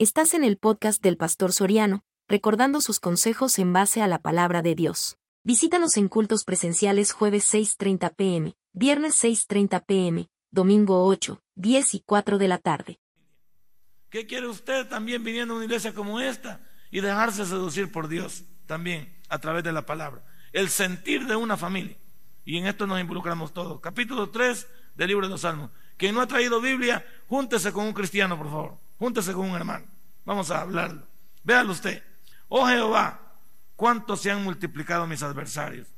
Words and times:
Estás 0.00 0.34
en 0.34 0.44
el 0.44 0.58
podcast 0.58 1.02
del 1.02 1.16
Pastor 1.16 1.52
Soriano, 1.52 2.04
recordando 2.28 2.80
sus 2.80 3.00
consejos 3.00 3.58
en 3.58 3.72
base 3.72 4.00
a 4.00 4.06
la 4.06 4.20
palabra 4.20 4.62
de 4.62 4.76
Dios. 4.76 5.18
Visítanos 5.42 5.96
en 5.96 6.06
cultos 6.06 6.44
presenciales 6.44 7.10
jueves 7.10 7.52
6.30 7.52 8.14
pm, 8.14 8.54
viernes 8.72 9.20
6.30 9.24 9.84
pm, 9.84 10.28
domingo 10.52 11.04
8, 11.04 11.42
10 11.56 11.94
y 11.94 12.00
4 12.06 12.38
de 12.38 12.46
la 12.46 12.58
tarde. 12.58 13.00
¿Qué 14.08 14.24
quiere 14.28 14.46
usted 14.46 14.86
también 14.86 15.24
viniendo 15.24 15.54
a 15.54 15.56
una 15.56 15.64
iglesia 15.66 15.92
como 15.92 16.20
esta 16.20 16.60
y 16.92 17.00
dejarse 17.00 17.44
seducir 17.44 17.90
por 17.90 18.06
Dios 18.06 18.44
también 18.66 19.12
a 19.28 19.40
través 19.40 19.64
de 19.64 19.72
la 19.72 19.84
palabra? 19.84 20.24
El 20.52 20.68
sentir 20.68 21.26
de 21.26 21.34
una 21.34 21.56
familia. 21.56 21.96
Y 22.44 22.56
en 22.58 22.68
esto 22.68 22.86
nos 22.86 23.00
involucramos 23.00 23.52
todos. 23.52 23.80
Capítulo 23.80 24.30
3 24.30 24.64
del 24.94 25.08
libro 25.08 25.26
de 25.26 25.32
los 25.32 25.40
Salmos. 25.40 25.72
Quien 25.96 26.14
no 26.14 26.20
ha 26.20 26.28
traído 26.28 26.60
Biblia, 26.60 27.04
júntese 27.26 27.72
con 27.72 27.84
un 27.84 27.94
cristiano, 27.94 28.38
por 28.38 28.46
favor. 28.46 28.87
Júntese 28.98 29.32
con 29.32 29.50
un 29.50 29.56
hermano. 29.56 29.86
Vamos 30.24 30.50
a 30.50 30.60
hablarlo. 30.60 31.06
Véalo 31.44 31.72
usted. 31.72 32.02
Oh 32.48 32.66
Jehová, 32.66 33.20
cuántos 33.76 34.20
se 34.20 34.30
han 34.30 34.42
multiplicado 34.42 35.06
mis 35.06 35.22
adversarios. 35.22 35.88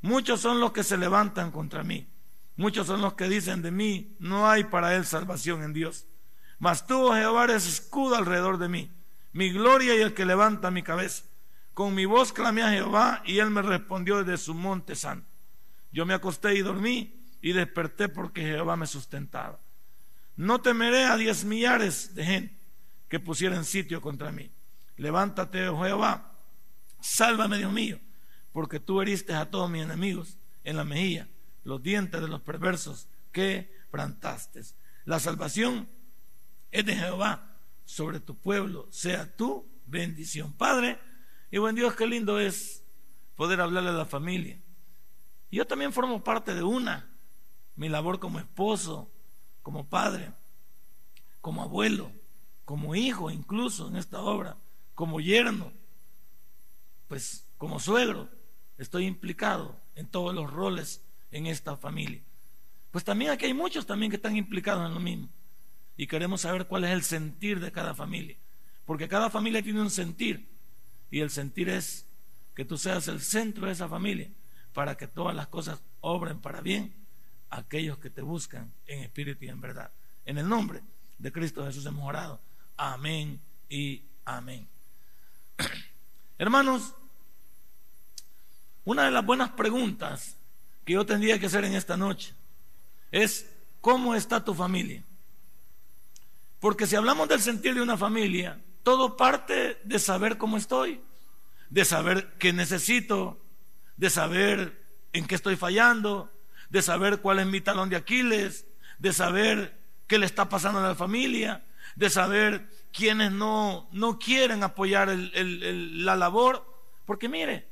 Muchos 0.00 0.40
son 0.40 0.60
los 0.60 0.72
que 0.72 0.84
se 0.84 0.96
levantan 0.96 1.50
contra 1.50 1.82
mí. 1.82 2.08
Muchos 2.56 2.86
son 2.86 3.00
los 3.00 3.14
que 3.14 3.28
dicen 3.28 3.62
de 3.62 3.70
mí, 3.70 4.16
no 4.18 4.48
hay 4.48 4.64
para 4.64 4.96
él 4.96 5.04
salvación 5.04 5.62
en 5.62 5.72
Dios. 5.72 6.06
Mas 6.58 6.86
tú, 6.86 7.06
oh 7.06 7.14
Jehová, 7.14 7.44
eres 7.44 7.66
escudo 7.66 8.16
alrededor 8.16 8.58
de 8.58 8.68
mí, 8.68 8.90
mi 9.32 9.52
gloria 9.52 9.94
y 9.94 10.00
el 10.00 10.14
que 10.14 10.24
levanta 10.24 10.70
mi 10.70 10.82
cabeza. 10.82 11.24
Con 11.72 11.94
mi 11.94 12.04
voz 12.04 12.32
clamé 12.32 12.64
a 12.64 12.70
Jehová 12.70 13.22
y 13.24 13.38
él 13.38 13.50
me 13.50 13.62
respondió 13.62 14.24
desde 14.24 14.42
su 14.42 14.54
monte 14.54 14.96
santo. 14.96 15.28
Yo 15.92 16.04
me 16.04 16.14
acosté 16.14 16.54
y 16.54 16.62
dormí 16.62 17.14
y 17.40 17.52
desperté 17.52 18.08
porque 18.08 18.42
Jehová 18.42 18.76
me 18.76 18.86
sustentaba. 18.86 19.60
No 20.38 20.60
temeré 20.60 21.04
a 21.04 21.16
diez 21.16 21.44
millares 21.44 22.14
de 22.14 22.24
gente 22.24 22.58
que 23.08 23.18
pusieran 23.18 23.64
sitio 23.64 24.00
contra 24.00 24.30
mí. 24.30 24.52
Levántate, 24.96 25.68
oh 25.68 25.82
Jehová, 25.82 26.32
sálvame, 27.00 27.58
Dios 27.58 27.72
mío, 27.72 27.98
porque 28.52 28.78
tú 28.78 29.02
heriste 29.02 29.34
a 29.34 29.50
todos 29.50 29.68
mis 29.68 29.82
enemigos 29.82 30.38
en 30.62 30.76
la 30.76 30.84
mejilla, 30.84 31.26
los 31.64 31.82
dientes 31.82 32.20
de 32.20 32.28
los 32.28 32.40
perversos 32.40 33.08
que 33.32 33.76
plantaste. 33.90 34.62
La 35.04 35.18
salvación 35.18 35.88
es 36.70 36.86
de 36.86 36.94
Jehová 36.94 37.56
sobre 37.84 38.20
tu 38.20 38.36
pueblo, 38.36 38.86
sea 38.92 39.34
tu 39.36 39.68
bendición. 39.86 40.52
Padre, 40.52 41.00
y 41.50 41.58
buen 41.58 41.74
Dios, 41.74 41.96
qué 41.96 42.06
lindo 42.06 42.38
es 42.38 42.84
poder 43.34 43.60
hablarle 43.60 43.90
a 43.90 43.94
la 43.94 44.06
familia. 44.06 44.62
Yo 45.50 45.66
también 45.66 45.92
formo 45.92 46.22
parte 46.22 46.54
de 46.54 46.62
una, 46.62 47.10
mi 47.74 47.88
labor 47.88 48.20
como 48.20 48.38
esposo, 48.38 49.10
como 49.68 49.86
padre, 49.86 50.32
como 51.48 51.62
abuelo, 51.62 52.12
como 52.66 52.94
hijo 52.94 53.30
incluso 53.30 53.88
en 53.88 53.96
esta 53.96 54.20
obra, 54.20 54.58
como 54.94 55.18
yerno, 55.18 55.72
pues 57.06 57.46
como 57.56 57.80
suegro, 57.80 58.28
estoy 58.76 59.06
implicado 59.06 59.80
en 59.94 60.06
todos 60.08 60.34
los 60.34 60.52
roles 60.52 61.02
en 61.30 61.46
esta 61.46 61.78
familia. 61.78 62.20
Pues 62.90 63.02
también 63.02 63.30
aquí 63.30 63.46
hay 63.46 63.54
muchos 63.54 63.86
también 63.86 64.10
que 64.10 64.16
están 64.16 64.36
implicados 64.36 64.86
en 64.86 64.92
lo 64.92 65.00
mismo. 65.00 65.30
Y 65.96 66.06
queremos 66.06 66.42
saber 66.42 66.66
cuál 66.66 66.84
es 66.84 66.90
el 66.90 67.02
sentir 67.02 67.60
de 67.60 67.72
cada 67.72 67.94
familia. 67.94 68.36
Porque 68.84 69.08
cada 69.08 69.30
familia 69.30 69.62
tiene 69.62 69.80
un 69.80 69.90
sentir. 69.90 70.50
Y 71.10 71.20
el 71.20 71.30
sentir 71.30 71.70
es 71.70 72.06
que 72.54 72.66
tú 72.66 72.76
seas 72.76 73.08
el 73.08 73.22
centro 73.22 73.64
de 73.64 73.72
esa 73.72 73.88
familia 73.88 74.30
para 74.74 74.98
que 74.98 75.06
todas 75.06 75.34
las 75.34 75.46
cosas 75.46 75.80
obren 76.02 76.42
para 76.42 76.60
bien 76.60 76.92
aquellos 77.48 77.96
que 77.96 78.10
te 78.10 78.20
buscan 78.20 78.70
en 78.86 78.98
espíritu 78.98 79.46
y 79.46 79.48
en 79.48 79.62
verdad. 79.62 79.90
En 80.26 80.36
el 80.36 80.46
nombre 80.46 80.82
de 81.18 81.32
Cristo 81.32 81.64
Jesús 81.66 81.84
hemos 81.86 82.04
orado. 82.04 82.40
Amén 82.76 83.40
y 83.68 84.02
amén. 84.24 84.68
Hermanos, 86.38 86.94
una 88.84 89.04
de 89.04 89.10
las 89.10 89.26
buenas 89.26 89.50
preguntas 89.50 90.36
que 90.84 90.94
yo 90.94 91.04
tendría 91.04 91.38
que 91.38 91.46
hacer 91.46 91.64
en 91.64 91.74
esta 91.74 91.96
noche 91.96 92.32
es, 93.10 93.50
¿cómo 93.80 94.14
está 94.14 94.44
tu 94.44 94.54
familia? 94.54 95.02
Porque 96.60 96.86
si 96.86 96.96
hablamos 96.96 97.28
del 97.28 97.40
sentir 97.40 97.74
de 97.74 97.82
una 97.82 97.96
familia, 97.96 98.60
todo 98.82 99.16
parte 99.16 99.78
de 99.84 99.98
saber 99.98 100.38
cómo 100.38 100.56
estoy, 100.56 101.00
de 101.70 101.84
saber 101.84 102.32
qué 102.38 102.52
necesito, 102.52 103.38
de 103.96 104.10
saber 104.10 104.82
en 105.12 105.26
qué 105.26 105.34
estoy 105.34 105.56
fallando, 105.56 106.32
de 106.70 106.82
saber 106.82 107.20
cuál 107.20 107.40
es 107.40 107.46
mi 107.46 107.60
talón 107.60 107.90
de 107.90 107.96
Aquiles, 107.96 108.66
de 108.98 109.12
saber 109.12 109.77
qué 110.08 110.18
le 110.18 110.26
está 110.26 110.48
pasando 110.48 110.80
a 110.80 110.88
la 110.88 110.94
familia, 110.96 111.64
de 111.94 112.10
saber 112.10 112.68
quiénes 112.92 113.30
no, 113.30 113.88
no 113.92 114.18
quieren 114.18 114.64
apoyar 114.64 115.08
la 115.08 116.16
labor. 116.16 116.66
Porque 117.04 117.28
mire, 117.28 117.68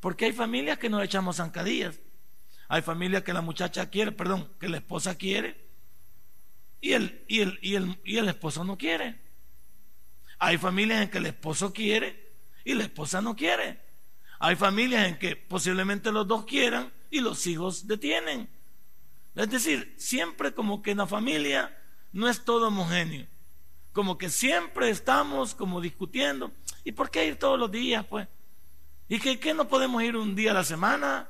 porque 0.00 0.24
hay 0.24 0.32
familias 0.32 0.78
que 0.78 0.90
nos 0.90 1.04
echamos 1.04 1.36
zancadillas. 1.36 2.00
Hay 2.68 2.82
familias 2.82 3.22
que 3.22 3.32
la 3.32 3.42
muchacha 3.42 3.90
quiere, 3.90 4.12
perdón, 4.12 4.50
que 4.58 4.68
la 4.68 4.78
esposa 4.78 5.16
quiere 5.16 5.62
y 6.82 6.94
el, 6.94 7.24
y 7.28 7.40
el, 7.40 7.58
y 7.62 7.74
el, 7.76 8.00
y 8.04 8.18
el 8.18 8.28
esposo 8.28 8.64
no 8.64 8.76
quiere. 8.76 9.18
Hay 10.38 10.58
familias 10.58 11.02
en 11.02 11.10
que 11.10 11.18
el 11.18 11.26
esposo 11.26 11.72
quiere 11.72 12.32
y 12.64 12.74
la 12.74 12.82
esposa 12.82 13.22
no 13.22 13.36
quiere. 13.36 13.80
Hay 14.40 14.56
familias 14.56 15.06
en 15.06 15.18
que 15.18 15.36
posiblemente 15.36 16.10
los 16.10 16.26
dos 16.26 16.44
quieran 16.44 16.92
y 17.10 17.20
los 17.20 17.46
hijos 17.46 17.86
detienen. 17.86 18.50
Es 19.34 19.50
decir, 19.50 19.94
siempre 19.98 20.52
como 20.52 20.82
que 20.82 20.90
en 20.90 20.98
la 20.98 21.06
familia 21.06 21.76
no 22.12 22.28
es 22.28 22.44
todo 22.44 22.68
homogéneo. 22.68 23.26
Como 23.92 24.18
que 24.18 24.30
siempre 24.30 24.90
estamos 24.90 25.54
como 25.54 25.80
discutiendo. 25.80 26.52
¿Y 26.84 26.92
por 26.92 27.10
qué 27.10 27.26
ir 27.26 27.38
todos 27.38 27.58
los 27.58 27.70
días, 27.70 28.04
pues? 28.06 28.28
¿Y 29.08 29.18
qué, 29.18 29.38
qué 29.38 29.54
no 29.54 29.68
podemos 29.68 30.02
ir 30.02 30.16
un 30.16 30.34
día 30.34 30.50
a 30.50 30.54
la 30.54 30.64
semana? 30.64 31.28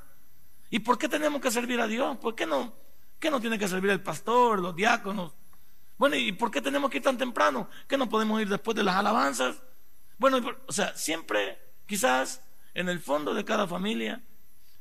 ¿Y 0.70 0.80
por 0.80 0.98
qué 0.98 1.08
tenemos 1.08 1.40
que 1.40 1.50
servir 1.50 1.80
a 1.80 1.86
Dios? 1.86 2.16
¿Por 2.18 2.34
qué 2.34 2.46
no, 2.46 2.74
qué 3.18 3.30
no 3.30 3.40
tiene 3.40 3.58
que 3.58 3.68
servir 3.68 3.90
el 3.90 4.02
pastor, 4.02 4.60
los 4.60 4.74
diáconos? 4.74 5.32
Bueno, 5.98 6.16
¿y 6.16 6.32
por 6.32 6.50
qué 6.50 6.60
tenemos 6.60 6.90
que 6.90 6.98
ir 6.98 7.02
tan 7.02 7.18
temprano? 7.18 7.68
¿Qué 7.86 7.96
no 7.96 8.08
podemos 8.08 8.40
ir 8.40 8.48
después 8.48 8.76
de 8.76 8.82
las 8.82 8.96
alabanzas? 8.96 9.62
Bueno, 10.18 10.40
o 10.66 10.72
sea, 10.72 10.96
siempre, 10.96 11.58
quizás, 11.86 12.42
en 12.74 12.88
el 12.88 13.00
fondo 13.00 13.34
de 13.34 13.44
cada 13.44 13.66
familia, 13.66 14.22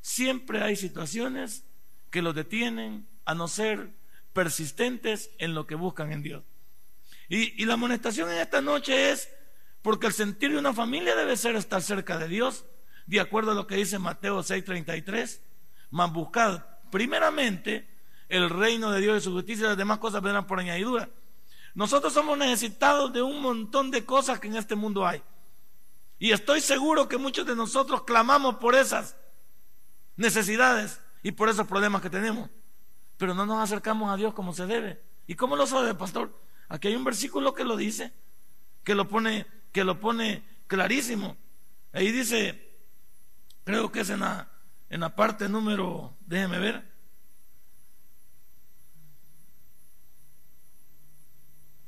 siempre 0.02 0.64
hay 0.64 0.76
situaciones 0.76 1.66
que 2.10 2.22
los 2.22 2.34
detienen 2.36 3.08
a 3.26 3.34
no 3.36 3.48
ser 3.48 3.94
persistentes 4.34 5.32
en 5.38 5.54
lo 5.54 5.68
que 5.68 5.76
buscan 5.76 6.12
en 6.12 6.24
Dios. 6.24 6.44
Y, 7.30 7.64
la 7.66 7.76
amonestación 7.76 8.30
en 8.30 8.40
esta 8.40 8.62
noche 8.62 9.12
es 9.12 9.30
porque 9.82 10.08
el 10.08 10.14
sentir 10.14 10.52
de 10.52 10.58
una 10.58 10.74
familia 10.74 11.16
debe 11.16 11.38
ser 11.38 11.56
estar 11.56 11.82
cerca 11.82 12.18
de 12.18 12.28
Dios, 12.28 12.66
de 13.06 13.20
acuerdo 13.20 13.52
a 13.52 13.56
lo 13.56 13.68
que 13.68 13.76
dice 13.76 14.00
Mateo 14.00 14.44
6:33, 14.44 15.40
más 15.92 16.12
buscad 16.12 16.64
primeramente 16.92 17.88
el 18.28 18.50
reino 18.50 18.92
de 18.92 19.00
Dios 19.00 19.18
y 19.18 19.24
su 19.24 19.32
justicia 19.32 19.66
y 19.66 19.68
las 19.70 19.78
demás 19.78 20.00
cosas 20.00 20.22
vendrán 20.22 20.46
por 20.46 20.60
añadidura. 20.60 21.10
Nosotros 21.74 22.12
somos 22.12 22.38
necesitados 22.38 23.14
de 23.14 23.22
un 23.22 23.42
montón 23.42 23.92
de 23.92 24.06
cosas 24.06 24.40
que 24.40 24.48
en 24.48 24.58
este 24.58 24.76
mundo 24.76 25.08
hay. 25.08 25.24
Y 26.20 26.32
estoy 26.32 26.60
seguro 26.60 27.08
que 27.08 27.18
muchos 27.18 27.46
de 27.46 27.56
nosotros 27.56 28.04
clamamos 28.04 28.56
por 28.56 28.76
esas 28.76 29.16
necesidades 30.18 31.00
y 31.24 31.32
por 31.32 31.48
esos 31.48 31.66
problemas 31.66 32.02
que 32.02 32.10
tenemos 32.10 32.50
pero 33.22 33.36
no 33.36 33.46
nos 33.46 33.60
acercamos 33.60 34.12
a 34.12 34.18
Dios 34.18 34.34
como 34.34 34.52
se 34.52 34.66
debe. 34.66 35.00
¿Y 35.28 35.36
cómo 35.36 35.56
lo 35.56 35.68
sabe, 35.68 35.94
pastor? 35.94 36.36
Aquí 36.70 36.88
hay 36.88 36.96
un 36.96 37.04
versículo 37.04 37.54
que 37.54 37.64
lo 37.64 37.78
dice, 37.78 38.12
que 38.84 38.96
lo 38.96 39.08
pone, 39.08 39.46
que 39.72 39.84
lo 39.84 40.00
pone 40.00 40.44
clarísimo. 40.66 41.38
Ahí 41.94 42.12
dice, 42.12 42.80
creo 43.64 43.92
que 43.92 44.00
es 44.00 44.10
en 44.10 44.22
la, 44.22 44.50
en 44.90 45.02
la 45.02 45.16
parte 45.16 45.48
número, 45.48 46.18
déjeme 46.26 46.58
ver. 46.58 46.92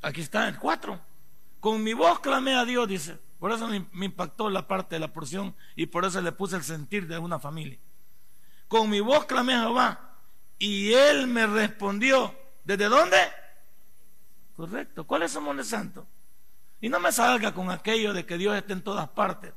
Aquí 0.02 0.20
está, 0.20 0.46
el 0.46 0.56
4. 0.56 1.00
Con 1.58 1.82
mi 1.82 1.94
voz 1.94 2.20
clamé 2.20 2.54
a 2.54 2.64
Dios, 2.64 2.86
dice. 2.86 3.18
Por 3.40 3.50
eso 3.50 3.66
me, 3.66 3.84
me 3.90 4.06
impactó 4.06 4.48
la 4.50 4.68
parte 4.68 4.94
de 4.94 5.00
la 5.00 5.12
porción 5.12 5.56
y 5.74 5.86
por 5.86 6.04
eso 6.04 6.20
le 6.20 6.30
puse 6.30 6.54
el 6.54 6.62
sentir 6.62 7.08
de 7.08 7.18
una 7.18 7.40
familia. 7.40 7.80
Con 8.68 8.88
mi 8.88 9.00
voz 9.00 9.24
clamé 9.24 9.54
a 9.54 9.62
Jehová 9.62 10.13
y 10.58 10.92
él 10.92 11.26
me 11.26 11.46
respondió, 11.46 12.34
¿desde 12.64 12.88
dónde? 12.88 13.16
Correcto. 14.56 15.04
¿Cuál 15.06 15.22
es 15.22 15.32
su 15.32 15.40
monte 15.40 15.64
santo? 15.64 16.06
Y 16.80 16.88
no 16.88 17.00
me 17.00 17.12
salga 17.12 17.52
con 17.54 17.70
aquello 17.70 18.12
de 18.12 18.26
que 18.26 18.38
Dios 18.38 18.56
esté 18.56 18.72
en 18.72 18.82
todas 18.82 19.08
partes. 19.08 19.52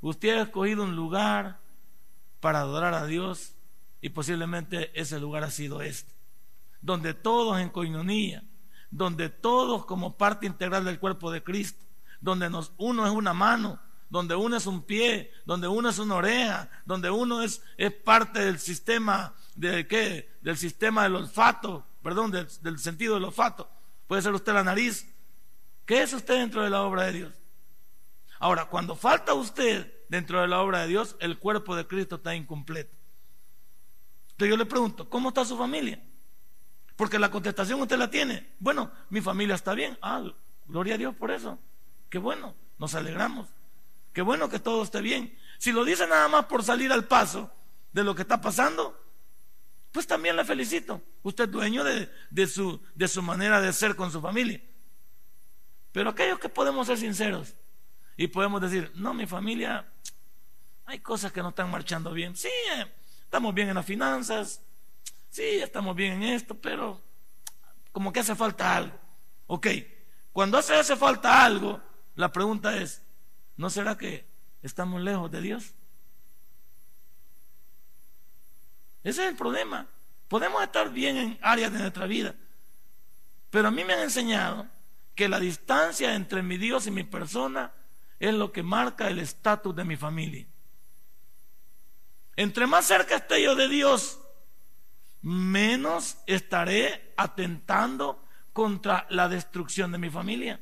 Usted 0.00 0.38
ha 0.38 0.42
escogido 0.42 0.82
un 0.82 0.96
lugar 0.96 1.60
para 2.40 2.60
adorar 2.60 2.94
a 2.94 3.06
Dios 3.06 3.54
y 4.00 4.10
posiblemente 4.10 4.90
ese 4.98 5.20
lugar 5.20 5.44
ha 5.44 5.50
sido 5.50 5.82
este. 5.82 6.12
Donde 6.80 7.14
todos 7.14 7.60
en 7.60 7.68
coinonía, 7.68 8.42
donde 8.90 9.28
todos 9.28 9.84
como 9.86 10.16
parte 10.16 10.46
integral 10.46 10.84
del 10.84 10.98
cuerpo 10.98 11.30
de 11.30 11.42
Cristo, 11.42 11.84
donde 12.20 12.50
nos, 12.50 12.72
uno 12.78 13.06
es 13.06 13.12
una 13.12 13.34
mano, 13.34 13.78
donde 14.08 14.34
uno 14.34 14.56
es 14.56 14.66
un 14.66 14.82
pie, 14.82 15.30
donde 15.44 15.68
uno 15.68 15.88
es 15.88 15.98
una 15.98 16.16
oreja, 16.16 16.68
donde 16.84 17.10
uno 17.10 17.42
es, 17.42 17.62
es 17.76 17.92
parte 17.92 18.40
del 18.40 18.58
sistema 18.58 19.34
de 19.68 19.86
qué? 19.86 20.38
Del 20.40 20.56
sistema 20.56 21.02
del 21.02 21.16
olfato, 21.16 21.86
perdón, 22.02 22.30
del, 22.30 22.78
sentido 22.78 23.14
del 23.14 23.24
olfato. 23.24 23.70
Puede 24.06 24.22
ser 24.22 24.32
usted 24.32 24.52
la 24.52 24.64
nariz, 24.64 25.06
¿Qué 25.86 26.02
es 26.02 26.12
usted 26.12 26.34
dentro 26.34 26.62
de 26.62 26.70
la 26.70 26.82
obra 26.82 27.02
de 27.06 27.12
Dios? 27.12 27.32
Ahora, 28.38 28.66
cuando 28.66 28.94
falta 28.94 29.34
usted 29.34 29.92
dentro 30.08 30.40
de 30.40 30.46
la 30.46 30.60
obra 30.60 30.82
de 30.82 30.86
Dios, 30.86 31.16
el 31.18 31.36
cuerpo 31.36 31.74
de 31.74 31.84
Cristo 31.84 32.14
está 32.14 32.32
incompleto. 32.36 32.96
Entonces 34.30 34.50
yo 34.50 34.56
le 34.56 34.66
pregunto, 34.66 35.10
¿cómo 35.10 35.30
está 35.30 35.44
su 35.44 35.58
familia? 35.58 36.00
Porque 36.94 37.18
la 37.18 37.28
contestación 37.32 37.80
usted 37.80 37.98
la 37.98 38.08
tiene. 38.08 38.52
Bueno, 38.60 38.92
mi 39.08 39.20
familia 39.20 39.56
está 39.56 39.74
bien. 39.74 39.98
Ah, 40.00 40.22
gloria 40.68 40.94
a 40.94 40.98
Dios 40.98 41.16
por 41.16 41.32
eso. 41.32 41.58
Qué 42.08 42.18
bueno, 42.18 42.54
nos 42.78 42.94
alegramos. 42.94 43.48
Qué 44.12 44.22
bueno 44.22 44.48
que 44.48 44.60
todo 44.60 44.84
esté 44.84 45.00
bien. 45.00 45.36
Si 45.58 45.72
lo 45.72 45.84
dice 45.84 46.06
nada 46.06 46.28
más 46.28 46.44
por 46.44 46.62
salir 46.62 46.92
al 46.92 47.06
paso 47.06 47.50
de 47.92 48.04
lo 48.04 48.14
que 48.14 48.22
está 48.22 48.40
pasando, 48.40 48.96
pues 49.92 50.06
también 50.06 50.36
le 50.36 50.44
felicito. 50.44 51.02
Usted 51.22 51.44
es 51.44 51.50
dueño 51.50 51.84
de, 51.84 52.46
su, 52.46 52.80
de 52.94 53.08
su 53.08 53.22
manera 53.22 53.60
de 53.60 53.72
ser 53.72 53.96
con 53.96 54.10
su 54.10 54.20
familia. 54.20 54.60
Pero 55.92 56.10
aquellos 56.10 56.38
que 56.38 56.48
podemos 56.48 56.86
ser 56.86 56.98
sinceros 56.98 57.54
y 58.16 58.28
podemos 58.28 58.60
decir, 58.60 58.92
no, 58.94 59.12
mi 59.12 59.26
familia, 59.26 59.90
hay 60.86 61.00
cosas 61.00 61.32
que 61.32 61.42
no 61.42 61.48
están 61.48 61.70
marchando 61.70 62.12
bien. 62.12 62.36
Sí, 62.36 62.48
eh, 62.48 62.86
estamos 63.24 63.52
bien 63.54 63.68
en 63.68 63.74
las 63.74 63.86
finanzas, 63.86 64.62
sí, 65.30 65.42
estamos 65.42 65.96
bien 65.96 66.22
en 66.22 66.34
esto, 66.34 66.54
pero 66.54 67.00
como 67.90 68.12
que 68.12 68.20
hace 68.20 68.36
falta 68.36 68.76
algo. 68.76 68.96
Ok, 69.48 69.66
cuando 70.32 70.58
hace, 70.58 70.76
hace 70.76 70.94
falta 70.94 71.44
algo, 71.44 71.80
la 72.14 72.30
pregunta 72.30 72.76
es, 72.76 73.02
¿no 73.56 73.70
será 73.70 73.98
que 73.98 74.24
estamos 74.62 75.00
lejos 75.00 75.30
de 75.30 75.40
Dios? 75.40 75.74
Ese 79.02 79.24
es 79.24 79.30
el 79.30 79.36
problema. 79.36 79.86
Podemos 80.28 80.62
estar 80.62 80.90
bien 80.90 81.16
en 81.16 81.38
áreas 81.42 81.72
de 81.72 81.78
nuestra 81.78 82.06
vida, 82.06 82.34
pero 83.50 83.68
a 83.68 83.70
mí 83.70 83.84
me 83.84 83.94
han 83.94 84.00
enseñado 84.00 84.68
que 85.14 85.28
la 85.28 85.40
distancia 85.40 86.14
entre 86.14 86.42
mi 86.42 86.56
Dios 86.56 86.86
y 86.86 86.90
mi 86.90 87.04
persona 87.04 87.72
es 88.18 88.34
lo 88.34 88.52
que 88.52 88.62
marca 88.62 89.08
el 89.08 89.18
estatus 89.18 89.74
de 89.74 89.84
mi 89.84 89.96
familia. 89.96 90.46
Entre 92.36 92.66
más 92.66 92.86
cerca 92.86 93.16
esté 93.16 93.42
yo 93.42 93.54
de 93.54 93.68
Dios, 93.68 94.20
menos 95.22 96.18
estaré 96.26 97.12
atentando 97.16 98.24
contra 98.52 99.06
la 99.10 99.28
destrucción 99.28 99.92
de 99.92 99.98
mi 99.98 100.10
familia. 100.10 100.60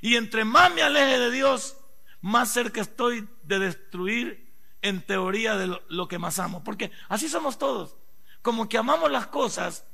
Y 0.00 0.16
entre 0.16 0.44
más 0.44 0.72
me 0.72 0.82
aleje 0.82 1.18
de 1.18 1.30
Dios, 1.30 1.76
más 2.20 2.52
cerca 2.52 2.80
estoy 2.80 3.28
de 3.42 3.58
destruir 3.58 4.49
en 4.82 5.02
teoría 5.02 5.56
de 5.56 5.78
lo, 5.88 6.08
que 6.08 6.18
más 6.18 6.38
amo. 6.38 6.62
Porque 6.64 6.90
así 7.08 7.28
somos 7.28 7.58
todos. 7.58 7.96
Como 8.42 8.68
que 8.68 8.78
amamos 8.78 9.10
las 9.10 9.26
cosas 9.26 9.84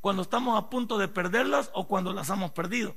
cuando 0.00 0.22
estamos 0.22 0.58
a 0.58 0.68
punto 0.68 0.98
de 0.98 1.08
perderlas 1.08 1.70
o 1.74 1.86
cuando 1.86 2.12
las 2.12 2.28
hemos 2.30 2.50
perdido. 2.50 2.94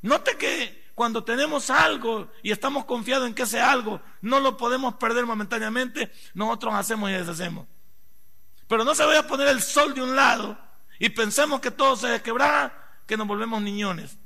Note 0.00 0.36
que 0.36 0.90
cuando 0.94 1.24
tenemos 1.24 1.70
algo 1.70 2.28
y 2.42 2.50
estamos 2.52 2.84
confiados 2.84 3.26
en 3.26 3.34
que 3.34 3.42
ese 3.42 3.60
algo 3.60 4.00
no 4.20 4.40
lo 4.40 4.56
podemos 4.56 4.94
perder 4.94 5.26
momentáneamente, 5.26 6.12
nosotros 6.34 6.74
hacemos 6.74 7.10
y 7.10 7.14
deshacemos. 7.14 7.66
Pero 8.68 8.84
no 8.84 8.94
se 8.94 9.04
vaya 9.04 9.20
a 9.20 9.26
poner 9.26 9.48
el 9.48 9.62
sol 9.62 9.94
de 9.94 10.02
un 10.02 10.14
lado 10.14 10.58
y 10.98 11.08
pensemos 11.08 11.60
que 11.60 11.70
todo 11.70 11.96
se 11.96 12.22
quebrará, 12.22 13.00
que 13.06 13.16
nos 13.16 13.26
volvemos 13.26 13.60
niñones. 13.60 14.18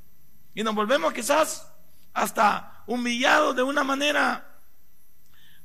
Y 0.53 0.63
nos 0.63 0.75
volvemos 0.75 1.13
quizás 1.13 1.71
hasta 2.13 2.83
humillados 2.87 3.55
de 3.55 3.63
una 3.63 3.83
manera 3.83 4.56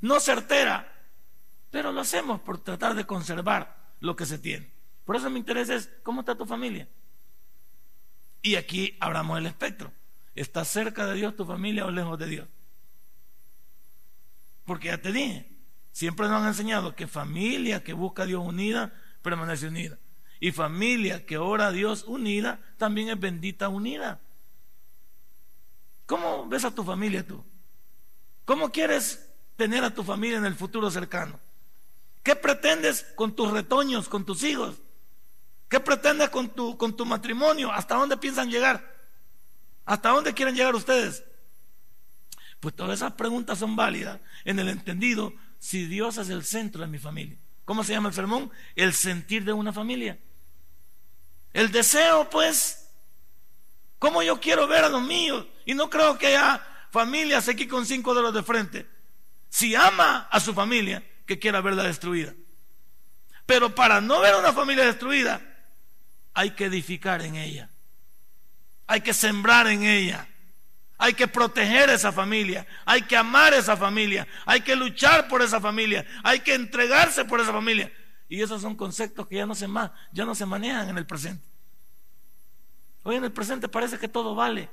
no 0.02 0.20
certera, 0.20 0.92
pero 1.70 1.92
lo 1.92 2.02
hacemos 2.02 2.40
por 2.42 2.58
tratar 2.58 2.94
de 2.94 3.06
conservar 3.06 3.94
lo 4.00 4.14
que 4.14 4.26
se 4.26 4.38
tiene. 4.38 4.70
Por 5.04 5.16
eso 5.16 5.30
mi 5.30 5.38
interés 5.38 5.70
es, 5.70 5.90
¿cómo 6.02 6.20
está 6.20 6.34
tu 6.34 6.44
familia? 6.44 6.88
Y 8.42 8.56
aquí 8.56 8.96
abramos 9.00 9.38
el 9.38 9.46
espectro. 9.46 9.92
¿Está 10.34 10.64
cerca 10.64 11.06
de 11.06 11.14
Dios 11.14 11.36
tu 11.36 11.46
familia 11.46 11.86
o 11.86 11.90
lejos 11.90 12.18
de 12.18 12.26
Dios? 12.26 12.48
Porque 14.64 14.88
ya 14.88 14.98
te 14.98 15.12
dije, 15.12 15.48
siempre 15.92 16.28
nos 16.28 16.42
han 16.42 16.48
enseñado 16.48 16.96
que 16.96 17.06
familia 17.06 17.84
que 17.84 17.92
busca 17.92 18.24
a 18.24 18.26
Dios 18.26 18.42
unida, 18.44 18.92
permanece 19.22 19.68
unida. 19.68 19.98
Y 20.40 20.50
familia 20.50 21.24
que 21.24 21.38
ora 21.38 21.68
a 21.68 21.72
Dios 21.72 22.04
unida, 22.08 22.60
también 22.76 23.08
es 23.08 23.20
bendita 23.20 23.68
unida. 23.68 24.20
¿Cómo 26.06 26.48
ves 26.48 26.64
a 26.64 26.74
tu 26.74 26.82
familia 26.82 27.24
tú? 27.24 27.44
¿Cómo 28.44 28.72
quieres 28.72 29.31
tener 29.56 29.84
a 29.84 29.94
tu 29.94 30.02
familia 30.02 30.38
en 30.38 30.44
el 30.44 30.54
futuro 30.54 30.90
cercano? 30.90 31.38
¿Qué 32.22 32.36
pretendes 32.36 33.04
con 33.16 33.34
tus 33.34 33.50
retoños, 33.50 34.08
con 34.08 34.24
tus 34.24 34.44
hijos? 34.44 34.76
¿Qué 35.68 35.80
pretendes 35.80 36.30
con 36.30 36.50
tu, 36.50 36.76
con 36.76 36.96
tu 36.96 37.04
matrimonio? 37.04 37.72
¿Hasta 37.72 37.96
dónde 37.96 38.16
piensan 38.16 38.50
llegar? 38.50 38.94
¿Hasta 39.84 40.10
dónde 40.10 40.34
quieren 40.34 40.54
llegar 40.54 40.74
ustedes? 40.74 41.24
Pues 42.60 42.76
todas 42.76 42.98
esas 42.98 43.12
preguntas 43.14 43.58
son 43.58 43.74
válidas 43.74 44.20
en 44.44 44.58
el 44.58 44.68
entendido 44.68 45.32
si 45.58 45.86
Dios 45.86 46.18
es 46.18 46.28
el 46.28 46.44
centro 46.44 46.82
de 46.82 46.86
mi 46.86 46.98
familia. 46.98 47.38
¿Cómo 47.64 47.82
se 47.82 47.92
llama 47.92 48.08
el 48.08 48.14
sermón? 48.14 48.50
El 48.76 48.92
sentir 48.92 49.44
de 49.44 49.52
una 49.52 49.72
familia. 49.72 50.18
El 51.52 51.72
deseo, 51.72 52.30
pues, 52.30 52.88
¿cómo 53.98 54.22
yo 54.22 54.40
quiero 54.40 54.66
ver 54.68 54.84
a 54.84 54.88
los 54.88 55.02
míos? 55.02 55.46
Y 55.64 55.74
no 55.74 55.90
creo 55.90 56.18
que 56.18 56.28
haya 56.28 56.64
familias 56.90 57.48
aquí 57.48 57.66
con 57.66 57.84
cinco 57.84 58.14
dedos 58.14 58.34
de 58.34 58.42
frente 58.42 58.86
si 59.52 59.74
ama 59.74 60.28
a 60.30 60.40
su 60.40 60.54
familia, 60.54 61.06
que 61.26 61.38
quiera 61.38 61.60
verla 61.60 61.82
destruida. 61.82 62.32
Pero 63.44 63.74
para 63.74 64.00
no 64.00 64.18
ver 64.20 64.32
a 64.32 64.38
una 64.38 64.54
familia 64.54 64.86
destruida, 64.86 65.42
hay 66.32 66.52
que 66.52 66.64
edificar 66.64 67.20
en 67.20 67.36
ella. 67.36 67.68
Hay 68.86 69.02
que 69.02 69.12
sembrar 69.12 69.66
en 69.66 69.82
ella. 69.82 70.26
Hay 70.96 71.12
que 71.12 71.28
proteger 71.28 71.90
esa 71.90 72.12
familia. 72.12 72.66
Hay 72.86 73.02
que 73.02 73.14
amar 73.14 73.52
esa 73.52 73.76
familia. 73.76 74.26
Hay 74.46 74.62
que 74.62 74.74
luchar 74.74 75.28
por 75.28 75.42
esa 75.42 75.60
familia. 75.60 76.06
Hay 76.24 76.40
que 76.40 76.54
entregarse 76.54 77.26
por 77.26 77.38
esa 77.38 77.52
familia. 77.52 77.92
Y 78.30 78.40
esos 78.40 78.62
son 78.62 78.74
conceptos 78.74 79.28
que 79.28 79.36
ya 79.36 79.44
no 79.44 79.54
se, 79.54 79.68
ya 80.12 80.24
no 80.24 80.34
se 80.34 80.46
manejan 80.46 80.88
en 80.88 80.96
el 80.96 81.04
presente. 81.04 81.46
Hoy 83.02 83.16
en 83.16 83.24
el 83.24 83.32
presente 83.32 83.68
parece 83.68 83.98
que 83.98 84.08
todo 84.08 84.34
vale. 84.34 84.70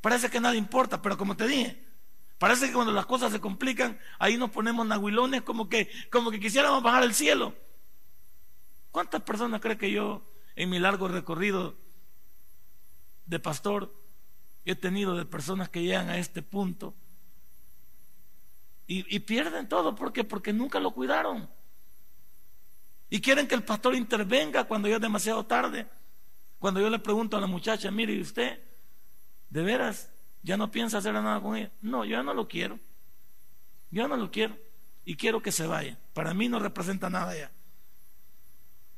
Parece 0.00 0.30
que 0.30 0.38
nada 0.38 0.54
importa. 0.54 1.02
Pero 1.02 1.18
como 1.18 1.36
te 1.36 1.48
dije, 1.48 1.89
Parece 2.40 2.68
que 2.68 2.72
cuando 2.72 2.90
las 2.90 3.04
cosas 3.04 3.30
se 3.32 3.38
complican, 3.38 4.00
ahí 4.18 4.38
nos 4.38 4.48
ponemos 4.48 4.86
nahuilones 4.86 5.42
como 5.42 5.68
que, 5.68 5.90
como 6.10 6.30
que 6.30 6.40
quisiéramos 6.40 6.82
bajar 6.82 7.02
al 7.02 7.12
cielo. 7.12 7.54
¿Cuántas 8.90 9.20
personas 9.20 9.60
cree 9.60 9.76
que 9.76 9.90
yo 9.90 10.22
en 10.56 10.70
mi 10.70 10.78
largo 10.78 11.06
recorrido 11.06 11.76
de 13.26 13.38
pastor 13.40 13.94
he 14.64 14.74
tenido 14.74 15.14
de 15.16 15.26
personas 15.26 15.68
que 15.68 15.82
llegan 15.82 16.08
a 16.08 16.16
este 16.16 16.40
punto 16.40 16.94
y, 18.86 19.14
y 19.14 19.18
pierden 19.18 19.68
todo? 19.68 19.94
¿Por 19.94 20.10
qué? 20.10 20.24
Porque 20.24 20.54
nunca 20.54 20.80
lo 20.80 20.92
cuidaron. 20.92 21.46
Y 23.10 23.20
quieren 23.20 23.48
que 23.48 23.54
el 23.54 23.64
pastor 23.64 23.94
intervenga 23.94 24.64
cuando 24.64 24.88
ya 24.88 24.94
es 24.94 25.02
demasiado 25.02 25.44
tarde. 25.44 25.86
Cuando 26.58 26.80
yo 26.80 26.88
le 26.88 27.00
pregunto 27.00 27.36
a 27.36 27.40
la 27.42 27.46
muchacha, 27.46 27.90
mire, 27.90 28.14
¿y 28.14 28.22
usted 28.22 28.62
de 29.50 29.62
veras 29.62 30.10
ya 30.42 30.56
no 30.56 30.70
piensa 30.70 30.98
hacer 30.98 31.12
nada 31.14 31.40
con 31.40 31.56
ella. 31.56 31.70
No, 31.82 32.04
yo 32.04 32.12
ya 32.12 32.22
no 32.22 32.34
lo 32.34 32.48
quiero. 32.48 32.78
Yo 33.90 34.08
no 34.08 34.16
lo 34.16 34.30
quiero. 34.30 34.56
Y 35.04 35.16
quiero 35.16 35.42
que 35.42 35.52
se 35.52 35.66
vaya. 35.66 35.98
Para 36.14 36.34
mí 36.34 36.48
no 36.48 36.58
representa 36.58 37.10
nada 37.10 37.36
ya. 37.36 37.50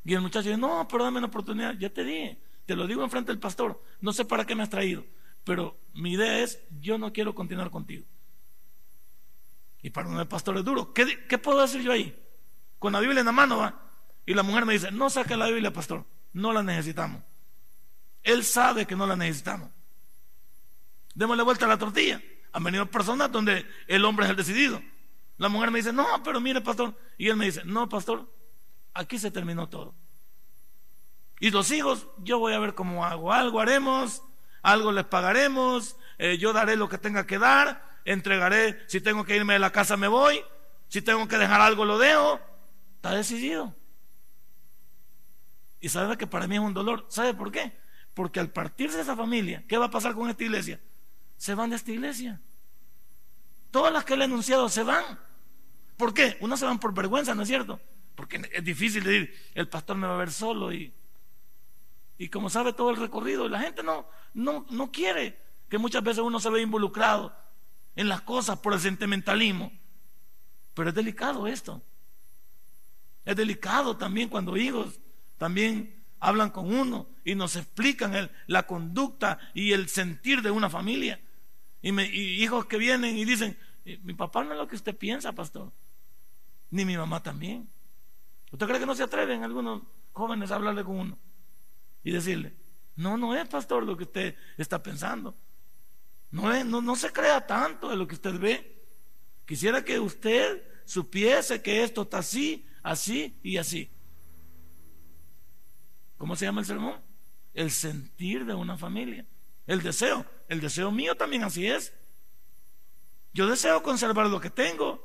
Y 0.05 0.15
el 0.15 0.21
muchacho 0.21 0.49
dice, 0.49 0.61
no, 0.61 0.87
pero 0.89 1.05
dame 1.05 1.19
una 1.19 1.29
oportunidad. 1.29 1.75
Ya 1.79 1.91
te 1.91 2.05
dije, 2.05 2.39
te 2.67 2.77
lo 2.77 2.87
digo 2.87 3.03
enfrente 3.03 3.33
del 3.33 3.41
pastor. 3.41 3.83
No 4.01 4.13
sé 4.13 4.25
para 4.25 4.45
qué 4.45 4.55
me 4.55 4.63
has 4.63 4.71
traído. 4.71 5.05
Pero 5.45 5.77
mi 5.95 6.13
idea 6.13 6.41
es, 6.41 6.61
yo 6.81 6.99
no 6.99 7.13
quiero 7.13 7.35
continuar 7.35 7.71
contigo. 7.71 8.05
Y 9.83 9.91
para 9.91 10.09
un 10.09 10.27
pastor 10.27 10.57
es 10.59 10.65
duro. 10.65 10.93
¿Qué, 10.93 11.27
¿Qué, 11.27 11.39
puedo 11.39 11.61
decir 11.61 11.83
yo 11.83 11.93
ahí? 11.93 12.17
Con 12.79 12.93
la 12.93 13.01
Biblia 13.01 13.21
en 13.21 13.27
la 13.27 13.33
mano 13.33 13.59
va. 13.59 13.81
Y 14.25 14.35
la 14.35 14.45
mujer 14.45 14.65
me 14.65 14.75
dice, 14.75 14.93
no 14.93 15.11
saque 15.11 15.37
la 15.37 15.49
Biblia, 15.49 15.73
pastor. 15.73 16.05
No 16.33 16.53
la 16.53 16.63
necesitamos. 16.63 17.23
Él 18.23 18.45
sabe 18.45 18.87
que 18.87 18.95
no 18.95 19.07
la 19.07 19.17
necesitamos. 19.17 19.71
Démosle 21.15 21.43
vuelta 21.43 21.67
a 21.67 21.69
la 21.69 21.79
tortilla. 21.79 22.21
Han 22.53 22.65
venido 22.65 22.87
personas 22.87 23.31
donde 23.31 23.67
el 23.87 24.05
hombre 24.05 24.27
es 24.27 24.31
el 24.31 24.37
decidido. 24.37 24.83
La 25.39 25.49
mujer 25.49 25.71
me 25.71 25.79
dice, 25.79 25.93
no, 25.93 26.07
pero 26.23 26.41
mire, 26.41 26.61
pastor. 26.61 26.97
Y 27.19 27.29
él 27.29 27.37
me 27.37 27.47
dice, 27.47 27.63
no, 27.65 27.89
pastor, 27.89 28.31
aquí 28.95 29.19
se 29.19 29.31
terminó 29.31 29.69
todo. 29.69 29.95
Y 31.41 31.51
los 31.51 31.71
hijos, 31.73 32.07
yo 32.19 32.39
voy 32.39 32.53
a 32.53 32.59
ver 32.59 32.75
cómo 32.75 33.05
hago. 33.05 33.33
Algo 33.33 33.61
haremos, 33.61 34.23
algo 34.63 34.93
les 34.93 35.05
pagaremos, 35.05 35.97
eh, 36.19 36.39
yo 36.39 36.53
daré 36.53 36.77
lo 36.77 36.89
que 36.89 36.99
tenga 36.99 37.27
que 37.27 37.39
dar, 37.39 38.01
entregaré, 38.05 38.79
si 38.87 39.01
tengo 39.01 39.25
que 39.25 39.35
irme 39.35 39.55
de 39.55 39.59
la 39.59 39.73
casa 39.73 39.97
me 39.97 40.07
voy, 40.07 40.41
si 40.89 41.03
tengo 41.03 41.27
que 41.27 41.39
dejar 41.39 41.61
algo 41.61 41.85
lo 41.85 41.99
dejo. 41.99 42.41
Está 42.97 43.11
decidido. 43.15 43.75
Y 45.81 45.89
sabe 45.89 46.17
que 46.17 46.29
para 46.29 46.47
mí 46.47 46.55
es 46.55 46.61
un 46.61 46.75
dolor. 46.75 47.07
¿Sabe 47.09 47.35
por 47.35 47.51
qué? 47.51 47.77
Porque 48.15 48.39
al 48.39 48.51
partirse 48.51 49.01
esa 49.01 49.17
familia, 49.17 49.65
¿qué 49.67 49.77
va 49.77 49.87
a 49.87 49.91
pasar 49.91 50.15
con 50.15 50.31
esta 50.31 50.45
iglesia? 50.45 50.81
Se 51.43 51.57
van 51.57 51.71
de 51.71 51.75
esta 51.75 51.91
iglesia. 51.91 52.41
Todas 53.73 53.93
las 53.93 54.05
que 54.05 54.15
le 54.15 54.23
he 54.23 54.27
anunciado 54.27 54.69
se 54.69 54.85
van. 54.85 55.19
¿Por 55.97 56.15
qué? 56.15 56.37
Unas 56.39 56.61
se 56.61 56.67
van 56.67 56.79
por 56.79 56.95
vergüenza, 56.95 57.35
¿no 57.35 57.43
es 57.43 57.49
cierto? 57.49 57.81
Porque 58.15 58.41
es 58.53 58.63
difícil 58.63 59.03
decir, 59.03 59.35
el 59.53 59.69
pastor 59.69 59.97
me 59.97 60.07
va 60.07 60.15
a 60.15 60.19
ver 60.19 60.31
solo 60.31 60.73
y, 60.73 60.95
y 62.17 62.29
como 62.29 62.49
sabe 62.49 62.75
todo 62.75 62.91
el 62.91 62.97
recorrido, 62.97 63.49
la 63.49 63.59
gente 63.59 63.83
no, 63.83 64.07
no, 64.35 64.67
no 64.71 64.93
quiere 64.93 65.37
que 65.69 65.79
muchas 65.79 66.05
veces 66.05 66.23
uno 66.23 66.39
se 66.39 66.49
ve 66.49 66.63
involucrado 66.63 67.35
en 67.97 68.09
las 68.09 68.21
cosas 68.21 68.61
por 68.61 68.75
el 68.75 68.79
sentimentalismo. 68.79 69.73
Pero 70.75 70.91
es 70.91 70.95
delicado 70.95 71.49
esto. 71.49 71.83
Es 73.25 73.35
delicado 73.35 73.97
también 73.97 74.29
cuando 74.29 74.57
hijos 74.57 75.01
también 75.39 76.05
hablan 76.21 76.51
con 76.51 76.73
uno 76.73 77.09
y 77.25 77.35
nos 77.35 77.57
explican 77.57 78.31
la 78.47 78.63
conducta 78.63 79.41
y 79.55 79.73
el 79.73 79.89
sentir 79.89 80.41
de 80.41 80.53
una 80.53 80.71
familia. 80.71 81.21
Y, 81.83 82.01
y 82.01 82.43
hijos 82.43 82.67
que 82.67 82.79
vienen 82.79 83.17
y 83.19 83.25
dicen, 83.25 83.59
mi 84.03 84.15
papá 84.15 84.45
no 84.45 84.53
es 84.53 84.59
lo 84.59 84.69
que 84.69 84.77
usted 84.77 84.97
piensa, 84.97 85.33
pastor. 85.33 85.73
Ni 86.71 86.85
mi 86.85 86.97
mamá 86.97 87.23
también. 87.23 87.69
¿Usted 88.51 88.67
cree 88.67 88.79
que 88.81 88.87
no 88.87 88.95
se 88.95 89.03
atreven 89.03 89.43
algunos 89.43 89.83
jóvenes 90.13 90.51
a 90.51 90.57
hablarle 90.57 90.85
con 90.85 90.99
uno? 90.99 91.19
Y 92.05 92.13
decirle, 92.13 92.55
no, 92.97 93.17
no 93.17 93.35
es, 93.35 93.49
pastor, 93.49 93.85
lo 93.85 93.97
que 93.97 94.05
usted 94.05 94.37
está 94.57 94.83
pensando. 94.83 95.35
No, 96.31 96.53
es, 96.53 96.65
no, 96.65 96.81
no 96.81 96.97
se 96.97 97.11
crea 97.11 97.47
tanto 97.47 97.89
de 97.89 97.97
lo 97.97 98.07
que 98.07 98.15
usted 98.15 98.39
ve. 98.39 98.87
Quisiera 99.47 99.85
que 99.85 99.99
usted 99.99 100.63
supiese 100.85 101.63
que 101.63 101.83
esto 101.83 102.03
está 102.03 102.19
así, 102.19 102.67
así 102.83 103.39
y 103.43 103.57
así. 103.57 103.91
¿Cómo 106.17 106.37
se 106.37 106.45
llama 106.45 106.61
el 106.61 106.67
sermón? 106.67 107.01
El 107.53 107.71
sentir 107.71 108.45
de 108.45 108.55
una 108.55 108.77
familia. 108.77 109.27
El 109.67 109.83
deseo. 109.83 110.25
El 110.53 110.61
deseo 110.61 110.91
mío 110.91 111.15
también 111.15 111.45
así 111.45 111.67
es. 111.67 111.95
Yo 113.33 113.47
deseo 113.47 113.83
conservar 113.83 114.27
lo 114.27 114.39
que 114.39 114.51
tengo. 114.51 115.03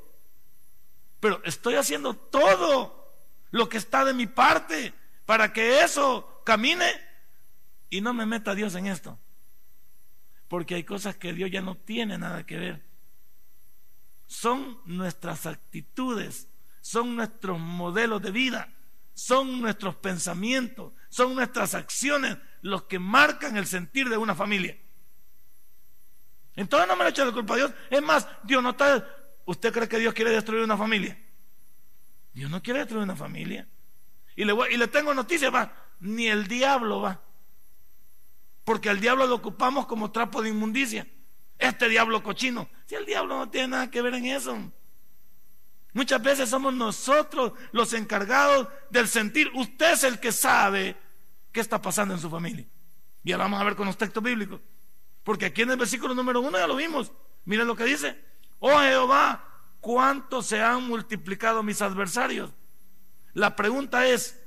Pero 1.20 1.42
estoy 1.42 1.76
haciendo 1.76 2.12
todo 2.12 3.16
lo 3.50 3.66
que 3.66 3.78
está 3.78 4.04
de 4.04 4.12
mi 4.12 4.26
parte 4.26 4.92
para 5.24 5.54
que 5.54 5.80
eso 5.80 6.42
camine 6.44 6.84
y 7.88 8.02
no 8.02 8.12
me 8.12 8.26
meta 8.26 8.54
Dios 8.54 8.74
en 8.74 8.88
esto. 8.88 9.18
Porque 10.48 10.74
hay 10.74 10.84
cosas 10.84 11.16
que 11.16 11.32
Dios 11.32 11.50
ya 11.50 11.62
no 11.62 11.78
tiene 11.78 12.18
nada 12.18 12.44
que 12.44 12.58
ver. 12.58 12.84
Son 14.26 14.82
nuestras 14.84 15.46
actitudes, 15.46 16.46
son 16.82 17.16
nuestros 17.16 17.58
modelos 17.58 18.20
de 18.20 18.32
vida, 18.32 18.70
son 19.14 19.62
nuestros 19.62 19.96
pensamientos, 19.96 20.92
son 21.08 21.34
nuestras 21.34 21.74
acciones 21.74 22.36
los 22.60 22.82
que 22.82 22.98
marcan 22.98 23.56
el 23.56 23.66
sentir 23.66 24.10
de 24.10 24.18
una 24.18 24.34
familia. 24.34 24.76
Entonces 26.58 26.88
no 26.88 26.96
me 26.96 27.04
le 27.04 27.10
eche 27.10 27.24
la 27.24 27.30
culpa 27.30 27.54
a 27.54 27.56
Dios. 27.56 27.72
Es 27.88 28.02
más, 28.02 28.26
Dios 28.42 28.60
no 28.60 28.70
está. 28.70 29.06
¿Usted 29.44 29.72
cree 29.72 29.88
que 29.88 30.00
Dios 30.00 30.12
quiere 30.12 30.32
destruir 30.32 30.64
una 30.64 30.76
familia? 30.76 31.16
Dios 32.32 32.50
no 32.50 32.60
quiere 32.60 32.80
destruir 32.80 33.04
una 33.04 33.14
familia. 33.14 33.68
Y 34.34 34.44
le, 34.44 34.54
y 34.72 34.76
le 34.76 34.88
tengo 34.88 35.14
noticias, 35.14 35.54
va. 35.54 35.72
Ni 36.00 36.26
el 36.26 36.48
diablo 36.48 37.00
va. 37.00 37.20
Porque 38.64 38.90
al 38.90 38.98
diablo 38.98 39.28
lo 39.28 39.36
ocupamos 39.36 39.86
como 39.86 40.10
trapo 40.10 40.42
de 40.42 40.48
inmundicia. 40.48 41.06
Este 41.58 41.88
diablo 41.88 42.24
cochino. 42.24 42.68
Si 42.86 42.96
el 42.96 43.06
diablo 43.06 43.38
no 43.38 43.48
tiene 43.48 43.68
nada 43.68 43.88
que 43.88 44.02
ver 44.02 44.14
en 44.14 44.26
eso. 44.26 44.58
Muchas 45.92 46.20
veces 46.20 46.50
somos 46.50 46.74
nosotros 46.74 47.52
los 47.70 47.92
encargados 47.92 48.66
del 48.90 49.06
sentir. 49.06 49.48
Usted 49.54 49.92
es 49.92 50.02
el 50.02 50.18
que 50.18 50.32
sabe 50.32 50.96
qué 51.52 51.60
está 51.60 51.80
pasando 51.80 52.14
en 52.14 52.20
su 52.20 52.28
familia. 52.28 52.66
Y 53.22 53.30
ahora 53.30 53.44
vamos 53.44 53.60
a 53.60 53.64
ver 53.64 53.76
con 53.76 53.86
los 53.86 53.96
textos 53.96 54.24
bíblicos. 54.24 54.60
Porque 55.28 55.44
aquí 55.44 55.60
en 55.60 55.70
el 55.70 55.76
versículo 55.76 56.14
número 56.14 56.40
uno 56.40 56.56
ya 56.56 56.66
lo 56.66 56.74
vimos. 56.74 57.12
Miren 57.44 57.66
lo 57.66 57.76
que 57.76 57.84
dice. 57.84 58.18
Oh 58.60 58.80
Jehová, 58.80 59.44
¿cuánto 59.78 60.40
se 60.40 60.62
han 60.62 60.88
multiplicado 60.88 61.62
mis 61.62 61.82
adversarios? 61.82 62.50
La 63.34 63.54
pregunta 63.54 64.06
es, 64.06 64.40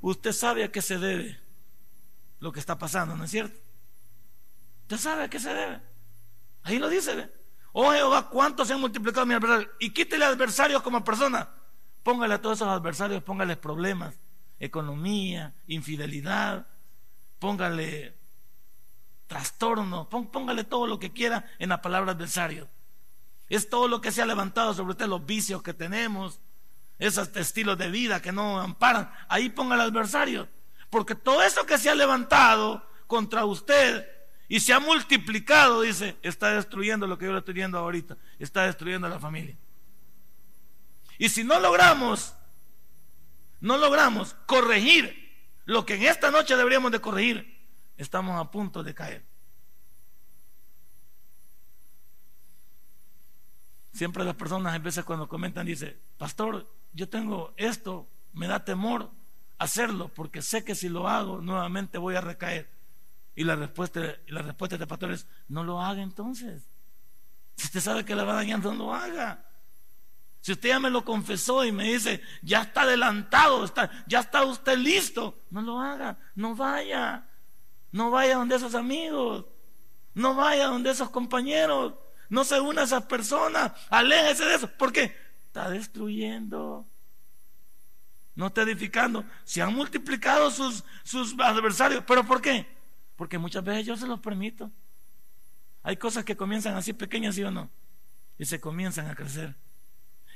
¿usted 0.00 0.32
sabe 0.32 0.64
a 0.64 0.72
qué 0.72 0.82
se 0.82 0.98
debe 0.98 1.38
lo 2.40 2.50
que 2.50 2.58
está 2.58 2.76
pasando, 2.76 3.14
no 3.14 3.22
es 3.22 3.30
cierto? 3.30 3.56
¿Usted 4.80 4.96
sabe 4.96 5.22
a 5.22 5.30
qué 5.30 5.38
se 5.38 5.54
debe? 5.54 5.80
Ahí 6.64 6.80
lo 6.80 6.88
dice. 6.88 7.30
Oh 7.70 7.92
Jehová, 7.92 8.30
¿cuánto 8.30 8.64
se 8.64 8.72
han 8.72 8.80
multiplicado 8.80 9.24
mis 9.26 9.36
adversarios? 9.36 9.70
Y 9.78 9.90
quítele 9.90 10.24
adversarios 10.24 10.82
como 10.82 11.04
persona. 11.04 11.48
Póngale 12.02 12.34
a 12.34 12.42
todos 12.42 12.58
esos 12.58 12.66
adversarios, 12.68 13.22
póngale 13.22 13.56
problemas, 13.56 14.18
economía, 14.58 15.54
infidelidad, 15.68 16.66
póngale 17.38 18.20
trastorno, 19.32 20.10
póngale 20.10 20.62
todo 20.62 20.86
lo 20.86 20.98
que 20.98 21.10
quiera 21.10 21.46
en 21.58 21.70
la 21.70 21.80
palabra 21.80 22.12
adversario. 22.12 22.68
Es 23.48 23.70
todo 23.70 23.88
lo 23.88 24.02
que 24.02 24.12
se 24.12 24.20
ha 24.20 24.26
levantado 24.26 24.74
sobre 24.74 24.90
usted, 24.90 25.06
los 25.06 25.24
vicios 25.24 25.62
que 25.62 25.72
tenemos, 25.72 26.38
esos 26.98 27.34
estilos 27.34 27.78
de 27.78 27.90
vida 27.90 28.20
que 28.20 28.30
no 28.30 28.60
amparan. 28.60 29.10
Ahí 29.28 29.48
ponga 29.48 29.74
el 29.74 29.80
adversario. 29.80 30.50
Porque 30.90 31.14
todo 31.14 31.42
eso 31.42 31.64
que 31.64 31.78
se 31.78 31.88
ha 31.88 31.94
levantado 31.94 32.86
contra 33.06 33.46
usted 33.46 34.06
y 34.48 34.60
se 34.60 34.74
ha 34.74 34.80
multiplicado, 34.80 35.80
dice, 35.80 36.18
está 36.20 36.52
destruyendo 36.52 37.06
lo 37.06 37.16
que 37.16 37.24
yo 37.24 37.32
le 37.32 37.38
estoy 37.38 37.54
viendo 37.54 37.78
ahorita. 37.78 38.18
Está 38.38 38.66
destruyendo 38.66 39.06
a 39.06 39.10
la 39.10 39.18
familia. 39.18 39.56
Y 41.16 41.30
si 41.30 41.42
no 41.42 41.58
logramos, 41.58 42.34
no 43.60 43.78
logramos 43.78 44.36
corregir 44.44 45.22
lo 45.64 45.86
que 45.86 45.94
en 45.94 46.02
esta 46.02 46.30
noche 46.30 46.54
deberíamos 46.54 46.92
de 46.92 47.00
corregir, 47.00 47.51
estamos 47.96 48.40
a 48.40 48.50
punto 48.50 48.82
de 48.82 48.94
caer. 48.94 49.24
Siempre 53.92 54.24
las 54.24 54.34
personas 54.34 54.74
a 54.74 54.78
veces 54.78 55.04
cuando 55.04 55.28
comentan 55.28 55.66
dice, 55.66 55.98
pastor, 56.16 56.66
yo 56.92 57.08
tengo 57.08 57.52
esto, 57.56 58.08
me 58.32 58.46
da 58.46 58.64
temor 58.64 59.10
hacerlo 59.58 60.08
porque 60.08 60.42
sé 60.42 60.64
que 60.64 60.74
si 60.74 60.88
lo 60.88 61.08
hago 61.08 61.40
nuevamente 61.40 61.98
voy 61.98 62.16
a 62.16 62.20
recaer. 62.20 62.70
Y 63.34 63.44
la 63.44 63.56
respuesta, 63.56 64.00
la 64.26 64.42
respuesta 64.42 64.76
de 64.76 64.86
pastor 64.86 65.12
es, 65.12 65.26
no 65.48 65.64
lo 65.64 65.80
haga 65.80 66.02
entonces. 66.02 66.68
Si 67.56 67.66
usted 67.66 67.80
sabe 67.80 68.04
que 68.04 68.14
le 68.14 68.24
va 68.24 68.34
dañando, 68.34 68.72
no 68.72 68.86
lo 68.86 68.94
haga. 68.94 69.44
Si 70.40 70.52
usted 70.52 70.70
ya 70.70 70.80
me 70.80 70.90
lo 70.90 71.04
confesó 71.04 71.64
y 71.64 71.70
me 71.70 71.84
dice, 71.84 72.20
ya 72.42 72.62
está 72.62 72.82
adelantado, 72.82 73.64
está, 73.64 73.90
ya 74.06 74.20
está 74.20 74.44
usted 74.44 74.76
listo, 74.76 75.38
no 75.50 75.62
lo 75.62 75.80
haga, 75.80 76.18
no 76.34 76.56
vaya. 76.56 77.28
No 77.92 78.10
vaya 78.10 78.36
donde 78.36 78.56
esos 78.56 78.74
amigos. 78.74 79.44
No 80.14 80.34
vaya 80.34 80.66
donde 80.66 80.90
esos 80.90 81.10
compañeros. 81.10 81.94
No 82.30 82.42
se 82.44 82.58
una 82.58 82.80
a 82.80 82.84
esas 82.84 83.04
personas. 83.04 83.72
Aléjese 83.90 84.44
de 84.46 84.54
eso. 84.54 84.68
¿Por 84.68 84.92
qué? 84.92 85.14
Está 85.46 85.68
destruyendo. 85.68 86.86
No 88.34 88.46
está 88.46 88.62
edificando. 88.62 89.24
Se 89.44 89.60
han 89.60 89.74
multiplicado 89.74 90.50
sus, 90.50 90.84
sus 91.04 91.38
adversarios. 91.38 92.02
¿Pero 92.06 92.24
por 92.24 92.40
qué? 92.40 92.66
Porque 93.16 93.36
muchas 93.36 93.62
veces 93.62 93.86
yo 93.86 93.96
se 93.96 94.06
los 94.06 94.20
permito. 94.20 94.70
Hay 95.82 95.98
cosas 95.98 96.24
que 96.24 96.36
comienzan 96.36 96.74
así 96.74 96.94
pequeñas, 96.94 97.34
¿sí 97.34 97.42
o 97.44 97.50
no? 97.50 97.70
Y 98.38 98.46
se 98.46 98.60
comienzan 98.60 99.10
a 99.10 99.14
crecer. 99.14 99.54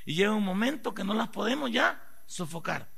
Y 0.05 0.15
llega 0.15 0.33
un 0.33 0.45
momento 0.45 0.93
que 0.93 1.05
no 1.05 1.15
las 1.15 1.29
podemos 1.29 1.71
ya 1.73 2.03
sofocar. 2.27 2.91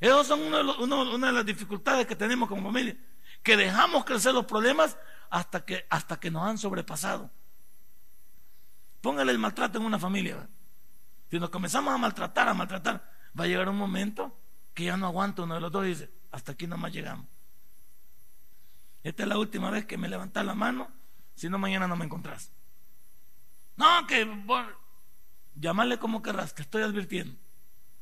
Esas 0.00 0.28
son 0.28 0.40
una 0.40 1.26
de 1.26 1.32
las 1.32 1.44
dificultades 1.44 2.06
que 2.06 2.16
tenemos 2.16 2.48
como 2.48 2.62
familia 2.62 2.96
que 3.42 3.56
dejamos 3.56 4.04
crecer 4.04 4.34
los 4.34 4.46
problemas 4.46 4.96
hasta 5.30 5.64
que, 5.64 5.86
hasta 5.90 6.18
que 6.20 6.30
nos 6.30 6.44
han 6.44 6.58
sobrepasado. 6.58 7.30
Póngale 9.00 9.32
el 9.32 9.38
maltrato 9.38 9.78
en 9.78 9.84
una 9.84 9.98
familia. 9.98 10.48
Si 11.30 11.38
nos 11.38 11.50
comenzamos 11.50 11.94
a 11.94 11.98
maltratar, 11.98 12.48
a 12.48 12.54
maltratar, 12.54 13.12
va 13.38 13.44
a 13.44 13.46
llegar 13.46 13.68
un 13.68 13.76
momento 13.76 14.38
que 14.74 14.84
ya 14.84 14.96
no 14.96 15.06
aguanta 15.06 15.42
uno 15.42 15.54
de 15.54 15.60
los 15.60 15.72
dos 15.72 15.84
y 15.84 15.88
dice, 15.88 16.10
hasta 16.30 16.52
aquí 16.52 16.66
nomás 16.66 16.92
llegamos. 16.92 17.26
Esta 19.02 19.22
es 19.22 19.28
la 19.28 19.38
última 19.38 19.70
vez 19.70 19.86
que 19.86 19.96
me 19.96 20.08
levantas 20.08 20.44
la 20.44 20.54
mano, 20.54 20.90
si 21.34 21.48
no 21.48 21.58
mañana 21.58 21.86
no 21.86 21.96
me 21.96 22.04
encontrás. 22.04 22.52
No, 23.76 24.06
que 24.06 24.26
llamarle 25.54 25.98
como 25.98 26.22
querrás, 26.22 26.52
que 26.52 26.62
estoy 26.62 26.82
advirtiendo. 26.82 27.38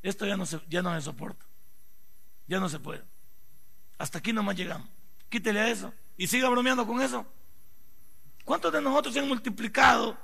Esto 0.02 0.26
ya 0.26 0.36
no 0.36 0.46
se, 0.46 0.60
ya 0.68 0.82
no 0.82 0.94
se 0.94 1.02
soporta. 1.02 1.44
Ya 2.46 2.60
no 2.60 2.68
se 2.68 2.78
puede. 2.78 3.04
Hasta 3.98 4.18
aquí 4.18 4.32
nomás 4.32 4.56
llegamos. 4.56 4.88
Quítele 5.28 5.60
a 5.60 5.68
eso. 5.68 5.92
Y 6.16 6.26
siga 6.26 6.48
bromeando 6.48 6.86
con 6.86 7.00
eso. 7.00 7.26
¿Cuántos 8.44 8.72
de 8.72 8.80
nosotros 8.80 9.12
se 9.12 9.20
han 9.20 9.28
multiplicado 9.28 10.16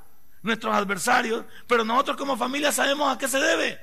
nuestros 0.43 0.75
adversarios? 0.75 1.45
Pero 1.67 1.85
nosotros 1.85 2.17
como 2.17 2.37
familia 2.37 2.73
sabemos 2.73 3.13
a 3.13 3.19
qué 3.19 3.29
se 3.29 3.39
debe. 3.39 3.81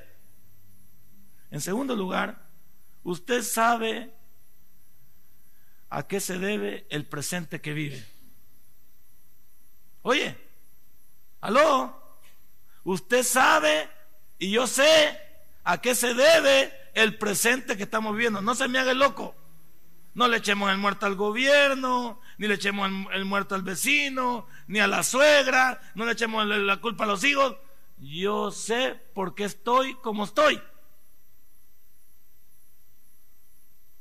En 1.50 1.60
segundo 1.60 1.94
lugar, 1.94 2.48
usted 3.02 3.42
sabe 3.42 4.14
a 5.90 6.06
qué 6.06 6.20
se 6.20 6.38
debe 6.38 6.86
el 6.88 7.04
presente 7.04 7.60
que 7.60 7.74
vive. 7.74 8.06
Oye, 10.02 10.36
aló, 11.40 12.18
usted 12.84 13.22
sabe 13.22 13.88
y 14.38 14.50
yo 14.50 14.66
sé 14.66 15.20
a 15.64 15.80
qué 15.80 15.94
se 15.94 16.14
debe 16.14 16.72
el 16.94 17.18
presente 17.18 17.76
que 17.76 17.82
estamos 17.82 18.12
viviendo. 18.12 18.40
No 18.40 18.54
se 18.54 18.68
me 18.68 18.78
haga 18.78 18.94
loco. 18.94 19.34
No 20.14 20.28
le 20.28 20.38
echemos 20.38 20.70
el 20.70 20.78
muerto 20.78 21.06
al 21.06 21.14
gobierno, 21.14 22.20
ni 22.38 22.48
le 22.48 22.54
echemos 22.54 22.90
el, 23.12 23.24
muerto 23.24 23.54
al 23.54 23.62
vecino, 23.62 24.46
ni 24.66 24.80
a 24.80 24.86
la 24.86 25.02
suegra, 25.02 25.80
no 25.94 26.04
le 26.04 26.12
echemos 26.12 26.44
la 26.46 26.76
culpa 26.78 27.04
a 27.04 27.06
los 27.06 27.22
hijos. 27.24 27.56
Yo 27.98 28.50
sé 28.50 28.94
por 29.14 29.34
qué 29.34 29.44
estoy 29.44 29.94
como 29.96 30.24
estoy. 30.24 30.60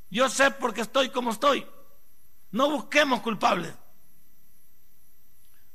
Yo 0.10 0.30
sé 0.30 0.51
por 0.51 0.74
qué 0.74 0.82
estoy 0.82 1.10
como 1.10 1.32
estoy. 1.32 1.66
No 2.51 2.70
busquemos 2.70 3.22
culpables. 3.22 3.74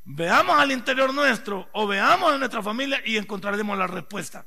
Veamos 0.04 0.58
al 0.58 0.72
interior 0.72 1.14
nuestro 1.14 1.68
o 1.72 1.86
veamos 1.86 2.32
en 2.32 2.40
nuestra 2.40 2.62
familia 2.62 3.00
y 3.04 3.16
encontraremos 3.16 3.78
la 3.78 3.86
respuesta. 3.86 4.44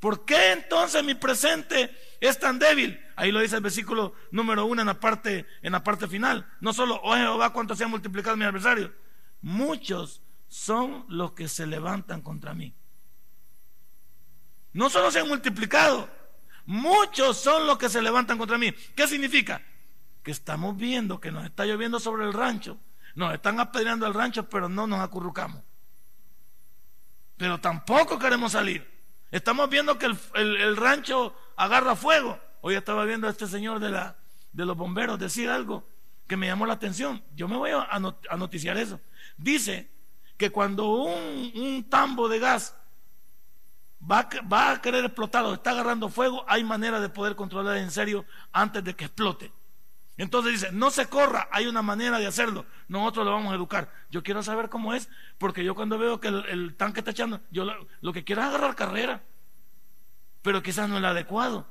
¿Por 0.00 0.24
qué 0.24 0.52
entonces 0.52 1.02
mi 1.02 1.14
presente 1.14 1.90
es 2.20 2.38
tan 2.38 2.58
débil? 2.58 3.00
Ahí 3.16 3.32
lo 3.32 3.40
dice 3.40 3.56
el 3.56 3.62
versículo 3.62 4.14
número 4.30 4.64
uno 4.64 4.80
en 4.80 4.86
la 4.86 5.00
parte, 5.00 5.46
en 5.60 5.72
la 5.72 5.82
parte 5.82 6.06
final. 6.06 6.48
No 6.60 6.72
solo, 6.72 7.00
oh 7.02 7.16
Jehová, 7.16 7.52
cuánto 7.52 7.74
se 7.74 7.84
ha 7.84 7.88
multiplicado 7.88 8.36
mi 8.36 8.44
adversario. 8.44 8.94
Muchos 9.40 10.22
son 10.46 11.04
los 11.08 11.32
que 11.32 11.48
se 11.48 11.66
levantan 11.66 12.22
contra 12.22 12.54
mí. 12.54 12.74
No 14.72 14.88
solo 14.88 15.10
se 15.10 15.18
han 15.18 15.28
multiplicado, 15.28 16.08
muchos 16.64 17.36
son 17.38 17.66
los 17.66 17.78
que 17.78 17.88
se 17.88 18.00
levantan 18.00 18.38
contra 18.38 18.58
mí. 18.58 18.72
¿Qué 18.94 19.08
significa? 19.08 19.62
Que 20.22 20.30
estamos 20.30 20.76
viendo 20.76 21.20
que 21.20 21.32
nos 21.32 21.44
está 21.44 21.64
lloviendo 21.64 21.98
sobre 21.98 22.24
el 22.24 22.32
rancho. 22.32 22.78
Nos 23.16 23.34
están 23.34 23.58
apedreando 23.58 24.06
el 24.06 24.14
rancho, 24.14 24.48
pero 24.48 24.68
no 24.68 24.86
nos 24.86 25.00
acurrucamos. 25.00 25.64
Pero 27.36 27.58
tampoco 27.58 28.18
queremos 28.18 28.52
salir. 28.52 28.97
Estamos 29.30 29.68
viendo 29.68 29.98
que 29.98 30.06
el, 30.34 30.76
rancho 30.76 31.34
agarra 31.56 31.94
fuego. 31.96 32.38
Hoy 32.60 32.74
estaba 32.74 33.04
viendo 33.04 33.26
a 33.26 33.30
este 33.30 33.46
señor 33.46 33.78
de, 33.78 33.90
la, 33.90 34.16
de 34.52 34.64
los 34.64 34.76
bomberos 34.76 35.18
decir 35.18 35.50
algo 35.50 35.86
que 36.26 36.36
me 36.36 36.46
llamó 36.46 36.66
la 36.66 36.74
atención. 36.74 37.22
Yo 37.34 37.46
me 37.48 37.56
voy 37.56 37.70
a, 37.72 37.98
noticiar 38.36 38.76
eso. 38.78 39.00
Dice 39.36 39.90
que 40.36 40.50
cuando 40.50 40.88
un, 40.88 41.86
tambo 41.90 42.28
de 42.28 42.38
gas 42.38 42.74
va, 44.00 44.28
va, 44.50 44.72
a 44.72 44.80
querer 44.80 45.04
explotar 45.04 45.44
o 45.44 45.54
está 45.54 45.70
agarrando 45.70 46.08
fuego, 46.08 46.44
hay 46.48 46.64
manera 46.64 47.00
de 47.00 47.08
poder 47.08 47.36
controlar 47.36 47.76
en 47.76 47.90
serio 47.90 48.24
antes 48.52 48.82
de 48.82 48.94
que 48.94 49.06
explote. 49.06 49.52
Entonces 50.18 50.52
dice, 50.52 50.72
no 50.72 50.90
se 50.90 51.06
corra, 51.06 51.48
hay 51.52 51.68
una 51.68 51.80
manera 51.80 52.18
de 52.18 52.26
hacerlo. 52.26 52.66
Nosotros 52.88 53.24
lo 53.24 53.32
vamos 53.32 53.52
a 53.52 53.54
educar. 53.54 53.88
Yo 54.10 54.24
quiero 54.24 54.42
saber 54.42 54.68
cómo 54.68 54.92
es, 54.92 55.08
porque 55.38 55.62
yo 55.62 55.76
cuando 55.76 55.96
veo 55.96 56.20
que 56.20 56.26
el, 56.26 56.74
tanque 56.76 57.00
está 57.00 57.12
echando, 57.12 57.40
yo 57.52 57.64
lo, 58.00 58.12
que 58.12 58.24
quiero 58.24 58.42
es 58.42 58.48
agarrar 58.48 58.74
carrera. 58.74 59.22
Pero 60.42 60.60
quizás 60.60 60.88
no 60.88 60.96
es 60.96 60.98
el 60.98 61.04
adecuado. 61.04 61.68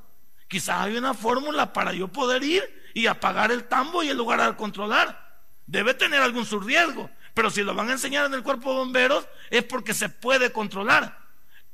Quizás 0.48 0.80
hay 0.80 0.96
una 0.96 1.12
fórmula 1.12 1.74
para 1.74 1.92
yo 1.92 2.08
poder 2.08 2.42
ir 2.42 2.90
y 2.94 3.06
apagar 3.06 3.52
el 3.52 3.64
tambo 3.64 4.02
y 4.02 4.08
el 4.08 4.16
lugar 4.16 4.40
al 4.40 4.56
controlar. 4.56 5.42
Debe 5.66 5.92
tener 5.92 6.22
algún 6.22 6.46
surriesgo. 6.46 7.10
Pero 7.34 7.50
si 7.50 7.62
lo 7.62 7.74
van 7.74 7.90
a 7.90 7.92
enseñar 7.92 8.24
en 8.24 8.32
el 8.32 8.42
cuerpo 8.42 8.70
de 8.70 8.78
bomberos, 8.78 9.28
es 9.50 9.62
porque 9.64 9.92
se 9.92 10.08
puede 10.08 10.52
controlar. 10.52 11.18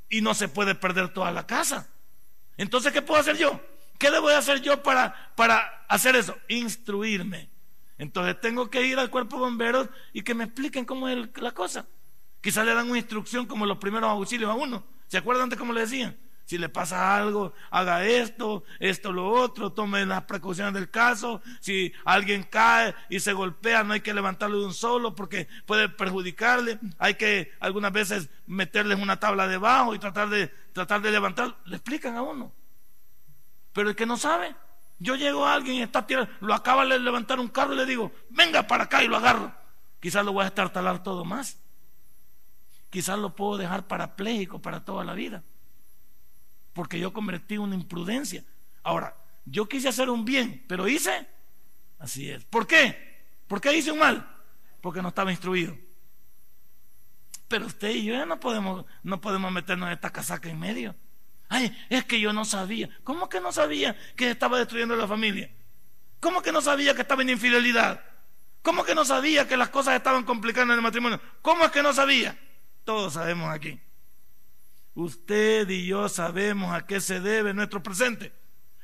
Y 0.08 0.22
no 0.22 0.34
se 0.34 0.48
puede 0.48 0.74
perder 0.74 1.10
toda 1.10 1.30
la 1.30 1.46
casa. 1.46 1.86
Entonces, 2.56 2.92
¿qué 2.92 3.00
puedo 3.00 3.20
hacer 3.20 3.36
yo? 3.36 3.60
¿Qué 4.04 4.10
debo 4.10 4.28
de 4.28 4.34
hacer 4.34 4.60
yo 4.60 4.82
para, 4.82 5.32
para 5.34 5.86
hacer 5.88 6.14
eso? 6.14 6.36
Instruirme. 6.48 7.48
Entonces 7.96 8.38
tengo 8.38 8.68
que 8.68 8.86
ir 8.86 8.98
al 8.98 9.08
cuerpo 9.08 9.36
de 9.36 9.44
bomberos 9.44 9.88
y 10.12 10.20
que 10.20 10.34
me 10.34 10.44
expliquen 10.44 10.84
cómo 10.84 11.08
es 11.08 11.26
la 11.36 11.52
cosa. 11.52 11.86
Quizás 12.42 12.66
le 12.66 12.74
dan 12.74 12.90
una 12.90 12.98
instrucción 12.98 13.46
como 13.46 13.64
los 13.64 13.78
primeros 13.78 14.10
auxilios 14.10 14.50
a 14.50 14.54
uno. 14.56 14.84
¿Se 15.06 15.16
acuerdan 15.16 15.48
de 15.48 15.56
cómo 15.56 15.72
le 15.72 15.80
decían? 15.80 16.18
Si 16.44 16.58
le 16.58 16.68
pasa 16.68 17.16
algo, 17.16 17.54
haga 17.70 18.04
esto, 18.04 18.64
esto, 18.78 19.10
lo 19.10 19.30
otro, 19.30 19.72
tome 19.72 20.04
las 20.04 20.24
precauciones 20.24 20.74
del 20.74 20.90
caso. 20.90 21.40
Si 21.60 21.90
alguien 22.04 22.42
cae 22.42 22.94
y 23.08 23.20
se 23.20 23.32
golpea, 23.32 23.84
no 23.84 23.94
hay 23.94 24.02
que 24.02 24.12
levantarlo 24.12 24.60
de 24.60 24.66
un 24.66 24.74
solo 24.74 25.14
porque 25.14 25.48
puede 25.64 25.88
perjudicarle. 25.88 26.78
Hay 26.98 27.14
que 27.14 27.52
algunas 27.58 27.90
veces 27.90 28.28
meterles 28.46 29.00
una 29.00 29.18
tabla 29.18 29.48
debajo 29.48 29.94
y 29.94 29.98
tratar 29.98 30.28
de, 30.28 30.48
tratar 30.74 31.00
de 31.00 31.10
levantarlo. 31.10 31.56
Le 31.64 31.76
explican 31.76 32.18
a 32.18 32.20
uno. 32.20 32.52
Pero 33.74 33.90
el 33.90 33.96
que 33.96 34.06
no 34.06 34.16
sabe, 34.16 34.54
yo 34.98 35.16
llego 35.16 35.44
a 35.44 35.52
alguien 35.52 35.76
y 35.76 35.82
está 35.82 36.06
tirando, 36.06 36.32
lo 36.40 36.54
acaba 36.54 36.86
de 36.86 36.98
levantar 36.98 37.40
un 37.40 37.48
carro 37.48 37.74
y 37.74 37.76
le 37.76 37.84
digo, 37.84 38.12
venga 38.30 38.66
para 38.66 38.84
acá 38.84 39.02
y 39.02 39.08
lo 39.08 39.16
agarro. 39.16 39.52
Quizás 40.00 40.24
lo 40.24 40.32
voy 40.32 40.44
a 40.44 40.48
estar 40.48 40.72
talar 40.72 41.02
todo 41.02 41.24
más. 41.24 41.58
Quizás 42.88 43.18
lo 43.18 43.34
puedo 43.34 43.58
dejar 43.58 43.88
parapléjico 43.88 44.62
para 44.62 44.84
toda 44.84 45.04
la 45.04 45.14
vida. 45.14 45.42
Porque 46.72 47.00
yo 47.00 47.12
convertí 47.12 47.58
una 47.58 47.74
imprudencia. 47.74 48.44
Ahora, 48.84 49.16
yo 49.44 49.68
quise 49.68 49.88
hacer 49.88 50.08
un 50.08 50.24
bien, 50.24 50.64
pero 50.68 50.86
hice. 50.86 51.26
Así 51.98 52.30
es. 52.30 52.44
¿Por 52.44 52.66
qué? 52.66 53.26
¿Por 53.48 53.60
qué 53.60 53.76
hice 53.76 53.90
un 53.90 53.98
mal? 53.98 54.28
Porque 54.80 55.02
no 55.02 55.08
estaba 55.08 55.32
instruido. 55.32 55.76
Pero 57.48 57.66
usted 57.66 57.90
y 57.90 58.04
yo 58.04 58.14
ya 58.14 58.26
no 58.26 58.38
podemos, 58.38 58.84
no 59.02 59.20
podemos 59.20 59.50
meternos 59.50 59.88
en 59.88 59.94
esta 59.94 60.10
casaca 60.10 60.48
en 60.48 60.60
medio. 60.60 60.94
Ay, 61.54 61.86
es 61.88 62.04
que 62.04 62.18
yo 62.18 62.32
no 62.32 62.44
sabía. 62.44 62.90
¿Cómo 63.04 63.28
que 63.28 63.40
no 63.40 63.52
sabía 63.52 63.96
que 64.16 64.28
estaba 64.28 64.58
destruyendo 64.58 64.96
la 64.96 65.06
familia? 65.06 65.48
¿Cómo 66.18 66.42
que 66.42 66.50
no 66.50 66.60
sabía 66.60 66.96
que 66.96 67.02
estaba 67.02 67.22
en 67.22 67.30
infidelidad? 67.30 68.04
¿Cómo 68.60 68.82
que 68.82 68.92
no 68.92 69.04
sabía 69.04 69.46
que 69.46 69.56
las 69.56 69.68
cosas 69.68 69.94
estaban 69.94 70.24
complicando 70.24 70.74
en 70.74 70.78
el 70.80 70.82
matrimonio? 70.82 71.20
¿Cómo 71.42 71.64
es 71.64 71.70
que 71.70 71.80
no 71.80 71.92
sabía? 71.92 72.36
Todos 72.82 73.12
sabemos 73.12 73.54
aquí. 73.54 73.80
Usted 74.94 75.70
y 75.70 75.86
yo 75.86 76.08
sabemos 76.08 76.74
a 76.74 76.86
qué 76.86 77.00
se 77.00 77.20
debe 77.20 77.54
nuestro 77.54 77.80
presente. 77.84 78.32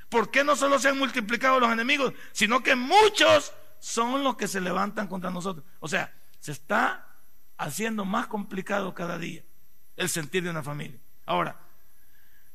¿Por 0.09 0.31
qué 0.31 0.45
no 0.45 0.55
solo 0.55 0.79
se 0.79 0.91
han 0.91 0.99
multiplicado 0.99 1.59
los 1.59 1.73
enemigos, 1.73 2.15
sino 2.31 2.63
que 2.63 2.77
muchos 2.77 3.53
son 3.81 4.23
los 4.23 4.37
que 4.37 4.47
se 4.47 4.61
levantan 4.61 5.09
contra 5.09 5.31
nosotros? 5.31 5.65
O 5.81 5.89
sea, 5.89 6.15
se 6.39 6.53
está 6.53 7.17
haciendo 7.59 8.05
más 8.05 8.29
complicado 8.29 8.95
cada 8.95 9.19
día 9.19 9.43
el 9.97 10.09
sentir 10.09 10.45
de 10.45 10.51
una 10.51 10.63
familia. 10.63 11.01
Ahora, 11.27 11.70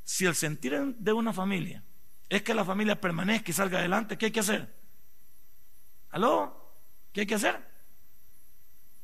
si 0.06 0.26
el 0.26 0.36
sentir 0.36 0.96
de 0.98 1.13
una 1.13 1.34
familia 1.34 1.84
es 2.30 2.44
que 2.44 2.54
la 2.54 2.63
familia 2.63 3.02
permanezca 3.02 3.52
y 3.52 3.54
salga 3.54 3.80
adelante, 3.80 4.18
¿qué 4.18 4.28
hay 4.28 4.32
que 4.32 4.39
hacer? 4.39 4.74
¿Aló? 6.12 6.74
¿Qué 7.12 7.22
hay 7.22 7.28
que 7.28 7.36
hacer? 7.36 7.60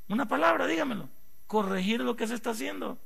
Una 0.08 0.28
palabra, 0.28 0.68
dígamelo. 0.68 1.10
Corregir 1.48 2.02
lo 2.02 2.16
que 2.16 2.28
se 2.28 2.36
está 2.36 2.52
haciendo. 2.52 3.00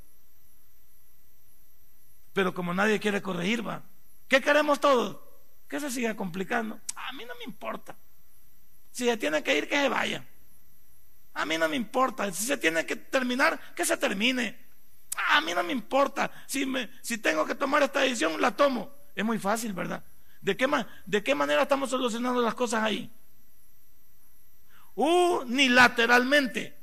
Pero 2.34 2.54
como 2.54 2.74
nadie 2.74 3.00
quiere 3.00 3.22
corregir, 3.22 3.66
va. 3.66 3.84
¿Qué 4.28 4.42
queremos 4.42 4.80
todos? 4.80 5.20
Que 5.70 5.80
se 5.80 5.90
siga 5.90 6.16
complicando. 6.16 6.80
A 6.96 7.14
mí 7.14 7.24
no 7.26 7.34
me 7.36 7.46
importa. 7.46 7.96
Si 8.92 9.06
se 9.06 9.18
tiene 9.18 9.42
que 9.42 9.58
ir, 9.58 9.70
que 9.70 9.78
se 9.78 9.90
vaya. 9.90 10.26
A 11.34 11.46
mí 11.46 11.58
no 11.58 11.70
me 11.70 11.76
importa. 11.76 12.32
Si 12.32 12.46
se 12.46 12.58
tiene 12.58 12.86
que 12.86 12.96
terminar, 12.96 13.60
que 13.74 13.86
se 13.86 13.98
termine. 13.98 14.64
A 15.32 15.41
mí 15.41 15.54
no 15.54 15.63
me 15.63 15.71
importa. 15.71 16.32
Si, 16.45 16.65
me, 16.65 16.89
si 17.01 17.17
tengo 17.17 17.45
que 17.45 17.56
tomar 17.56 17.84
esta 17.84 18.01
decisión, 18.01 18.39
la 18.41 18.56
tomo. 18.56 18.93
Es 19.15 19.23
muy 19.23 19.39
fácil, 19.39 19.73
¿verdad? 19.73 20.04
¿De 20.41 20.56
qué, 20.56 20.67
¿De 21.06 21.23
qué 21.23 21.36
manera 21.36 21.63
estamos 21.63 21.89
solucionando 21.89 22.41
las 22.41 22.54
cosas 22.54 22.84
ahí? 22.84 23.12
Unilateralmente. 24.93 26.78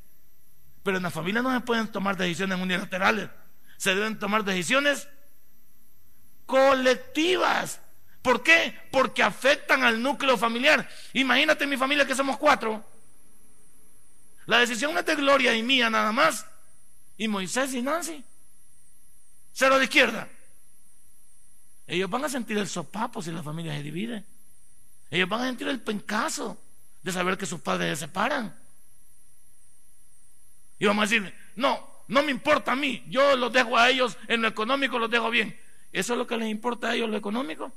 Pero 0.82 0.96
en 0.96 1.02
la 1.02 1.10
familia 1.10 1.42
no 1.42 1.52
se 1.52 1.60
pueden 1.60 1.88
tomar 1.88 2.16
decisiones 2.16 2.58
unilaterales. 2.58 3.28
Se 3.76 3.94
deben 3.94 4.18
tomar 4.18 4.44
decisiones 4.44 5.08
colectivas. 6.46 7.80
¿Por 8.20 8.42
qué? 8.42 8.78
Porque 8.90 9.22
afectan 9.22 9.82
al 9.82 10.02
núcleo 10.02 10.36
familiar. 10.36 10.88
Imagínate 11.12 11.66
mi 11.66 11.76
familia 11.76 12.06
que 12.06 12.14
somos 12.14 12.36
cuatro. 12.38 12.84
La 14.46 14.58
decisión 14.58 14.96
es 14.96 15.06
de 15.06 15.14
Gloria 15.16 15.54
y 15.54 15.62
mía 15.62 15.90
nada 15.90 16.12
más. 16.12 16.46
Y 17.16 17.28
Moisés 17.28 17.74
y 17.74 17.82
Nancy. 17.82 18.24
Cero 19.52 19.78
de 19.78 19.84
izquierda. 19.84 20.28
Ellos 21.86 22.08
van 22.08 22.24
a 22.24 22.28
sentir 22.28 22.56
el 22.58 22.68
sopapo 22.68 23.20
si 23.22 23.30
la 23.30 23.42
familia 23.42 23.74
se 23.74 23.82
divide. 23.82 24.24
Ellos 25.10 25.28
van 25.28 25.42
a 25.42 25.46
sentir 25.46 25.68
el 25.68 25.80
pencazo 25.80 26.58
de 27.02 27.12
saber 27.12 27.36
que 27.36 27.46
sus 27.46 27.60
padres 27.60 27.98
se 27.98 28.06
separan. 28.06 28.54
Y 30.78 30.86
vamos 30.86 31.02
a 31.02 31.08
decir, 31.08 31.34
no, 31.56 31.86
no 32.08 32.22
me 32.22 32.30
importa 32.30 32.72
a 32.72 32.76
mí, 32.76 33.04
yo 33.08 33.36
los 33.36 33.52
dejo 33.52 33.76
a 33.76 33.90
ellos 33.90 34.16
en 34.28 34.42
lo 34.42 34.48
económico, 34.48 34.98
los 34.98 35.10
dejo 35.10 35.30
bien. 35.30 35.56
¿Eso 35.92 36.14
es 36.14 36.18
lo 36.18 36.26
que 36.26 36.36
les 36.36 36.48
importa 36.48 36.88
a 36.88 36.94
ellos, 36.94 37.10
lo 37.10 37.16
económico? 37.16 37.72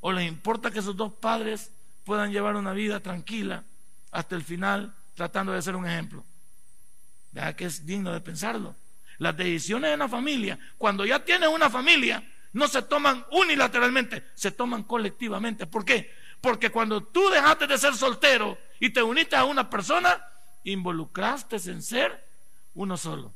¿O 0.00 0.12
les 0.12 0.28
importa 0.28 0.70
que 0.70 0.82
sus 0.82 0.96
dos 0.96 1.12
padres 1.14 1.72
puedan 2.04 2.30
llevar 2.30 2.56
una 2.56 2.72
vida 2.72 3.00
tranquila 3.00 3.64
hasta 4.10 4.36
el 4.36 4.44
final, 4.44 4.94
tratando 5.14 5.52
de 5.52 5.62
ser 5.62 5.76
un 5.76 5.86
ejemplo? 5.86 6.24
Que 7.56 7.66
es 7.66 7.84
digno 7.84 8.12
de 8.12 8.20
pensarlo. 8.20 8.74
Las 9.18 9.36
decisiones 9.36 9.92
en 9.92 9.98
la 9.98 10.08
familia, 10.08 10.58
cuando 10.78 11.04
ya 11.04 11.24
tienes 11.24 11.48
una 11.48 11.70
familia, 11.70 12.22
no 12.52 12.68
se 12.68 12.82
toman 12.82 13.24
unilateralmente, 13.30 14.24
se 14.34 14.50
toman 14.50 14.82
colectivamente. 14.82 15.66
¿Por 15.66 15.84
qué? 15.84 16.10
Porque 16.40 16.70
cuando 16.70 17.02
tú 17.02 17.28
dejaste 17.28 17.66
de 17.66 17.78
ser 17.78 17.94
soltero 17.94 18.58
y 18.80 18.90
te 18.90 19.02
uniste 19.02 19.36
a 19.36 19.44
una 19.44 19.68
persona, 19.68 20.22
involucraste 20.64 21.56
en 21.56 21.82
ser 21.82 22.26
uno 22.74 22.96
solo. 22.96 23.34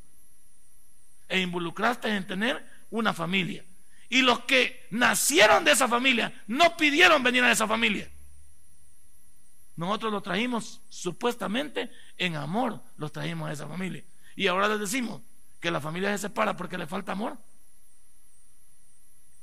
E 1.28 1.40
involucraste 1.40 2.08
en 2.08 2.26
tener 2.26 2.64
una 2.90 3.12
familia. 3.12 3.64
Y 4.08 4.22
los 4.22 4.40
que 4.40 4.86
nacieron 4.90 5.64
de 5.64 5.72
esa 5.72 5.88
familia 5.88 6.32
no 6.46 6.76
pidieron 6.76 7.22
venir 7.22 7.44
a 7.44 7.52
esa 7.52 7.68
familia. 7.68 8.10
Nosotros 9.76 10.12
los 10.12 10.22
trajimos 10.22 10.80
supuestamente 10.88 11.90
en 12.18 12.36
amor, 12.36 12.82
los 12.96 13.12
trajimos 13.12 13.48
a 13.48 13.52
esa 13.52 13.66
familia. 13.66 14.04
Y 14.36 14.46
ahora 14.46 14.68
les 14.68 14.80
decimos 14.80 15.22
que 15.60 15.70
la 15.70 15.80
familia 15.80 16.10
se 16.12 16.18
separa 16.18 16.56
porque 16.56 16.78
le 16.78 16.86
falta 16.86 17.12
amor. 17.12 17.38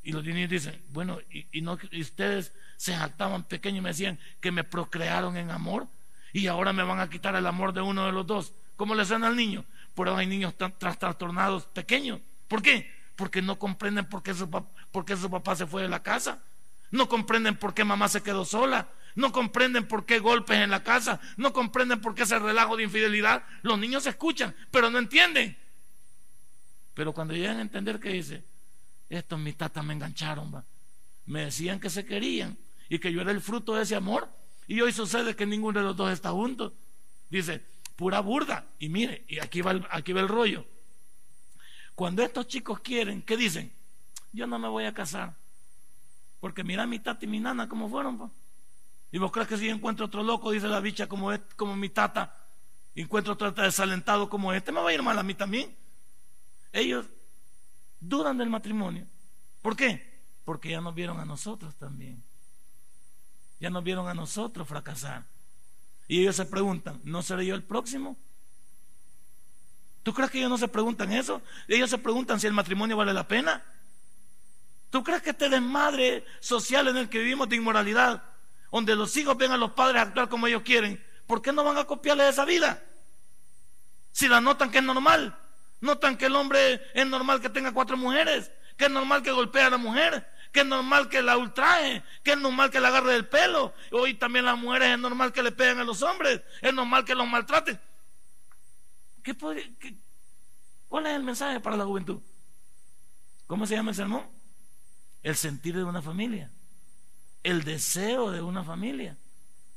Y 0.04 0.12
los 0.12 0.24
niños 0.24 0.50
dicen, 0.50 0.82
bueno, 0.90 1.20
y, 1.30 1.62
no, 1.62 1.78
ustedes 2.00 2.54
se 2.78 2.96
jactaban 2.96 3.44
pequeños 3.44 3.80
y 3.80 3.82
me 3.82 3.90
decían 3.90 4.20
que 4.40 4.52
me 4.52 4.64
procrearon 4.64 5.36
en 5.36 5.52
amor 5.52 5.88
y 6.32 6.48
ahora 6.48 6.72
me 6.72 6.84
van 6.84 7.00
a 7.00 7.10
quitar 7.10 7.36
el 7.36 7.46
amor 7.46 7.74
de 7.74 7.82
uno 7.82 8.06
de 8.06 8.12
los 8.12 8.26
dos. 8.26 8.54
¿Cómo 8.78 8.96
le 8.96 9.06
suena 9.06 9.28
al 9.28 9.36
niño? 9.36 9.66
Por 9.96 10.08
hay 10.10 10.28
niños 10.28 10.54
trastornados 10.56 11.66
pequeños. 11.66 12.22
¿Por 12.48 12.62
qué? 12.62 12.90
Porque 13.16 13.42
no 13.42 13.60
comprenden 13.60 14.06
por 14.06 14.24
qué, 14.24 14.34
su, 14.34 14.50
por 14.50 15.06
qué 15.06 15.18
su 15.18 15.30
papá 15.30 15.56
se 15.56 15.66
fue 15.66 15.82
de 15.82 15.90
la 15.90 16.04
casa. 16.04 16.42
No 16.92 17.10
comprenden 17.10 17.58
por 17.58 17.74
qué 17.74 17.84
mamá 17.84 18.08
se 18.08 18.24
quedó 18.24 18.46
sola. 18.46 18.88
No 19.18 19.32
comprenden 19.32 19.88
por 19.88 20.06
qué 20.06 20.20
golpes 20.20 20.60
en 20.60 20.70
la 20.70 20.84
casa. 20.84 21.20
No 21.38 21.52
comprenden 21.52 22.00
por 22.00 22.14
qué 22.14 22.22
ese 22.22 22.38
relajo 22.38 22.78
de 22.78 22.84
infidelidad. 22.84 23.44
Los 23.64 23.80
niños 23.80 24.06
escuchan, 24.06 24.56
pero 24.70 24.92
no 24.92 25.00
entienden. 25.00 25.58
Pero 26.94 27.14
cuando 27.14 27.34
llegan 27.34 27.58
a 27.58 27.62
entender 27.62 28.00
que 28.00 28.10
dice, 28.10 28.44
estos 29.10 29.40
mis 29.40 29.58
tatas 29.58 29.84
me 29.84 29.96
engancharon, 29.96 30.64
me 31.26 31.46
decían 31.46 31.80
que 31.80 31.90
se 31.90 32.06
querían 32.06 32.60
y 32.90 33.00
que 33.00 33.12
yo 33.12 33.22
era 33.22 33.32
el 33.32 33.42
fruto 33.42 33.74
de 33.74 33.82
ese 33.82 33.96
amor. 33.96 34.30
Y 34.68 34.82
hoy 34.82 34.92
sucede 34.92 35.36
que 35.36 35.48
ninguno 35.48 35.80
de 35.80 35.86
los 35.86 35.98
dos 35.98 36.12
está 36.12 36.30
junto. 36.30 36.76
Dice, 37.28 37.66
pura 37.96 38.20
burda. 38.20 38.68
Y 38.78 38.90
mire, 38.90 39.26
y 39.28 39.40
aquí 39.40 39.62
va 39.62 39.72
el, 39.72 39.88
aquí 39.90 40.14
va 40.14 40.22
el 40.22 40.28
rollo. 40.28 40.64
Cuando 41.96 42.22
estos 42.22 42.48
chicos 42.48 42.82
quieren, 42.82 43.24
¿qué 43.24 43.36
dicen? 43.36 43.74
Yo 44.32 44.46
no 44.46 44.60
me 44.60 44.68
voy 44.68 44.86
a 44.86 44.94
casar. 44.94 45.36
Porque 46.40 46.64
mira 46.64 46.86
mi 46.86 47.00
tata 47.00 47.26
y 47.26 47.28
mi 47.28 47.40
nana 47.40 47.68
cómo 47.68 47.90
fueron. 47.90 48.32
Y 49.12 49.18
vos 49.20 49.32
crees 49.32 49.48
que 49.48 49.58
si 49.58 49.70
encuentro 49.70 50.06
otro 50.06 50.24
loco, 50.24 50.52
dice 50.52 50.68
la 50.68 50.80
bicha, 50.80 51.08
como, 51.08 51.32
como 51.56 51.76
mi 51.76 51.90
tata, 51.90 52.36
encuentro 52.96 53.34
otro 53.34 53.52
desalentado 53.52 54.30
como 54.30 54.54
este, 54.54 54.72
me 54.72 54.82
va 54.82 54.90
a 54.90 54.94
ir 54.94 55.02
mal 55.02 55.18
a 55.18 55.24
mí 55.24 55.34
también. 55.34 55.76
Ellos 56.74 57.06
dudan 58.00 58.38
del 58.38 58.50
matrimonio. 58.50 59.08
¿Por 59.62 59.76
qué? 59.76 60.22
Porque 60.44 60.72
ya 60.72 60.82
nos 60.82 60.94
vieron 60.94 61.20
a 61.20 61.26
nosotros 61.26 61.76
también. 61.76 62.24
Ya 63.60 63.70
nos 63.70 63.84
vieron 63.84 64.08
a 64.08 64.14
nosotros 64.14 64.68
fracasar. 64.68 65.26
Y 66.08 66.22
ellos 66.22 66.36
se 66.36 66.46
preguntan, 66.46 67.02
¿no 67.04 67.22
seré 67.22 67.46
yo 67.46 67.56
el 67.56 67.64
próximo? 67.64 68.18
¿Tú 70.04 70.14
crees 70.14 70.32
que 70.32 70.38
ellos 70.38 70.50
no 70.50 70.58
se 70.58 70.70
preguntan 70.70 71.12
eso? 71.12 71.42
Ellos 71.68 71.90
se 71.90 71.98
preguntan 71.98 72.40
si 72.40 72.48
el 72.48 72.54
matrimonio 72.54 72.96
vale 72.96 73.14
la 73.14 73.28
pena. 73.28 73.64
¿Tú 74.90 75.04
crees 75.04 75.22
que 75.22 75.32
este 75.32 75.50
desmadre 75.50 76.24
social 76.40 76.88
en 76.88 76.98
el 76.98 77.10
que 77.10 77.20
vivimos 77.20 77.50
de 77.50 77.58
inmoralidad, 77.58 78.24
donde 78.72 78.96
los 78.96 79.16
hijos 79.18 79.38
ven 79.38 79.52
a 79.52 79.58
los 79.58 79.72
padres 79.72 80.02
actuar 80.02 80.30
como 80.30 80.48
ellos 80.48 80.64
quieren, 80.64 81.04
¿por 81.26 81.42
qué 81.42 81.52
no 81.52 81.64
van 81.64 81.78
a 81.78 81.86
copiarle 81.86 82.28
esa 82.28 82.46
vida? 82.46 82.84
Si 84.12 84.28
la 84.28 84.42
notan 84.42 84.72
que 84.72 84.80
es 84.80 84.84
normal. 84.84 85.38
Notan 85.80 86.18
que 86.18 86.26
el 86.26 86.36
hombre 86.36 86.82
es 86.94 87.06
normal 87.06 87.40
que 87.40 87.50
tenga 87.50 87.72
cuatro 87.72 87.98
mujeres, 87.98 88.52
que 88.78 88.86
es 88.86 88.92
normal 88.92 89.22
que 89.22 89.32
golpee 89.32 89.62
a 89.62 89.70
la 89.70 89.78
mujer, 89.78 90.28
que 90.52 90.62
es 90.62 90.66
normal 90.66 91.08
que 91.08 91.22
la 91.22 91.38
ultraje, 91.38 92.04
que 92.24 92.32
es 92.32 92.38
normal 92.38 92.72
que 92.72 92.80
la 92.80 92.88
agarre 92.88 93.14
del 93.14 93.28
pelo. 93.28 93.74
Hoy 93.92 94.16
también 94.16 94.46
las 94.46 94.58
mujeres 94.58 94.90
es 94.90 95.00
normal 95.00 95.32
que 95.32 95.44
le 95.44 95.52
peguen 95.52 95.80
a 95.80 95.84
los 95.84 96.02
hombres, 96.02 96.42
es 96.62 96.74
normal 96.74 97.06
que 97.06 97.14
los 97.14 97.28
maltraten. 97.28 97.80
¿Qué 99.22 99.36
¿Cuál 100.88 101.06
es 101.06 101.14
el 101.14 101.24
mensaje 101.24 101.60
para 101.60 101.76
la 101.76 101.86
juventud? 101.86 102.22
¿Cómo 103.46 103.68
se 103.68 103.76
llama 103.76 103.92
el 103.92 103.96
sermón? 103.96 104.26
El 105.22 105.36
sentir 105.36 105.76
de 105.76 105.84
una 105.84 106.02
familia, 106.02 106.52
el 107.48 107.64
deseo 107.64 108.30
de 108.30 108.42
una 108.42 108.62
familia. 108.62 109.16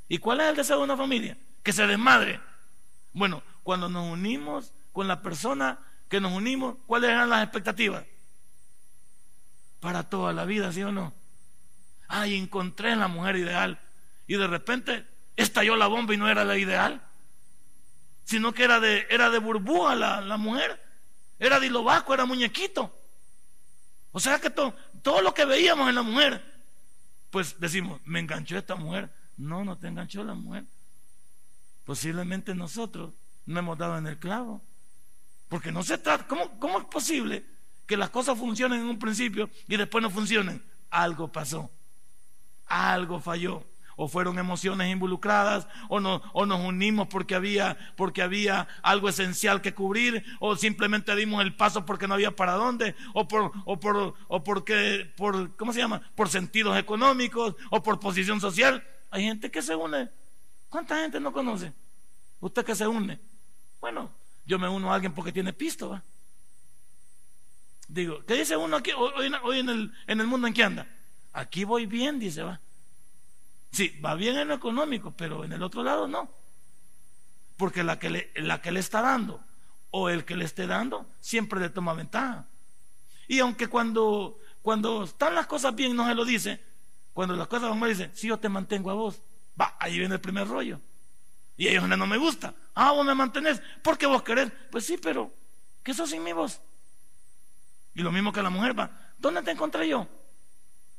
¿Y 0.09 0.19
cuál 0.19 0.41
es 0.41 0.49
el 0.49 0.57
deseo 0.57 0.79
de 0.79 0.83
una 0.83 0.97
familia? 0.97 1.39
Que 1.63 1.73
se 1.73 1.87
desmadre. 1.87 2.41
Bueno, 3.13 3.45
cuando 3.63 3.89
nos 3.89 4.11
unimos 4.11 4.73
con 4.91 5.07
la 5.07 5.23
persona 5.23 5.79
que 6.09 6.21
nos 6.21 6.33
unimos, 6.33 6.79
¿cuáles 6.89 7.11
eran 7.11 7.31
las 7.31 7.45
expectativas? 7.45 8.05
Para 9.79 10.03
toda 10.03 10.33
la 10.33 10.45
vida, 10.45 10.73
¿sí 10.73 10.83
o 10.83 10.91
no? 10.91 11.15
Ay, 12.09 12.37
encontré 12.37 12.97
la 12.97 13.07
mujer 13.07 13.37
ideal. 13.37 13.79
Y 14.27 14.35
de 14.35 14.49
repente 14.49 15.07
estalló 15.37 15.77
la 15.77 15.87
bomba 15.87 16.13
y 16.13 16.17
no 16.17 16.29
era 16.29 16.45
la 16.45 16.59
ideal. 16.59 17.01
Sino 18.25 18.53
que 18.53 18.65
era 18.65 18.81
de, 18.81 19.07
era 19.11 19.31
de 19.31 19.39
burbuja 19.39 19.95
la, 19.95 20.21
la 20.21 20.37
mujer. 20.37 20.83
Era 21.39 21.61
de 21.61 21.69
hilo 21.69 21.87
era 21.89 22.25
muñequito. 22.25 22.93
O 24.11 24.19
sea 24.19 24.41
que 24.41 24.51
todo 24.51 25.23
lo 25.23 25.33
que 25.35 25.45
veíamos 25.45 25.89
en 25.89 25.95
la 25.95 26.03
mujer, 26.03 26.50
pues 27.31 27.59
decimos, 27.61 28.01
me 28.05 28.21
enganchó 28.21 28.59
esta 28.59 28.75
mujer. 28.75 29.13
No, 29.37 29.65
no 29.65 29.79
te 29.79 29.89
enganchó 29.89 30.23
la 30.25 30.35
mujer. 30.35 30.65
Posiblemente 31.85 32.55
nosotros 32.55 33.15
no 33.47 33.59
hemos 33.59 33.79
dado 33.79 33.99
en 33.99 34.07
el 34.07 34.19
clavo. 34.19 34.63
Porque 35.49 35.73
no 35.73 35.83
se 35.83 35.99
trata, 35.99 36.27
¿cómo, 36.27 36.59
¿cómo 36.61 36.79
es 36.79 36.85
posible 36.85 37.45
que 37.87 37.97
las 37.97 38.11
cosas 38.11 38.39
funcionen 38.39 38.81
en 38.81 38.87
un 38.87 38.99
principio 38.99 39.51
y 39.67 39.77
después 39.77 40.03
no 40.03 40.11
funcionen? 40.11 40.63
Algo 40.91 41.31
pasó, 41.31 41.71
algo 42.67 43.21
falló 43.21 43.70
o 44.03 44.09
fueron 44.09 44.39
emociones 44.39 44.91
involucradas, 44.91 45.69
o, 45.91 46.01
no, 46.01 46.23
o 46.33 46.47
nos 46.47 46.59
unimos 46.61 47.07
porque 47.09 47.35
había, 47.35 47.77
porque 47.97 48.23
había 48.23 48.67
algo 48.83 49.11
esencial 49.11 49.61
que 49.61 49.75
cubrir, 49.75 50.25
o 50.39 50.57
simplemente 50.57 51.15
dimos 51.15 51.43
el 51.43 51.55
paso 51.55 51.85
porque 51.85 52.09
no 52.09 52.15
había 52.15 52.35
para 52.35 52.55
dónde, 52.55 52.97
o 53.13 53.29
por, 53.29 53.53
o 53.67 53.79
por, 53.79 54.15
o 54.27 54.43
porque, 54.43 55.13
por, 55.19 55.55
¿cómo 55.55 55.75
se 55.75 55.81
llama? 55.81 56.01
Por 56.15 56.31
sentidos 56.31 56.79
económicos, 56.79 57.57
o 57.69 57.83
por 57.83 58.01
posición 58.01 58.41
social. 58.41 58.83
Hay 59.11 59.25
gente 59.25 59.51
que 59.51 59.61
se 59.61 59.77
une. 59.77 60.09
¿Cuánta 60.71 60.99
gente 61.03 61.21
no 61.21 61.31
conoce? 61.31 61.71
Usted 62.41 62.65
que 62.65 62.75
se 62.75 62.87
une. 62.87 63.21
Bueno, 63.83 64.11
yo 64.47 64.59
me 64.59 64.67
uno 64.67 64.91
a 64.91 64.95
alguien 64.95 65.13
porque 65.13 65.31
tiene 65.31 65.53
pisto, 65.53 65.91
¿va? 65.91 66.03
Digo, 67.87 68.25
¿qué 68.25 68.33
dice 68.33 68.57
uno 68.57 68.79
aquí 68.79 68.93
hoy, 68.97 69.59
en, 69.59 69.69
el, 69.69 69.93
en 70.07 70.21
el 70.21 70.27
mundo 70.27 70.47
en 70.47 70.55
que 70.55 70.65
anda? 70.65 70.87
Aquí 71.35 71.65
voy 71.65 71.85
bien, 71.85 72.19
dice, 72.19 72.43
va. 72.43 72.63
Sí, 73.71 73.99
va 74.05 74.15
bien 74.15 74.37
en 74.37 74.49
lo 74.49 74.55
económico, 74.55 75.13
pero 75.17 75.45
en 75.45 75.53
el 75.53 75.63
otro 75.63 75.83
lado 75.83 76.09
no. 76.09 76.31
Porque 77.57 77.85
la 77.85 77.99
que 77.99 78.11
le, 78.11 78.33
la 78.37 78.61
que 78.61 78.73
le 78.73 78.81
está 78.81 79.01
dando 79.01 79.45
o 79.91 80.09
el 80.09 80.25
que 80.25 80.37
le 80.37 80.45
esté 80.45 80.67
dando 80.67 81.07
siempre 81.21 81.61
le 81.61 81.71
toma 81.71 81.95
ventaja. 81.95 82.47
Y 83.29 83.39
aunque 83.39 83.69
cuando, 83.69 84.39
cuando 84.63 85.05
están 85.05 85.35
las 85.35 85.47
cosas 85.47 85.75
bien 85.75 85.95
no 85.95 86.07
se 86.07 86.15
lo 86.15 86.25
dice, 86.25 86.65
cuando 87.13 87.37
las 87.37 87.49
cosas 87.49 87.71
van 87.71 87.79
mal 87.79 87.91
dice, 87.91 88.11
si 88.15 88.29
yo 88.29 88.39
te 88.39 88.49
mantengo 88.49 88.91
a 88.91 88.95
vos, 88.95 89.23
va, 89.61 89.77
ahí 89.79 89.99
viene 89.99 90.15
el 90.15 90.21
primer 90.21 90.49
rollo. 90.49 90.81
Y 91.57 91.69
ellos 91.69 91.87
no 91.87 92.07
me 92.07 92.17
gusta. 92.17 92.55
Ah, 92.75 92.93
vos 92.93 93.05
me 93.05 93.15
mantenés 93.15 93.61
porque 93.83 94.07
vos 94.07 94.23
querés. 94.23 94.51
Pues 94.71 94.87
sí, 94.87 94.97
pero 94.97 95.31
¿qué 95.83 95.93
sos 95.93 96.09
sin 96.09 96.25
mi 96.25 96.33
voz? 96.33 96.61
Y 97.95 98.03
lo 98.03 98.11
mismo 98.11 98.33
que 98.33 98.43
la 98.43 98.49
mujer 98.49 98.79
va. 98.79 98.91
¿Dónde 99.19 99.43
te 99.43 99.51
encontré 99.51 99.87
yo? 99.87 100.09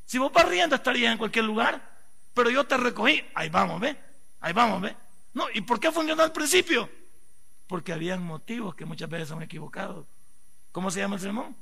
Si 0.05 0.19
vos 0.19 0.31
vas 0.31 0.47
riendo 0.47 0.75
estarías 0.75 1.11
en 1.11 1.17
cualquier 1.17 1.45
lugar, 1.45 1.90
pero 2.33 2.49
yo 2.49 2.65
te 2.65 2.77
recogí. 2.77 3.23
Ahí 3.33 3.49
vamos, 3.49 3.79
ve. 3.79 3.97
Ahí 4.39 4.53
vamos, 4.53 4.81
ve. 4.81 4.95
No, 5.33 5.45
¿y 5.53 5.61
por 5.61 5.79
qué 5.79 5.91
funcionó 5.91 6.23
al 6.23 6.31
principio? 6.31 6.89
Porque 7.67 7.93
habían 7.93 8.21
motivos 8.23 8.75
que 8.75 8.85
muchas 8.85 9.09
veces 9.09 9.29
son 9.29 9.41
equivocados. 9.41 10.07
¿Cómo 10.71 10.91
se 10.91 10.99
llama 10.99 11.15
el 11.15 11.21
sermón? 11.21 11.55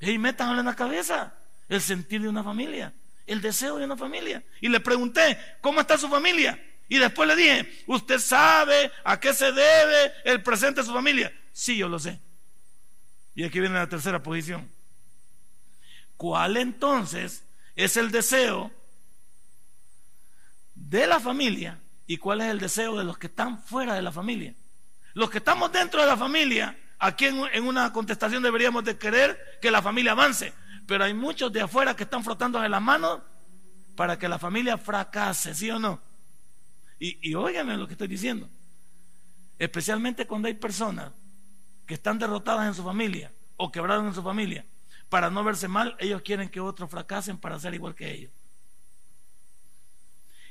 Y 0.00 0.18
métanlo 0.18 0.58
en 0.58 0.66
la 0.66 0.76
cabeza. 0.76 1.34
El 1.68 1.80
sentir 1.80 2.22
de 2.22 2.28
una 2.28 2.42
familia, 2.42 2.94
el 3.26 3.42
deseo 3.42 3.76
de 3.76 3.84
una 3.84 3.96
familia. 3.96 4.42
Y 4.60 4.68
le 4.68 4.80
pregunté, 4.80 5.38
¿cómo 5.60 5.80
está 5.80 5.98
su 5.98 6.08
familia? 6.08 6.58
Y 6.88 6.96
después 6.96 7.28
le 7.28 7.36
dije, 7.36 7.84
¿usted 7.86 8.18
sabe 8.18 8.90
a 9.04 9.20
qué 9.20 9.34
se 9.34 9.52
debe 9.52 10.12
el 10.24 10.42
presente 10.42 10.80
de 10.80 10.86
su 10.86 10.94
familia? 10.94 11.30
Sí, 11.52 11.76
yo 11.76 11.88
lo 11.88 11.98
sé. 11.98 12.20
Y 13.34 13.44
aquí 13.44 13.60
viene 13.60 13.74
la 13.74 13.88
tercera 13.88 14.22
posición. 14.22 14.70
¿Cuál 16.16 16.56
entonces 16.56 17.44
es 17.76 17.96
el 17.96 18.10
deseo 18.10 18.72
de 20.88 21.06
la 21.06 21.20
familia 21.20 21.78
y 22.06 22.16
cuál 22.16 22.40
es 22.40 22.48
el 22.48 22.58
deseo 22.58 22.96
de 22.96 23.04
los 23.04 23.18
que 23.18 23.26
están 23.26 23.62
fuera 23.62 23.94
de 23.94 24.02
la 24.02 24.12
familia? 24.12 24.54
Los 25.14 25.30
que 25.30 25.38
estamos 25.38 25.70
dentro 25.70 26.00
de 26.00 26.06
la 26.06 26.16
familia, 26.16 26.78
aquí 26.98 27.26
en, 27.26 27.42
en 27.52 27.66
una 27.66 27.92
contestación 27.92 28.42
deberíamos 28.42 28.84
de 28.84 28.96
querer 28.96 29.58
que 29.60 29.70
la 29.70 29.82
familia 29.82 30.12
avance, 30.12 30.52
pero 30.86 31.04
hay 31.04 31.12
muchos 31.12 31.52
de 31.52 31.60
afuera 31.60 31.94
que 31.94 32.04
están 32.04 32.24
frotando 32.24 32.62
en 32.64 32.70
las 32.70 32.80
manos 32.80 33.20
para 33.94 34.18
que 34.18 34.28
la 34.28 34.38
familia 34.38 34.78
fracase, 34.78 35.54
¿sí 35.54 35.70
o 35.70 35.78
no? 35.78 36.00
Y, 36.98 37.18
y 37.28 37.32
lo 37.32 37.86
que 37.86 37.92
estoy 37.92 38.08
diciendo. 38.08 38.48
Especialmente 39.58 40.26
cuando 40.26 40.48
hay 40.48 40.54
personas 40.54 41.12
que 41.84 41.94
están 41.94 42.18
derrotadas 42.18 42.66
en 42.66 42.74
su 42.74 42.82
familia 42.82 43.32
o 43.56 43.70
quebradas 43.70 44.04
en 44.04 44.14
su 44.14 44.22
familia. 44.22 44.64
Para 45.08 45.30
no 45.30 45.42
verse 45.42 45.68
mal, 45.68 45.96
ellos 45.98 46.22
quieren 46.22 46.48
que 46.48 46.60
otros 46.60 46.90
fracasen 46.90 47.38
para 47.38 47.58
ser 47.58 47.74
igual 47.74 47.94
que 47.94 48.12
ellos. 48.12 48.32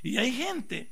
Y 0.07 0.17
hay 0.17 0.31
gente 0.31 0.89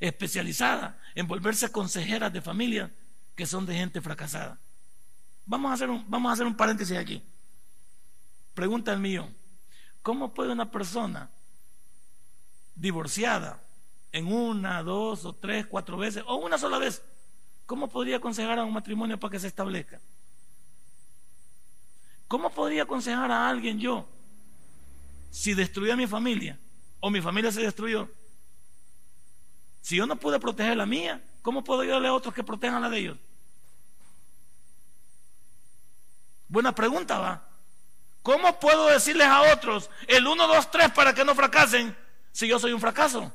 especializada 0.00 1.00
en 1.14 1.28
volverse 1.28 1.70
consejeras 1.70 2.32
de 2.32 2.42
familia 2.42 2.92
que 3.36 3.46
son 3.46 3.66
de 3.66 3.76
gente 3.76 4.00
fracasada. 4.00 4.58
Vamos 5.46 5.70
a 5.70 5.74
hacer 5.74 5.90
un, 5.90 6.04
vamos 6.10 6.28
a 6.28 6.32
hacer 6.32 6.44
un 6.44 6.56
paréntesis 6.56 6.96
aquí. 6.96 7.22
Pregunta 8.52 8.92
el 8.92 8.98
mío. 8.98 9.32
¿Cómo 10.02 10.34
puede 10.34 10.50
una 10.50 10.72
persona 10.72 11.30
divorciada 12.74 13.62
en 14.10 14.26
una, 14.26 14.82
dos 14.82 15.24
o 15.24 15.32
tres, 15.32 15.64
cuatro 15.66 15.96
veces 15.96 16.24
o 16.26 16.34
una 16.34 16.58
sola 16.58 16.78
vez, 16.78 17.00
¿cómo 17.64 17.88
podría 17.88 18.16
aconsejar 18.16 18.58
a 18.58 18.64
un 18.64 18.72
matrimonio 18.72 19.20
para 19.20 19.30
que 19.30 19.38
se 19.38 19.46
establezca? 19.46 20.00
¿Cómo 22.26 22.50
podría 22.50 22.82
aconsejar 22.82 23.30
a 23.30 23.48
alguien 23.48 23.78
yo 23.78 24.08
si 25.30 25.54
destruí 25.54 25.92
a 25.92 25.96
mi 25.96 26.08
familia 26.08 26.58
o 27.04 27.10
mi 27.10 27.20
familia 27.20 27.52
se 27.52 27.60
destruyó? 27.60 28.08
Si 29.82 29.96
yo 29.96 30.06
no 30.06 30.16
pude 30.16 30.40
proteger 30.40 30.74
la 30.74 30.86
mía, 30.86 31.22
¿cómo 31.42 31.62
puedo 31.62 31.82
ayudarle 31.82 32.08
a 32.08 32.14
otros 32.14 32.32
que 32.32 32.42
protejan 32.42 32.80
la 32.80 32.88
de 32.88 32.98
ellos? 32.98 33.18
Buena 36.48 36.74
pregunta, 36.74 37.18
va. 37.18 37.46
¿Cómo 38.22 38.58
puedo 38.58 38.86
decirles 38.86 39.26
a 39.26 39.52
otros 39.52 39.90
el 40.06 40.26
1, 40.26 40.46
2, 40.48 40.70
3 40.70 40.92
para 40.92 41.14
que 41.14 41.26
no 41.26 41.34
fracasen 41.34 41.94
si 42.32 42.48
yo 42.48 42.58
soy 42.58 42.72
un 42.72 42.80
fracaso? 42.80 43.30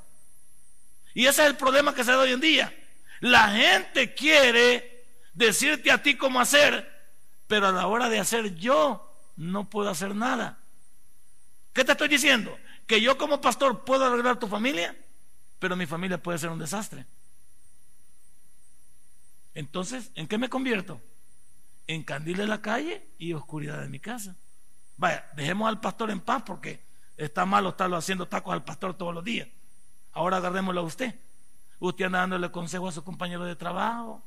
Y 1.13 1.27
ese 1.27 1.43
es 1.43 1.49
el 1.49 1.55
problema 1.55 1.93
que 1.93 2.03
se 2.03 2.11
da 2.11 2.21
hoy 2.21 2.31
en 2.31 2.41
día. 2.41 2.75
La 3.19 3.49
gente 3.49 4.15
quiere 4.15 5.05
decirte 5.35 5.91
a 5.91 6.01
ti 6.01 6.17
cómo 6.17 6.39
hacer, 6.39 6.91
pero 7.45 7.67
a 7.67 7.71
la 7.71 7.85
hora 7.85 8.09
de 8.09 8.17
hacer 8.17 8.55
yo 8.55 9.15
no 9.35 9.69
puedo 9.69 9.91
hacer 9.91 10.15
nada. 10.15 10.57
¿Qué 11.71 11.85
te 11.85 11.91
estoy 11.91 12.07
diciendo? 12.07 12.57
Que 12.89 13.01
yo 13.01 13.19
como 13.19 13.39
pastor 13.39 13.85
puedo 13.85 14.03
arreglar 14.03 14.39
tu 14.39 14.47
familia, 14.47 14.97
pero 15.59 15.75
mi 15.75 15.85
familia 15.85 16.23
puede 16.23 16.39
ser 16.39 16.49
un 16.49 16.57
desastre. 16.57 17.05
Entonces, 19.53 20.09
¿en 20.15 20.27
qué 20.27 20.39
me 20.39 20.49
convierto? 20.49 20.99
En 21.85 22.01
candil 22.01 22.37
de 22.37 22.47
la 22.47 22.63
calle 22.63 23.07
y 23.19 23.33
oscuridad 23.33 23.79
de 23.79 23.89
mi 23.89 23.99
casa. 23.99 24.35
Vaya, 24.97 25.23
dejemos 25.35 25.69
al 25.69 25.79
pastor 25.79 26.09
en 26.09 26.19
paz 26.19 26.41
porque 26.43 26.83
está 27.15 27.45
malo 27.45 27.69
estarlo 27.69 27.95
haciendo 27.95 28.27
tacos 28.27 28.53
al 28.53 28.63
pastor 28.63 28.95
todos 28.95 29.13
los 29.13 29.23
días. 29.23 29.47
Ahora 30.11 30.37
agarrémoslo 30.37 30.81
a 30.81 30.83
usted. 30.83 31.13
Usted 31.77 32.05
anda 32.05 32.21
dándole 32.21 32.49
consejo 32.49 32.87
a 32.87 32.91
sus 32.91 33.03
compañeros 33.03 33.45
de 33.45 33.55
trabajo. 33.55 34.23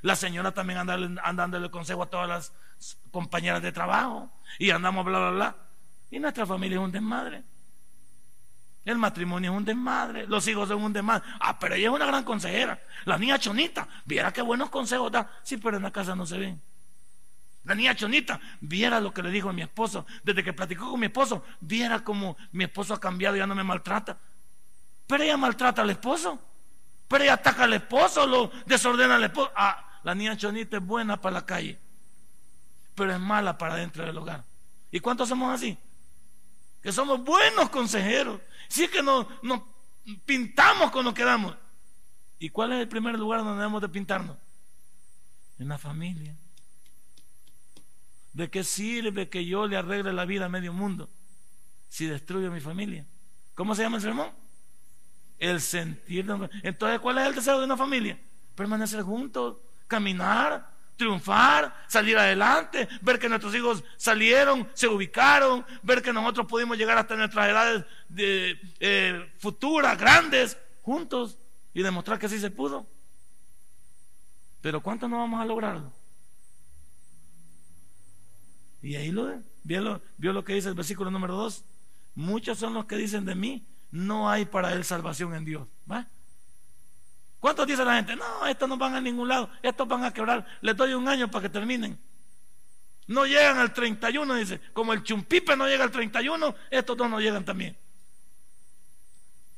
La 0.00 0.16
señora 0.16 0.54
también 0.54 0.78
anda, 0.78 0.96
dándole 1.34 1.70
consejo 1.70 2.02
a 2.02 2.06
todas 2.08 2.28
las 2.30 2.96
compañeras 3.10 3.60
de 3.60 3.72
trabajo. 3.72 4.32
Y 4.58 4.70
andamos 4.70 5.04
bla, 5.04 5.18
bla, 5.18 5.30
bla. 5.32 5.56
Y 6.10 6.18
nuestra 6.18 6.46
familia 6.46 6.78
es 6.78 6.82
un 6.82 6.92
desmadre. 6.92 7.44
El 8.86 8.98
matrimonio 8.98 9.50
es 9.50 9.56
un 9.56 9.64
desmadre. 9.64 10.26
Los 10.28 10.46
hijos 10.46 10.68
son 10.68 10.82
un 10.82 10.92
desmadre. 10.92 11.28
Ah, 11.40 11.58
pero 11.58 11.74
ella 11.74 11.88
es 11.88 11.94
una 11.94 12.06
gran 12.06 12.22
consejera. 12.22 12.80
La 13.04 13.18
niña 13.18 13.36
chonita. 13.36 13.86
Viera 14.04 14.32
qué 14.32 14.40
buenos 14.40 14.70
consejos 14.70 15.10
da. 15.10 15.28
Sí, 15.42 15.56
pero 15.56 15.76
en 15.76 15.82
la 15.82 15.90
casa 15.90 16.14
no 16.14 16.24
se 16.24 16.38
ven. 16.38 16.62
La 17.64 17.74
niña 17.74 17.96
chonita, 17.96 18.40
viera 18.60 19.00
lo 19.00 19.12
que 19.12 19.24
le 19.24 19.30
dijo 19.30 19.48
a 19.48 19.52
mi 19.52 19.60
esposo. 19.60 20.06
Desde 20.22 20.44
que 20.44 20.52
platicó 20.52 20.88
con 20.88 21.00
mi 21.00 21.06
esposo, 21.06 21.44
viera 21.60 22.04
cómo 22.04 22.36
mi 22.52 22.62
esposo 22.62 22.94
ha 22.94 23.00
cambiado 23.00 23.34
y 23.34 23.40
ya 23.40 23.46
no 23.46 23.56
me 23.56 23.64
maltrata. 23.64 24.16
Pero 25.08 25.24
ella 25.24 25.36
maltrata 25.36 25.82
al 25.82 25.90
esposo. 25.90 26.40
Pero 27.08 27.24
ella 27.24 27.34
ataca 27.34 27.64
al 27.64 27.72
esposo, 27.72 28.24
lo 28.24 28.52
desordena 28.66 29.16
al 29.16 29.24
esposo. 29.24 29.50
Ah, 29.56 30.00
la 30.04 30.14
niña 30.14 30.36
chonita 30.36 30.76
es 30.76 30.86
buena 30.86 31.20
para 31.20 31.34
la 31.34 31.44
calle, 31.44 31.76
pero 32.94 33.12
es 33.12 33.18
mala 33.18 33.58
para 33.58 33.74
dentro 33.74 34.04
del 34.06 34.16
hogar. 34.16 34.44
¿Y 34.92 35.00
cuántos 35.00 35.28
somos 35.28 35.52
así? 35.52 35.76
Que 36.86 36.92
somos 36.92 37.24
buenos 37.24 37.68
consejeros. 37.70 38.40
Sí 38.68 38.86
que 38.86 39.02
nos, 39.02 39.26
pintamos 40.24 40.92
cuando 40.92 41.12
quedamos. 41.12 41.56
¿Y 42.38 42.50
cuál 42.50 42.74
es 42.74 42.80
el 42.80 42.86
primer 42.86 43.18
lugar 43.18 43.40
donde 43.40 43.56
debemos 43.56 43.82
de 43.82 43.88
pintarnos? 43.88 44.36
En 45.58 45.66
la 45.66 45.78
familia. 45.78 46.36
¿De 48.34 48.48
qué 48.50 48.62
sirve 48.62 49.28
que 49.28 49.44
yo 49.44 49.66
le 49.66 49.76
arregle 49.76 50.12
la 50.12 50.26
vida 50.26 50.44
a 50.44 50.48
medio 50.48 50.72
mundo 50.72 51.10
si 51.88 52.06
destruye 52.06 52.46
a 52.46 52.50
mi 52.50 52.60
familia? 52.60 53.04
¿Cómo 53.56 53.74
se 53.74 53.82
llama 53.82 53.96
el 53.96 54.02
sermón? 54.04 54.30
El 55.40 55.60
sentir. 55.60 56.24
Entonces, 56.62 57.00
¿cuál 57.00 57.18
es 57.18 57.26
el 57.26 57.34
deseo 57.34 57.58
de 57.58 57.64
una 57.64 57.76
familia? 57.76 58.16
Permanecer 58.54 59.02
juntos, 59.02 59.56
caminar, 59.88 60.72
triunfar, 60.96 61.84
salir 61.86 62.16
adelante, 62.18 62.88
ver 63.02 63.18
que 63.18 63.28
nuestros 63.28 63.54
hijos 63.54 63.84
salieron, 63.96 64.68
se 64.74 64.88
ubicaron, 64.88 65.64
ver 65.82 66.02
que 66.02 66.12
nosotros 66.12 66.46
pudimos 66.46 66.76
llegar 66.78 66.98
hasta 66.98 67.16
nuestras 67.16 67.48
edades 67.48 67.84
de, 68.08 68.58
eh, 68.80 69.32
futuras, 69.38 69.98
grandes, 69.98 70.58
juntos 70.82 71.38
y 71.74 71.82
demostrar 71.82 72.18
que 72.18 72.28
sí 72.28 72.38
se 72.38 72.50
pudo. 72.50 72.86
Pero 74.60 74.82
¿cuánto 74.82 75.08
no 75.08 75.18
vamos 75.18 75.40
a 75.40 75.44
lograrlo? 75.44 75.92
Y 78.82 78.96
ahí 78.96 79.10
lo 79.10 79.42
vio, 79.62 79.80
lo 79.80 80.02
vio 80.16 80.32
lo 80.32 80.44
que 80.44 80.54
dice 80.54 80.68
el 80.68 80.74
versículo 80.74 81.10
número 81.10 81.36
2. 81.36 81.64
Muchos 82.14 82.58
son 82.58 82.72
los 82.72 82.86
que 82.86 82.96
dicen 82.96 83.24
de 83.24 83.34
mí, 83.34 83.66
no 83.90 84.30
hay 84.30 84.44
para 84.44 84.72
él 84.72 84.84
salvación 84.84 85.34
en 85.34 85.44
Dios. 85.44 85.68
¿Va? 85.90 86.08
¿Cuántos 87.40 87.66
dice 87.66 87.84
la 87.84 87.96
gente? 87.96 88.16
No, 88.16 88.46
estos 88.46 88.68
no 88.68 88.76
van 88.76 88.94
a 88.94 89.00
ningún 89.00 89.28
lado, 89.28 89.50
estos 89.62 89.86
van 89.86 90.04
a 90.04 90.12
quebrar, 90.12 90.46
les 90.60 90.76
doy 90.76 90.94
un 90.94 91.08
año 91.08 91.30
para 91.30 91.42
que 91.42 91.48
terminen. 91.48 91.98
No 93.06 93.24
llegan 93.24 93.58
al 93.58 93.72
31, 93.72 94.34
dice, 94.34 94.60
como 94.72 94.92
el 94.92 95.02
chumpipe 95.02 95.56
no 95.56 95.68
llega 95.68 95.84
al 95.84 95.90
31, 95.90 96.54
estos 96.70 96.96
dos 96.96 97.08
no 97.08 97.20
llegan 97.20 97.44
también. 97.44 97.76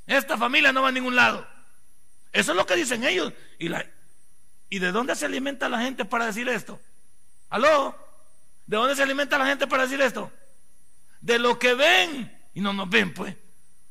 Esta 0.06 0.36
familia 0.36 0.72
no 0.72 0.82
va 0.82 0.88
a 0.88 0.92
ningún 0.92 1.16
lado. 1.16 1.46
Eso 2.32 2.52
es 2.52 2.56
lo 2.56 2.66
que 2.66 2.76
dicen 2.76 3.04
ellos. 3.04 3.32
¿Y, 3.58 3.70
¿y 4.68 4.78
de 4.78 4.92
dónde 4.92 5.14
se 5.14 5.26
alimenta 5.26 5.68
la 5.68 5.80
gente 5.80 6.04
para 6.04 6.26
decir 6.26 6.48
esto? 6.48 6.78
¿Aló? 7.48 7.96
¿De 8.66 8.76
dónde 8.76 8.96
se 8.96 9.02
alimenta 9.02 9.38
la 9.38 9.46
gente 9.46 9.66
para 9.66 9.84
decir 9.84 10.00
esto? 10.00 10.30
De 11.20 11.38
lo 11.38 11.58
que 11.58 11.74
ven 11.74 12.50
y 12.52 12.60
no 12.60 12.72
nos 12.72 12.88
ven, 12.88 13.14
pues. 13.14 13.34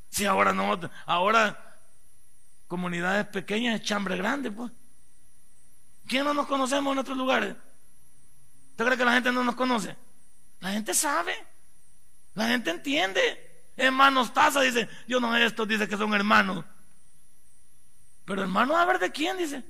Si 0.09 0.25
ahora 0.25 0.53
no, 0.53 0.79
ahora 1.05 1.66
comunidades 2.67 3.27
pequeñas 3.27 3.79
es 3.79 3.87
chambre 3.87 4.17
grande, 4.17 4.51
pues. 4.51 4.71
¿Quién 6.07 6.23
no 6.23 6.33
nos 6.33 6.47
conocemos 6.47 6.93
en 6.93 6.99
otros 6.99 7.17
lugares? 7.17 7.55
¿Usted 8.71 8.85
cree 8.85 8.97
que 8.97 9.05
la 9.05 9.13
gente 9.13 9.31
no 9.31 9.43
nos 9.43 9.55
conoce? 9.55 9.95
La 10.59 10.71
gente 10.71 10.93
sabe, 10.93 11.35
la 12.33 12.47
gente 12.47 12.69
entiende. 12.69 13.71
Hermanos 13.75 14.33
Taza 14.33 14.61
dice, 14.61 14.87
yo 15.07 15.19
no 15.19 15.35
esto, 15.35 15.65
dice 15.65 15.87
que 15.87 15.97
son 15.97 16.13
hermanos. 16.13 16.65
Pero 18.25 18.41
hermanos, 18.41 18.77
a 18.77 18.85
ver 18.85 18.99
de 18.99 19.11
quién 19.11 19.37
dice. 19.37 19.63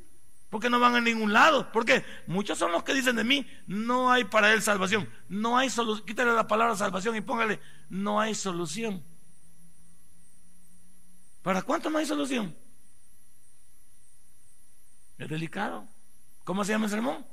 Porque 0.49 0.69
no 0.69 0.79
van 0.79 0.95
a 0.95 1.01
ningún 1.01 1.33
lado. 1.33 1.71
Porque 1.71 2.05
muchos 2.25 2.57
son 2.57 2.71
los 2.71 2.83
que 2.83 2.93
dicen 2.93 3.15
de 3.15 3.23
mí, 3.23 3.45
no 3.67 4.11
hay 4.11 4.23
para 4.23 4.53
él 4.53 4.61
salvación. 4.61 5.09
No 5.27 5.57
hay 5.57 5.69
solución. 5.69 6.05
Quítale 6.05 6.33
la 6.33 6.47
palabra 6.47 6.75
salvación 6.75 7.15
y 7.15 7.21
póngale, 7.21 7.59
no 7.89 8.19
hay 8.19 8.33
solución. 8.33 9.03
¿Para 11.41 11.61
cuánto 11.61 11.89
no 11.89 11.97
hay 11.97 12.05
solución? 12.05 12.55
Es 15.17 15.29
delicado. 15.29 15.87
¿Cómo 16.43 16.63
se 16.63 16.71
llama 16.71 16.85
el 16.85 16.91
sermón? 16.91 17.25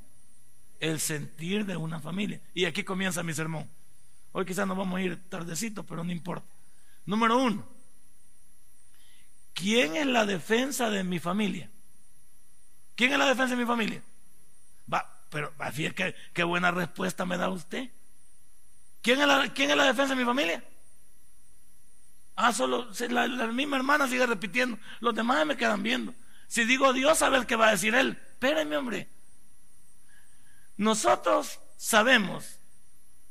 El 0.81 1.01
sentir 1.01 1.67
de 1.67 1.77
una 1.77 2.01
familia. 2.01 2.41
Y 2.55 2.65
aquí 2.65 2.85
comienza 2.85 3.23
mi 3.23 3.33
sermón. 3.33 3.69
Hoy 4.33 4.45
quizás 4.45 4.67
nos 4.67 4.77
vamos 4.77 4.99
a 4.99 5.03
ir 5.03 5.29
tardecito, 5.29 5.85
pero 5.85 6.03
no 6.03 6.11
importa. 6.11 6.47
Número 7.07 7.39
uno. 7.39 7.67
¿Quién 9.53 9.97
es 9.97 10.07
la 10.07 10.27
defensa 10.27 10.91
de 10.91 11.05
mi 11.05 11.21
familia? 11.21 11.71
¿Quién 12.97 13.13
es 13.13 13.19
la 13.19 13.27
defensa 13.27 13.55
de 13.55 13.63
mi 13.63 13.67
familia? 13.67 14.03
Va, 14.93 15.09
pero 15.31 15.53
fíjate 15.73 16.15
qué, 16.33 16.45
buena 16.45 16.71
respuesta 16.71 17.25
me 17.25 17.37
da 17.37 17.49
usted. 17.49 17.91
¿Quién 19.03 19.21
es, 19.21 19.27
la, 19.27 19.53
¿Quién 19.53 19.71
es 19.71 19.77
la 19.77 19.85
defensa 19.85 20.15
de 20.15 20.21
mi 20.21 20.27
familia? 20.27 20.65
Ah, 22.37 22.53
solo 22.53 22.89
la, 23.11 23.47
misma 23.47 23.77
hermana 23.77 24.09
sigue 24.09 24.27
repitiendo. 24.27 24.79
Los 25.01 25.15
demás 25.15 25.47
me 25.47 25.57
quedan 25.57 25.83
viendo. 25.83 26.15
Si 26.47 26.65
digo 26.65 26.93
Dios, 26.93 27.23
a 27.23 27.29
ver 27.29 27.47
qué 27.47 27.57
va 27.57 27.69
a 27.69 27.73
decir 27.73 27.95
él. 27.95 28.19
Espérenme, 28.33 28.77
hombre. 28.77 29.09
Nosotros 30.77 31.61
sabemos 31.77 32.59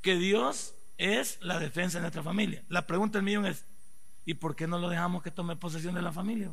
que 0.02 0.16
Dios 0.16 0.76
es 0.98 1.38
la 1.42 1.60
defensa 1.60 1.98
de 1.98 2.04
nuestra 2.04 2.24
familia. 2.24 2.64
La 2.70 2.88
pregunta 2.88 3.18
del 3.18 3.26
millón 3.26 3.46
es: 3.46 3.66
¿y 4.26 4.36
por 4.36 4.56
qué 4.56 4.68
no 4.68 4.80
lo 4.80 4.90
dejamos 4.90 5.24
que 5.24 5.32
tome 5.32 5.56
posesión 5.56 5.96
de 5.96 6.02
la 6.02 6.12
familia? 6.12 6.50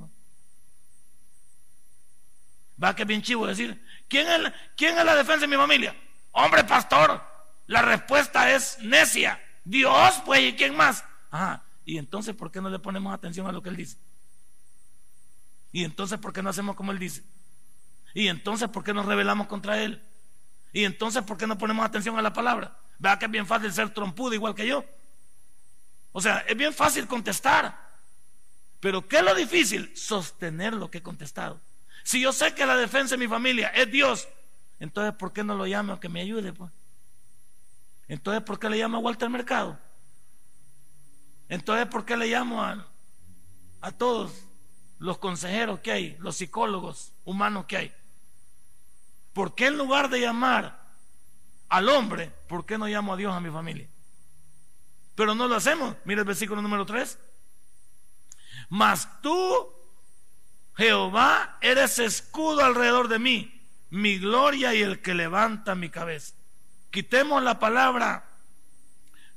Va 2.82 2.96
que 2.96 3.04
bien 3.04 3.22
chivo 3.22 3.46
decir, 3.46 3.84
¿quién 4.08 4.26
es, 4.26 4.40
la, 4.40 4.54
¿quién 4.76 4.98
es 4.98 5.04
la 5.04 5.14
defensa 5.14 5.42
de 5.42 5.48
mi 5.48 5.56
familia? 5.56 5.94
Hombre, 6.32 6.64
pastor, 6.64 7.22
la 7.66 7.82
respuesta 7.82 8.50
es 8.52 8.78
necia. 8.80 9.40
Dios, 9.64 10.22
pues, 10.24 10.40
¿y 10.40 10.54
quién 10.54 10.74
más? 10.74 11.04
Ah, 11.30 11.62
y 11.84 11.98
entonces, 11.98 12.34
¿por 12.34 12.50
qué 12.50 12.60
no 12.60 12.70
le 12.70 12.78
ponemos 12.78 13.12
atención 13.12 13.46
a 13.46 13.52
lo 13.52 13.62
que 13.62 13.68
él 13.68 13.76
dice? 13.76 13.98
Y 15.72 15.84
entonces, 15.84 16.18
¿por 16.18 16.32
qué 16.32 16.42
no 16.42 16.50
hacemos 16.50 16.76
como 16.76 16.92
él 16.92 16.98
dice? 16.98 17.22
Y 18.14 18.28
entonces, 18.28 18.68
¿por 18.68 18.82
qué 18.82 18.92
nos 18.92 19.06
rebelamos 19.06 19.46
contra 19.46 19.82
él? 19.82 20.02
Y 20.72 20.84
entonces, 20.84 21.22
¿por 21.22 21.36
qué 21.36 21.46
no 21.46 21.58
ponemos 21.58 21.84
atención 21.84 22.18
a 22.18 22.22
la 22.22 22.32
palabra? 22.32 22.76
Vea 22.98 23.18
que 23.18 23.26
es 23.26 23.30
bien 23.30 23.46
fácil 23.46 23.72
ser 23.72 23.90
trompudo 23.90 24.34
igual 24.34 24.54
que 24.54 24.66
yo. 24.66 24.84
O 26.12 26.20
sea, 26.20 26.38
es 26.40 26.56
bien 26.56 26.72
fácil 26.72 27.06
contestar. 27.06 27.90
Pero 28.80 29.06
¿qué 29.06 29.18
es 29.18 29.22
lo 29.22 29.34
difícil? 29.34 29.96
Sostener 29.96 30.74
lo 30.74 30.90
que 30.90 30.98
he 30.98 31.02
contestado. 31.02 31.60
Si 32.02 32.20
yo 32.20 32.32
sé 32.32 32.54
que 32.54 32.66
la 32.66 32.76
defensa 32.76 33.14
de 33.14 33.18
mi 33.18 33.28
familia 33.28 33.68
es 33.68 33.90
Dios, 33.90 34.28
entonces 34.80 35.14
¿por 35.14 35.32
qué 35.32 35.44
no 35.44 35.54
lo 35.54 35.66
llamo 35.66 35.92
a 35.92 36.00
que 36.00 36.08
me 36.08 36.22
ayude? 36.22 36.52
Pues? 36.52 36.70
Entonces 38.08 38.42
¿por 38.42 38.58
qué 38.58 38.70
le 38.70 38.78
llamo 38.78 38.96
a 38.96 39.00
Walter 39.00 39.28
Mercado? 39.28 39.78
Entonces 41.48 41.86
¿por 41.86 42.04
qué 42.04 42.16
le 42.16 42.26
llamo 42.26 42.62
a, 42.62 42.88
a 43.82 43.92
todos 43.92 44.32
los 45.00 45.18
consejeros 45.18 45.80
que 45.80 45.90
hay, 45.90 46.16
los 46.20 46.36
psicólogos 46.36 47.12
humanos 47.24 47.64
que 47.66 47.76
hay? 47.76 47.94
¿Por 49.32 49.54
qué 49.54 49.66
en 49.66 49.78
lugar 49.78 50.10
de 50.10 50.20
llamar 50.20 50.78
al 51.68 51.88
hombre, 51.88 52.32
¿por 52.48 52.64
qué 52.64 52.78
no 52.78 52.86
llamo 52.86 53.14
a 53.14 53.16
Dios 53.16 53.34
a 53.34 53.40
mi 53.40 53.50
familia? 53.50 53.88
Pero 55.14 55.34
no 55.34 55.48
lo 55.48 55.56
hacemos. 55.56 55.96
Mira 56.04 56.20
el 56.20 56.26
versículo 56.26 56.62
número 56.62 56.86
3. 56.86 57.18
Mas 58.68 59.20
tú, 59.20 59.72
Jehová, 60.76 61.58
eres 61.60 61.98
escudo 61.98 62.64
alrededor 62.64 63.08
de 63.08 63.18
mí, 63.18 63.68
mi 63.90 64.18
gloria 64.18 64.74
y 64.74 64.82
el 64.82 65.02
que 65.02 65.14
levanta 65.14 65.74
mi 65.74 65.90
cabeza. 65.90 66.34
Quitemos 66.90 67.42
la 67.42 67.58
palabra, 67.58 68.28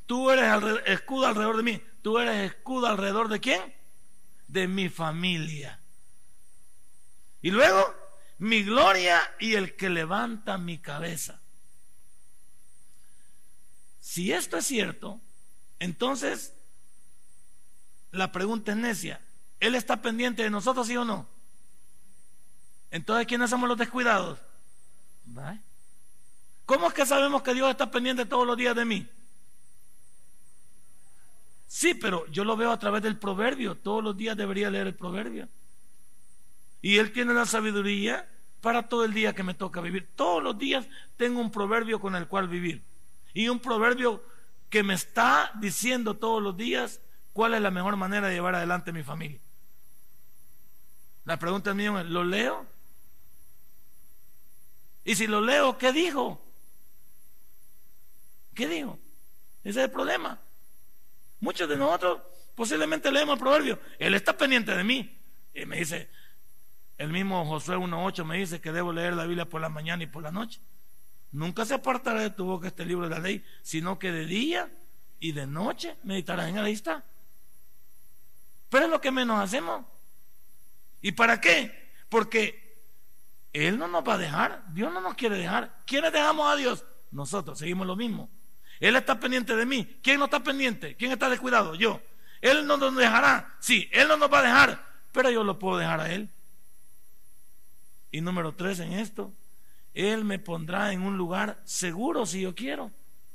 tú 0.06 0.30
eres 0.30 0.82
escudo 0.86 1.28
alrededor 1.28 1.58
de 1.58 1.64
mí. 1.64 1.82
¿Tú 2.02 2.20
eres 2.20 2.52
escudo 2.52 2.88
alrededor 2.88 3.30
de 3.30 3.40
quién? 3.40 3.74
De 4.54 4.68
mi 4.68 4.88
familia. 4.88 5.80
Y 7.42 7.50
luego, 7.50 7.96
mi 8.38 8.62
gloria 8.64 9.20
y 9.40 9.56
el 9.56 9.76
que 9.76 9.90
levanta 9.90 10.60
mi 10.60 10.78
cabeza. 10.78 11.42
Si 14.00 14.32
esto 14.32 14.58
es 14.58 14.66
cierto, 14.68 15.20
entonces 15.80 16.54
la 18.12 18.32
pregunta 18.32 18.74
es 18.74 18.78
necia. 18.78 19.22
¿Él 19.60 19.74
está 19.74 20.04
pendiente 20.04 20.44
de 20.44 20.52
nosotros, 20.52 20.86
sí 20.86 20.96
o 20.96 21.04
no? 21.04 21.28
Entonces, 22.92 23.26
¿quiénes 23.26 23.50
somos 23.50 23.68
los 23.68 23.78
descuidados? 23.78 24.38
¿Cómo 26.68 26.90
es 26.90 26.94
que 26.94 27.08
sabemos 27.08 27.42
que 27.42 27.56
Dios 27.56 27.72
está 27.72 27.90
pendiente 27.90 28.28
todos 28.28 28.46
los 28.46 28.56
días 28.56 28.76
de 28.76 28.86
mí? 28.86 29.10
Sí, 31.74 31.96
pero 31.96 32.28
yo 32.28 32.44
lo 32.44 32.56
veo 32.56 32.72
a 32.72 32.78
través 32.78 33.02
del 33.02 33.18
proverbio. 33.18 33.74
Todos 33.74 34.04
los 34.04 34.16
días 34.16 34.38
debería 34.38 34.70
leer 34.70 34.86
el 34.86 34.94
proverbio. 34.94 35.50
Y 36.84 37.00
Él 37.00 37.12
tiene 37.12 37.34
la 37.34 37.48
sabiduría 37.48 38.30
para 38.62 38.88
todo 38.88 39.06
el 39.06 39.12
día 39.12 39.34
que 39.34 39.42
me 39.42 39.56
toca 39.56 39.82
vivir. 39.82 40.08
Todos 40.16 40.44
los 40.44 40.56
días 40.56 40.88
tengo 41.18 41.42
un 41.42 41.50
proverbio 41.50 42.00
con 42.00 42.16
el 42.16 42.28
cual 42.28 42.48
vivir. 42.48 42.84
Y 43.34 43.50
un 43.50 43.60
proverbio 43.60 44.24
que 44.70 44.84
me 44.84 44.94
está 44.94 45.52
diciendo 45.60 46.16
todos 46.16 46.44
los 46.44 46.56
días 46.56 47.02
cuál 47.34 47.56
es 47.56 47.62
la 47.62 47.72
mejor 47.72 47.96
manera 47.96 48.28
de 48.28 48.36
llevar 48.36 48.54
adelante 48.54 48.94
mi 48.94 49.02
familia. 49.02 49.40
La 51.26 51.40
pregunta 51.40 51.74
mía 51.74 52.02
es, 52.02 52.06
¿lo 52.06 52.24
leo? 52.24 52.68
Y 55.06 55.16
si 55.16 55.26
lo 55.26 55.42
leo, 55.42 55.80
¿qué 55.80 55.92
dijo? 55.92 56.40
¿Qué 58.54 58.68
dijo? 58.68 59.00
Ese 59.64 59.80
es 59.80 59.86
el 59.86 59.92
problema. 59.92 60.40
Muchos 61.44 61.68
de 61.68 61.76
nosotros 61.76 62.22
posiblemente 62.56 63.12
leemos 63.12 63.34
el 63.34 63.40
proverbio. 63.42 63.78
Él 64.00 64.14
está 64.14 64.38
pendiente 64.38 64.74
de 64.74 64.82
mí. 64.86 65.14
Y 65.54 65.66
me 65.66 65.76
dice, 65.76 66.10
el 66.98 67.10
mismo 67.10 67.46
Josué 67.46 67.76
1.8 67.76 68.24
me 68.24 68.38
dice 68.38 68.62
que 68.62 68.72
debo 68.72 68.94
leer 68.94 69.14
la 69.14 69.26
Biblia 69.26 69.44
por 69.44 69.60
la 69.60 69.68
mañana 69.68 70.04
y 70.04 70.08
por 70.08 70.24
la 70.24 70.32
noche. 70.32 70.62
Nunca 71.34 71.66
se 71.66 71.74
apartará 71.74 72.22
de 72.22 72.30
tu 72.30 72.46
boca 72.46 72.68
este 72.68 72.86
libro 72.86 73.10
de 73.10 73.16
la 73.16 73.20
ley, 73.20 73.44
sino 73.62 74.00
que 74.00 74.14
de 74.14 74.26
día 74.26 74.72
y 75.20 75.34
de 75.34 75.46
noche 75.46 75.98
meditarás 76.04 76.48
en 76.48 76.60
él. 76.60 76.64
Ahí 76.64 76.72
está. 76.72 77.04
Pero 78.70 78.86
es 78.86 78.92
lo 78.92 79.02
que 79.02 79.12
menos 79.12 79.38
hacemos. 79.38 79.86
¿Y 81.02 81.12
para 81.12 81.42
qué? 81.42 81.92
Porque 82.08 82.80
Él 83.52 83.78
no 83.78 83.90
nos 83.90 84.08
va 84.08 84.14
a 84.14 84.18
dejar. 84.18 84.64
Dios 84.70 84.94
no 84.94 85.02
nos 85.02 85.16
quiere 85.16 85.38
dejar. 85.38 85.78
¿Quiénes 85.86 86.14
dejamos 86.14 86.50
a 86.50 86.56
Dios? 86.56 86.86
Nosotros 87.12 87.60
seguimos 87.60 87.86
lo 87.86 87.98
mismo. 87.98 88.30
Él 88.84 88.98
está 88.98 89.18
pendiente 89.18 89.56
de 89.56 89.66
mí. 89.66 89.98
¿Quién 90.04 90.20
no 90.20 90.26
está 90.26 90.44
pendiente? 90.44 90.98
¿Quién 90.98 91.14
está 91.14 91.30
descuidado? 91.30 91.74
Yo. 91.74 92.02
Él 92.42 92.68
no 92.68 92.76
nos 92.76 92.94
dejará. 92.98 93.56
Sí, 93.62 93.88
Él 93.94 94.10
no 94.10 94.18
nos 94.18 94.30
va 94.30 94.40
a 94.40 94.44
dejar, 94.44 94.86
pero 95.14 95.32
yo 95.32 95.46
lo 95.46 95.58
puedo 95.58 95.78
dejar 95.78 96.02
a 96.02 96.12
Él. 96.12 96.30
Y 98.12 98.20
número 98.20 98.56
tres 98.56 98.82
en 98.82 98.92
esto, 98.92 99.32
Él 99.94 100.26
me 100.26 100.38
pondrá 100.38 100.92
en 100.92 101.02
un 101.02 101.16
lugar 101.16 101.62
seguro 101.64 102.26
si 102.26 102.42
yo 102.42 102.56
quiero. 102.56 102.92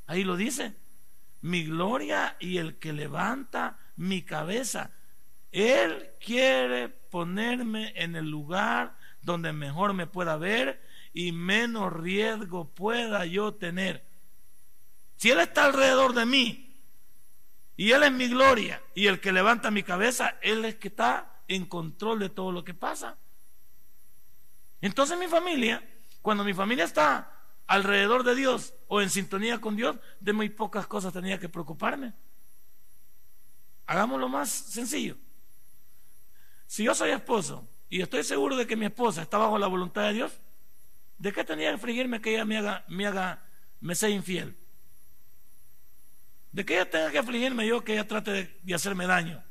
Ahí 0.07 0.23
lo 0.23 0.37
dice. 0.37 0.77
Mi 1.41 1.65
gloria 1.65 2.37
y 2.39 2.59
el 2.59 2.77
que 2.77 2.93
levanta 2.93 3.79
mi 3.97 4.21
cabeza. 4.21 4.91
Él 5.51 6.11
quiere 6.23 6.91
ponerme 6.91 7.95
en 7.97 8.17
el 8.17 8.29
lugar 8.29 8.99
donde 9.23 9.55
mejor 9.55 9.95
me 9.95 10.07
pueda 10.07 10.37
ver 10.37 10.83
y 11.15 11.33
menos 11.33 11.91
riesgo 11.91 12.69
pueda 12.69 13.25
yo 13.25 13.55
tener. 13.55 14.08
Si 15.19 15.31
Él 15.31 15.41
está 15.41 15.65
alrededor 15.65 16.15
de 16.15 16.25
mí 16.25 16.81
y 17.77 17.91
Él 17.91 18.05
es 18.05 18.13
mi 18.13 18.29
gloria 18.29 18.81
y 18.95 19.09
el 19.09 19.21
que 19.21 19.33
levanta 19.33 19.71
mi 19.73 19.83
cabeza, 19.83 20.39
Él 20.41 20.65
es 20.65 20.77
que 20.77 20.89
está 20.89 21.43
en 21.49 21.67
control 21.67 22.21
de 22.21 22.31
todo 22.31 22.53
lo 22.53 22.63
que 22.63 22.73
pasa. 22.73 23.19
Entonces 24.81 25.19
mi 25.19 25.27
familia, 25.27 25.83
cuando 26.23 26.45
mi 26.45 26.55
familia 26.55 26.85
está 26.85 27.33
alrededor 27.67 28.23
de 28.23 28.37
Dios 28.37 28.75
o 28.87 29.03
en 29.03 29.11
sintonía 29.11 29.61
con 29.61 29.75
Dios, 29.75 29.97
de 30.21 30.33
muy 30.33 30.51
pocas 30.51 30.87
cosas 30.87 31.13
tenía 31.13 31.41
que 31.41 31.49
preocuparme. 31.49 32.13
Hagámoslo 33.87 34.29
más 34.29 34.49
sencillo. 34.49 35.17
Si 36.69 36.85
yo 36.85 36.95
soy 36.95 37.11
esposo 37.11 37.69
y 37.89 38.03
estoy 38.03 38.23
seguro 38.23 38.55
de 38.55 38.69
que 38.69 38.77
mi 38.77 38.87
esposa 38.87 39.23
está 39.23 39.37
bajo 39.37 39.59
la 39.59 39.67
voluntad 39.67 40.03
de 40.03 40.13
Dios, 40.13 40.33
¿de 41.19 41.33
qué 41.33 41.43
tenía 41.43 41.71
que 41.71 41.77
afligirme 41.77 42.21
que 42.21 42.35
ella 42.35 42.45
me 42.45 42.59
haga, 42.59 42.85
me 42.87 43.05
haga, 43.05 43.43
me 43.81 43.97
sea 43.97 44.11
infiel? 44.11 44.57
¿De 46.53 46.65
qué 46.65 46.75
ella 46.75 46.91
tenga 46.91 47.11
que 47.11 47.19
afligirme 47.19 47.67
yo 47.67 47.85
que 47.85 47.93
ella 47.93 48.07
trate 48.07 48.59
de, 48.63 48.75
hacerme 48.75 49.07
daño? 49.07 49.45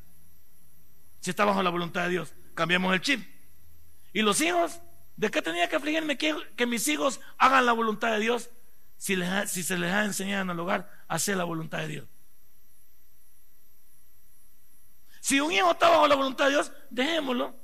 Si 1.19 1.29
está 1.29 1.45
bajo 1.45 1.61
la 1.61 1.69
voluntad 1.69 2.03
de 2.03 2.09
Dios, 2.09 2.33
cambiamos 2.55 2.93
el 2.93 3.01
chip. 3.01 3.27
¿Y 4.13 4.21
los 4.21 4.41
hijos? 4.41 4.81
¿De 5.15 5.29
qué 5.29 5.41
tenía 5.41 5.67
que 5.69 5.75
afligirme 5.75 6.17
que, 6.17 6.35
que 6.55 6.65
mis 6.65 6.87
hijos 6.87 7.19
hagan 7.37 7.65
la 7.65 7.73
voluntad 7.73 8.11
de 8.13 8.19
Dios 8.19 8.49
si, 8.97 9.15
se 9.15 9.77
les 9.77 9.91
ha 9.91 10.05
enseñado 10.05 10.43
en 10.43 10.49
el 10.51 10.59
hogar 10.59 10.91
hacer 11.07 11.37
la 11.37 11.43
voluntad 11.43 11.79
de 11.79 11.87
Dios? 11.87 12.07
Si 15.21 15.39
un 15.39 15.51
hijo 15.51 15.71
está 15.71 15.89
bajo 15.89 16.07
la 16.07 16.15
voluntad 16.15 16.45
de 16.45 16.51
Dios, 16.51 16.71
dejémoslo. 16.89 17.55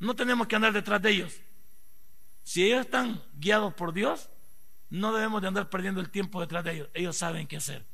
No 0.00 0.14
tenemos 0.16 0.46
que 0.46 0.56
andar 0.56 0.72
detrás 0.72 1.00
de 1.00 1.10
ellos. 1.10 1.40
Si 2.42 2.64
ellos 2.64 2.80
están 2.80 3.22
guiados 3.34 3.72
por 3.74 3.92
Dios, 3.92 4.28
no 4.90 5.12
debemos 5.12 5.42
de 5.42 5.48
andar 5.48 5.70
perdiendo 5.70 6.00
el 6.00 6.10
tiempo 6.10 6.40
detrás 6.40 6.64
de 6.64 6.72
ellos. 6.72 6.88
Ellos 6.94 7.16
saben 7.16 7.46
qué 7.46 7.56
hacer. 7.56 7.84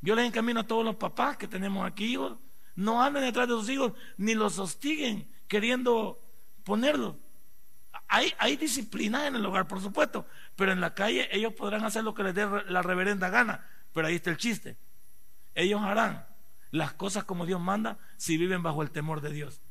Yo 0.00 0.14
les 0.14 0.26
encamino 0.26 0.60
a 0.60 0.66
todos 0.66 0.84
los 0.84 0.96
papás 0.96 1.36
que 1.36 1.48
tenemos 1.48 1.86
aquí, 1.86 2.12
hijos. 2.12 2.36
No 2.74 3.02
anden 3.02 3.22
detrás 3.22 3.48
de 3.48 3.54
sus 3.54 3.68
hijos, 3.68 3.92
ni 4.16 4.34
los 4.34 4.58
hostiguen 4.58 5.30
queriendo 5.48 6.20
ponerlos. 6.64 7.16
Hay, 8.08 8.56
disciplina 8.56 9.26
en 9.26 9.36
el 9.36 9.46
hogar, 9.46 9.66
por 9.66 9.80
supuesto, 9.80 10.26
pero 10.56 10.72
en 10.72 10.80
la 10.80 10.94
calle 10.94 11.28
ellos 11.32 11.52
podrán 11.54 11.84
hacer 11.84 12.04
lo 12.04 12.14
que 12.14 12.22
les 12.22 12.34
dé 12.34 12.46
la 12.68 12.82
reverenda 12.82 13.28
gana. 13.28 13.66
Pero 13.92 14.06
ahí 14.06 14.16
está 14.16 14.30
el 14.30 14.36
chiste. 14.36 14.76
Ellos 15.54 15.80
harán 15.82 16.26
las 16.70 16.92
cosas 16.92 17.24
como 17.24 17.46
Dios 17.46 17.60
manda 17.60 17.98
si 18.16 18.36
viven 18.36 18.62
bajo 18.62 18.82
el 18.82 18.90
temor 18.90 19.20
de 19.20 19.30
Dios. 19.30 19.62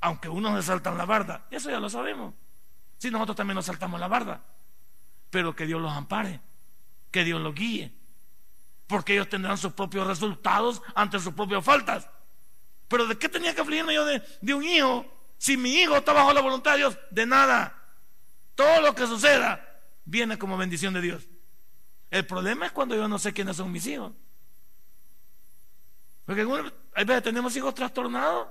Aunque 0.00 0.28
unos 0.28 0.56
se 0.56 0.66
saltan 0.66 0.98
la 0.98 1.06
barda, 1.06 1.46
eso 1.50 1.70
ya 1.70 1.80
lo 1.80 1.88
sabemos. 1.88 2.34
Si 2.98 3.10
nosotros 3.10 3.36
también 3.36 3.56
nos 3.56 3.66
saltamos 3.66 4.00
la 4.00 4.08
barda. 4.08 4.42
Pero 5.30 5.54
que 5.54 5.66
Dios 5.66 5.80
los 5.80 5.92
ampare, 5.92 6.40
que 7.10 7.24
Dios 7.24 7.40
los 7.40 7.54
guíe. 7.54 7.92
Porque 8.86 9.14
ellos 9.14 9.28
tendrán 9.28 9.58
sus 9.58 9.72
propios 9.72 10.06
resultados 10.06 10.82
ante 10.94 11.18
sus 11.18 11.34
propias 11.34 11.64
faltas. 11.64 12.08
Pero 12.88 13.06
¿de 13.06 13.18
qué 13.18 13.28
tenía 13.28 13.54
que 13.54 13.60
afligirme 13.60 13.94
yo 13.94 14.04
de, 14.04 14.54
un 14.54 14.62
hijo? 14.62 15.06
Si 15.38 15.56
mi 15.56 15.74
hijo 15.74 15.96
está 15.96 16.12
bajo 16.12 16.32
la 16.32 16.40
voluntad 16.40 16.72
de 16.72 16.78
Dios, 16.78 16.98
de 17.10 17.26
nada. 17.26 17.82
Todo 18.54 18.80
lo 18.80 18.94
que 18.94 19.06
suceda 19.06 19.82
viene 20.04 20.38
como 20.38 20.56
bendición 20.56 20.94
de 20.94 21.00
Dios. 21.00 21.28
El 22.10 22.26
problema 22.26 22.66
es 22.66 22.72
cuando 22.72 22.94
yo 22.94 23.08
no 23.08 23.18
sé 23.18 23.32
quiénes 23.32 23.56
son 23.56 23.72
mis 23.72 23.86
hijos. 23.86 24.12
Porque 26.24 26.46
hay 26.94 27.04
veces 27.04 27.22
tenemos 27.22 27.54
hijos 27.56 27.74
trastornados 27.74 28.48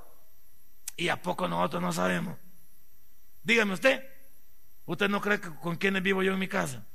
y 0.96 1.10
a 1.10 1.22
poco 1.22 1.48
nosotros 1.48 1.82
no 1.82 1.92
sabemos. 1.92 2.38
Dígame 3.44 3.74
usted, 3.74 4.04
¿Usted 4.86 5.10
no 5.10 5.22
cree 5.22 5.40
que 5.40 5.50
con 5.56 5.76
quiénes 5.76 6.04
vivo 6.04 6.22
yo 6.24 6.34
en 6.34 6.40
mi 6.40 6.48
casa? 6.48 6.86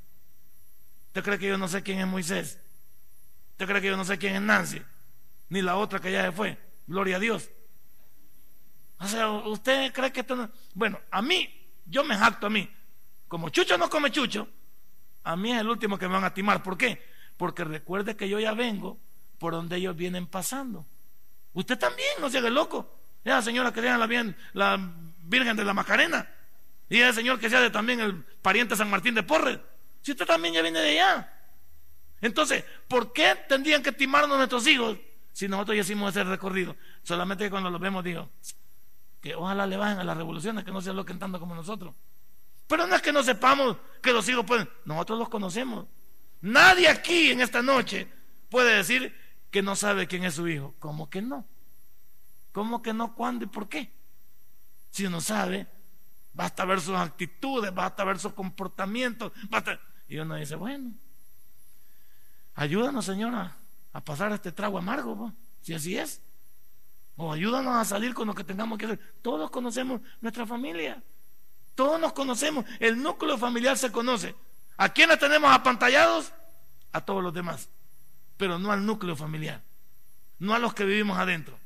¿Usted 1.08 1.24
cree 1.24 1.38
que 1.38 1.48
yo 1.48 1.58
no 1.58 1.68
sé 1.68 1.82
quién 1.82 1.98
es 1.98 2.06
Moisés? 2.06 2.58
¿Usted 3.52 3.66
cree 3.66 3.80
que 3.80 3.88
yo 3.88 3.96
no 3.96 4.04
sé 4.04 4.16
quién 4.16 4.36
es 4.36 4.42
Nancy? 4.42 4.80
Ni 5.48 5.60
la 5.60 5.76
otra 5.76 5.98
que 5.98 6.12
ya 6.12 6.24
se 6.24 6.32
fue. 6.32 6.56
Gloria 6.86 7.16
a 7.16 7.18
Dios. 7.20 7.50
O 8.98 9.06
sea, 9.08 9.28
¿usted 9.30 9.92
cree 9.92 10.12
que 10.12 10.20
esto 10.20 10.36
no... 10.36 10.50
Bueno, 10.74 11.00
a 11.10 11.20
mí, 11.20 11.48
yo 11.86 12.04
me 12.04 12.16
jacto 12.16 12.46
a 12.46 12.50
mí. 12.50 12.70
Como 13.26 13.48
Chucho 13.48 13.76
no 13.76 13.90
come 13.90 14.10
Chucho, 14.10 14.48
a 15.24 15.36
mí 15.36 15.52
es 15.52 15.60
el 15.60 15.68
último 15.68 15.98
que 15.98 16.06
me 16.06 16.14
van 16.14 16.24
a 16.24 16.34
timar. 16.34 16.62
¿Por 16.62 16.76
qué? 16.76 17.02
Porque 17.36 17.64
recuerde 17.64 18.16
que 18.16 18.28
yo 18.28 18.38
ya 18.38 18.52
vengo 18.52 18.98
por 19.38 19.52
donde 19.52 19.76
ellos 19.76 19.96
vienen 19.96 20.26
pasando. 20.26 20.86
Usted 21.52 21.78
también, 21.78 22.08
no 22.20 22.30
se 22.30 22.38
haga 22.38 22.50
loco. 22.50 22.98
la 23.24 23.42
señora 23.42 23.72
que 23.72 23.80
deja 23.80 23.98
la, 23.98 24.06
bien, 24.06 24.36
la 24.52 24.78
Virgen 25.22 25.56
de 25.56 25.64
la 25.64 25.74
Macarena. 25.74 26.28
Y 26.90 27.00
el 27.00 27.14
Señor 27.14 27.38
que 27.38 27.48
sea 27.48 27.60
de 27.60 27.70
también 27.70 28.00
el 28.00 28.24
pariente 28.42 28.76
San 28.76 28.90
Martín 28.90 29.14
de 29.14 29.22
Porres. 29.22 29.60
Si 30.02 30.10
usted 30.10 30.26
también 30.26 30.52
ya 30.52 30.60
viene 30.60 30.80
de 30.80 31.00
allá. 31.00 31.32
Entonces, 32.20 32.64
¿por 32.88 33.12
qué 33.12 33.36
tendrían 33.48 33.82
que 33.82 33.92
timarnos 33.92 34.36
nuestros 34.36 34.66
hijos 34.66 34.98
si 35.32 35.48
nosotros 35.48 35.76
ya 35.76 35.82
hicimos 35.82 36.10
ese 36.10 36.24
recorrido? 36.24 36.76
Solamente 37.04 37.44
que 37.44 37.50
cuando 37.50 37.70
los 37.70 37.80
vemos 37.80 38.02
digo, 38.02 38.28
que 39.20 39.36
ojalá 39.36 39.66
le 39.66 39.76
bajen 39.76 40.00
a 40.00 40.04
las 40.04 40.16
revoluciones, 40.16 40.64
que 40.64 40.72
no 40.72 40.82
se 40.82 40.90
aloquen 40.90 41.18
tanto 41.18 41.38
como 41.38 41.54
nosotros. 41.54 41.94
Pero 42.66 42.86
no 42.88 42.96
es 42.96 43.02
que 43.02 43.12
no 43.12 43.22
sepamos 43.22 43.76
que 44.02 44.12
los 44.12 44.28
hijos 44.28 44.44
pueden, 44.44 44.68
nosotros 44.84 45.18
los 45.18 45.28
conocemos. 45.28 45.86
Nadie 46.40 46.88
aquí 46.88 47.30
en 47.30 47.40
esta 47.40 47.62
noche 47.62 48.08
puede 48.48 48.76
decir 48.76 49.16
que 49.50 49.62
no 49.62 49.76
sabe 49.76 50.08
quién 50.08 50.24
es 50.24 50.34
su 50.34 50.48
hijo. 50.48 50.74
¿Cómo 50.80 51.08
que 51.08 51.22
no? 51.22 51.46
¿Cómo 52.50 52.82
que 52.82 52.92
no? 52.92 53.14
¿Cuándo 53.14 53.44
y 53.44 53.48
por 53.48 53.68
qué? 53.68 53.92
Si 54.90 55.06
uno 55.06 55.20
sabe, 55.20 55.68
basta 56.32 56.64
ver 56.64 56.80
sus 56.80 56.96
actitudes, 56.96 57.74
basta 57.74 58.04
ver 58.04 58.18
sus 58.18 58.32
comportamientos, 58.32 59.32
basta... 59.48 59.80
Y 60.08 60.18
uno 60.18 60.34
dice, 60.34 60.56
bueno, 60.56 60.92
ayúdanos, 62.54 63.04
señora, 63.04 63.56
a 63.92 64.00
pasar 64.00 64.32
este 64.32 64.52
trago 64.52 64.78
amargo, 64.78 65.32
si 65.62 65.74
así 65.74 65.96
es. 65.96 66.22
O 67.16 67.32
ayúdanos 67.32 67.76
a 67.76 67.84
salir 67.84 68.14
con 68.14 68.26
lo 68.26 68.34
que 68.34 68.44
tengamos 68.44 68.78
que 68.78 68.86
hacer. 68.86 69.14
Todos 69.22 69.50
conocemos 69.50 70.00
nuestra 70.20 70.46
familia. 70.46 71.02
Todos 71.74 72.00
nos 72.00 72.12
conocemos. 72.12 72.64
El 72.78 73.02
núcleo 73.02 73.36
familiar 73.36 73.76
se 73.76 73.92
conoce. 73.92 74.34
¿A 74.78 74.88
quiénes 74.88 75.18
tenemos 75.18 75.52
apantallados? 75.52 76.32
A 76.92 77.02
todos 77.02 77.22
los 77.22 77.34
demás. 77.34 77.68
Pero 78.36 78.58
no 78.58 78.72
al 78.72 78.84
núcleo 78.86 79.16
familiar. 79.16 79.62
No 80.38 80.54
a 80.54 80.58
los 80.58 80.72
que 80.72 80.84
vivimos 80.84 81.18
adentro. 81.18 81.58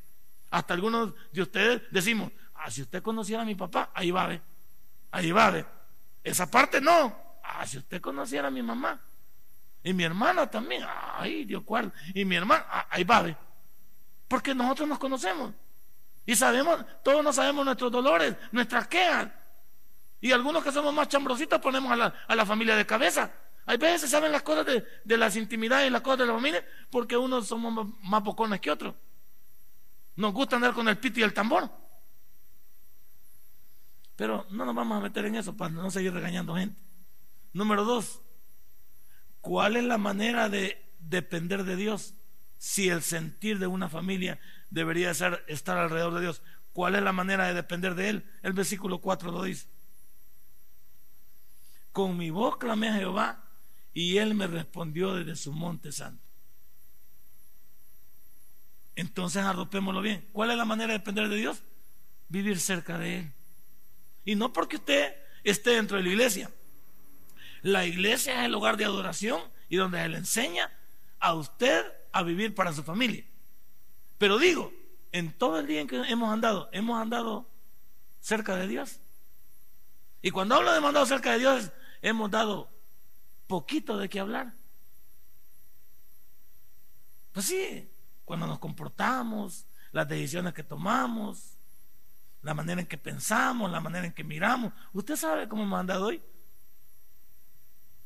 Hasta 0.50 0.74
algunos 0.74 1.14
de 1.32 1.42
ustedes 1.42 1.82
decimos, 1.90 2.32
ah, 2.54 2.70
si 2.70 2.82
usted 2.82 3.02
conociera 3.02 3.42
a 3.42 3.46
mi 3.46 3.54
papá, 3.54 3.90
ahí 3.94 4.10
va 4.10 4.24
a 4.24 4.28
ver. 4.28 4.42
Ahí 5.14 5.30
va. 5.30 5.64
Esa 6.24 6.50
parte 6.50 6.80
no. 6.80 7.16
Ah, 7.44 7.64
si 7.64 7.78
usted 7.78 8.00
conociera 8.00 8.48
a 8.48 8.50
mi 8.50 8.62
mamá. 8.62 9.00
Y 9.84 9.92
mi 9.92 10.02
hermana 10.02 10.50
también. 10.50 10.84
Ay, 11.16 11.44
Dios 11.44 11.62
cuál. 11.64 11.92
Y 12.14 12.24
mi 12.24 12.34
hermana, 12.34 12.66
ah, 12.68 12.86
ahí 12.90 13.04
va. 13.04 13.24
Porque 14.26 14.56
nosotros 14.56 14.88
nos 14.88 14.98
conocemos. 14.98 15.54
Y 16.26 16.34
sabemos, 16.34 16.84
todos 17.04 17.22
nos 17.22 17.36
sabemos 17.36 17.64
nuestros 17.64 17.92
dolores, 17.92 18.34
nuestras 18.50 18.88
quejas. 18.88 19.28
Y 20.20 20.32
algunos 20.32 20.64
que 20.64 20.72
somos 20.72 20.92
más 20.92 21.06
chambrositos 21.06 21.60
ponemos 21.60 21.92
a 21.92 21.96
la, 21.96 22.14
a 22.26 22.34
la 22.34 22.44
familia 22.44 22.74
de 22.74 22.84
cabeza. 22.84 23.30
Hay 23.66 23.76
veces 23.76 24.10
saben 24.10 24.32
las 24.32 24.42
cosas 24.42 24.66
de, 24.66 24.84
de, 25.04 25.16
las 25.16 25.36
intimidades 25.36 25.86
y 25.86 25.90
las 25.90 26.02
cosas 26.02 26.20
de 26.20 26.26
la 26.26 26.32
familia 26.32 26.66
porque 26.90 27.16
unos 27.16 27.46
somos 27.46 27.86
más 28.00 28.22
bocones 28.24 28.60
que 28.60 28.70
otros. 28.72 28.96
Nos 30.16 30.32
gusta 30.32 30.56
andar 30.56 30.74
con 30.74 30.88
el 30.88 30.98
pito 30.98 31.20
y 31.20 31.22
el 31.22 31.32
tambor. 31.32 31.83
Pero 34.16 34.46
no 34.50 34.64
nos 34.64 34.74
vamos 34.74 34.98
a 34.98 35.00
meter 35.00 35.24
en 35.24 35.34
eso 35.34 35.56
para 35.56 35.72
no 35.72 35.90
seguir 35.90 36.12
regañando 36.12 36.54
gente. 36.54 36.80
Número 37.52 37.84
dos, 37.84 38.20
¿cuál 39.40 39.76
es 39.76 39.84
la 39.84 39.98
manera 39.98 40.48
de 40.48 40.84
depender 41.00 41.64
de 41.64 41.76
Dios? 41.76 42.14
Si 42.58 42.88
el 42.88 43.02
sentir 43.02 43.58
de 43.58 43.66
una 43.66 43.88
familia 43.88 44.40
debería 44.70 45.12
ser 45.14 45.44
estar 45.48 45.76
alrededor 45.76 46.14
de 46.14 46.22
Dios, 46.22 46.42
¿cuál 46.72 46.94
es 46.94 47.02
la 47.02 47.12
manera 47.12 47.46
de 47.46 47.54
depender 47.54 47.94
de 47.94 48.08
Él? 48.08 48.30
El 48.42 48.52
versículo 48.52 49.00
4 49.00 49.30
lo 49.30 49.42
dice. 49.42 49.68
Con 51.92 52.16
mi 52.16 52.30
voz 52.30 52.56
clamé 52.56 52.88
a 52.88 52.94
Jehová 52.94 53.44
y 53.92 54.18
Él 54.18 54.34
me 54.34 54.46
respondió 54.46 55.14
desde 55.14 55.36
su 55.36 55.52
monte 55.52 55.92
santo. 55.92 56.24
Entonces 58.96 59.44
arropémoslo 59.44 60.00
bien. 60.00 60.28
¿Cuál 60.32 60.50
es 60.50 60.56
la 60.56 60.64
manera 60.64 60.92
de 60.92 60.98
depender 60.98 61.28
de 61.28 61.36
Dios? 61.36 61.62
Vivir 62.28 62.60
cerca 62.60 62.98
de 62.98 63.18
Él. 63.18 63.32
Y 64.24 64.34
no 64.34 64.52
porque 64.52 64.76
usted 64.76 65.14
esté 65.42 65.70
dentro 65.70 65.96
de 65.96 66.02
la 66.02 66.08
iglesia. 66.08 66.50
La 67.62 67.86
iglesia 67.86 68.40
es 68.40 68.44
el 68.46 68.52
lugar 68.52 68.76
de 68.76 68.84
adoración 68.84 69.40
y 69.68 69.76
donde 69.76 70.02
Él 70.02 70.14
enseña 70.14 70.70
a 71.18 71.34
usted 71.34 71.84
a 72.12 72.22
vivir 72.22 72.54
para 72.54 72.72
su 72.72 72.82
familia. 72.82 73.24
Pero 74.18 74.38
digo, 74.38 74.72
en 75.12 75.32
todo 75.32 75.60
el 75.60 75.66
día 75.66 75.80
en 75.80 75.86
que 75.86 75.96
hemos 75.96 76.32
andado, 76.32 76.68
hemos 76.72 77.00
andado 77.00 77.48
cerca 78.20 78.56
de 78.56 78.68
Dios. 78.68 79.00
Y 80.22 80.30
cuando 80.30 80.54
hablo 80.54 80.72
de 80.72 80.78
hemos 80.78 80.88
andado 80.88 81.06
cerca 81.06 81.32
de 81.32 81.38
Dios, 81.38 81.70
hemos 82.02 82.30
dado 82.30 82.70
poquito 83.46 83.96
de 83.98 84.08
qué 84.08 84.20
hablar. 84.20 84.54
Pues 87.32 87.46
sí, 87.46 87.90
cuando 88.24 88.46
nos 88.46 88.58
comportamos, 88.58 89.66
las 89.92 90.08
decisiones 90.08 90.54
que 90.54 90.62
tomamos, 90.62 91.53
la 92.44 92.52
manera 92.52 92.80
en 92.80 92.86
que 92.86 92.98
pensamos, 92.98 93.70
la 93.70 93.80
manera 93.80 94.06
en 94.06 94.12
que 94.12 94.22
miramos. 94.22 94.72
¿Usted 94.92 95.16
sabe 95.16 95.48
cómo 95.48 95.62
hemos 95.62 95.80
andado 95.80 96.06
hoy? 96.06 96.22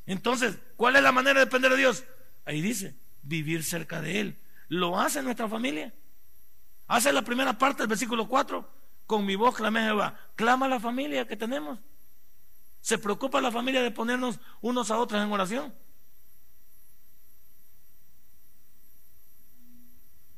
Entonces, 0.07 0.57
¿cuál 0.77 0.97
es 0.97 1.03
la 1.03 1.13
manera 1.13 1.41
de 1.41 1.47
depender 1.47 1.73
de 1.73 1.77
Dios? 1.77 2.05
Ahí 2.45 2.61
dice, 2.61 2.97
vivir 3.23 3.65
cerca 3.65 4.01
de 4.01 4.21
Él. 4.21 4.39
¿Lo 4.69 4.99
hace 4.99 5.23
nuestra 5.23 5.49
familia? 5.49 5.93
Hace 6.87 7.13
la 7.13 7.23
primera 7.23 7.59
parte 7.59 7.83
del 7.83 7.89
versículo 7.89 8.29
4. 8.29 8.79
Con 9.07 9.27
mi 9.27 9.35
voz 9.35 9.57
clamé 9.57 9.81
a 9.81 9.87
Jehová. 9.87 10.19
Clama 10.37 10.69
la 10.69 10.79
familia 10.79 11.27
que 11.27 11.37
tenemos. 11.37 11.81
¿Se 12.81 12.97
preocupa 12.97 13.41
la 13.41 13.51
familia 13.51 13.83
de 13.83 13.91
ponernos 13.91 14.39
unos 14.61 14.91
a 14.93 14.99
otros 14.99 15.21
en 15.21 15.33
oración? 15.33 15.75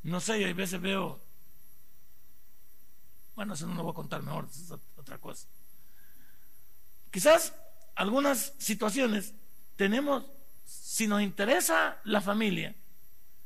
No 0.03 0.21
sé, 0.21 0.33
hay 0.33 0.55
veces 0.55 0.81
veo 0.81 1.21
bueno, 3.41 3.55
eso 3.55 3.67
no 3.67 3.75
lo 3.75 3.85
voy 3.85 3.93
a 3.93 3.95
contar 3.95 4.23
mejor, 4.23 4.47
es 4.51 4.71
otra 4.99 5.17
cosa. 5.17 5.49
Quizás 7.11 7.55
algunas 7.95 8.53
situaciones 8.59 9.33
tenemos, 9.77 10.27
si 10.67 11.07
nos 11.07 11.23
interesa 11.23 11.97
la 12.05 12.21
familia, 12.21 12.75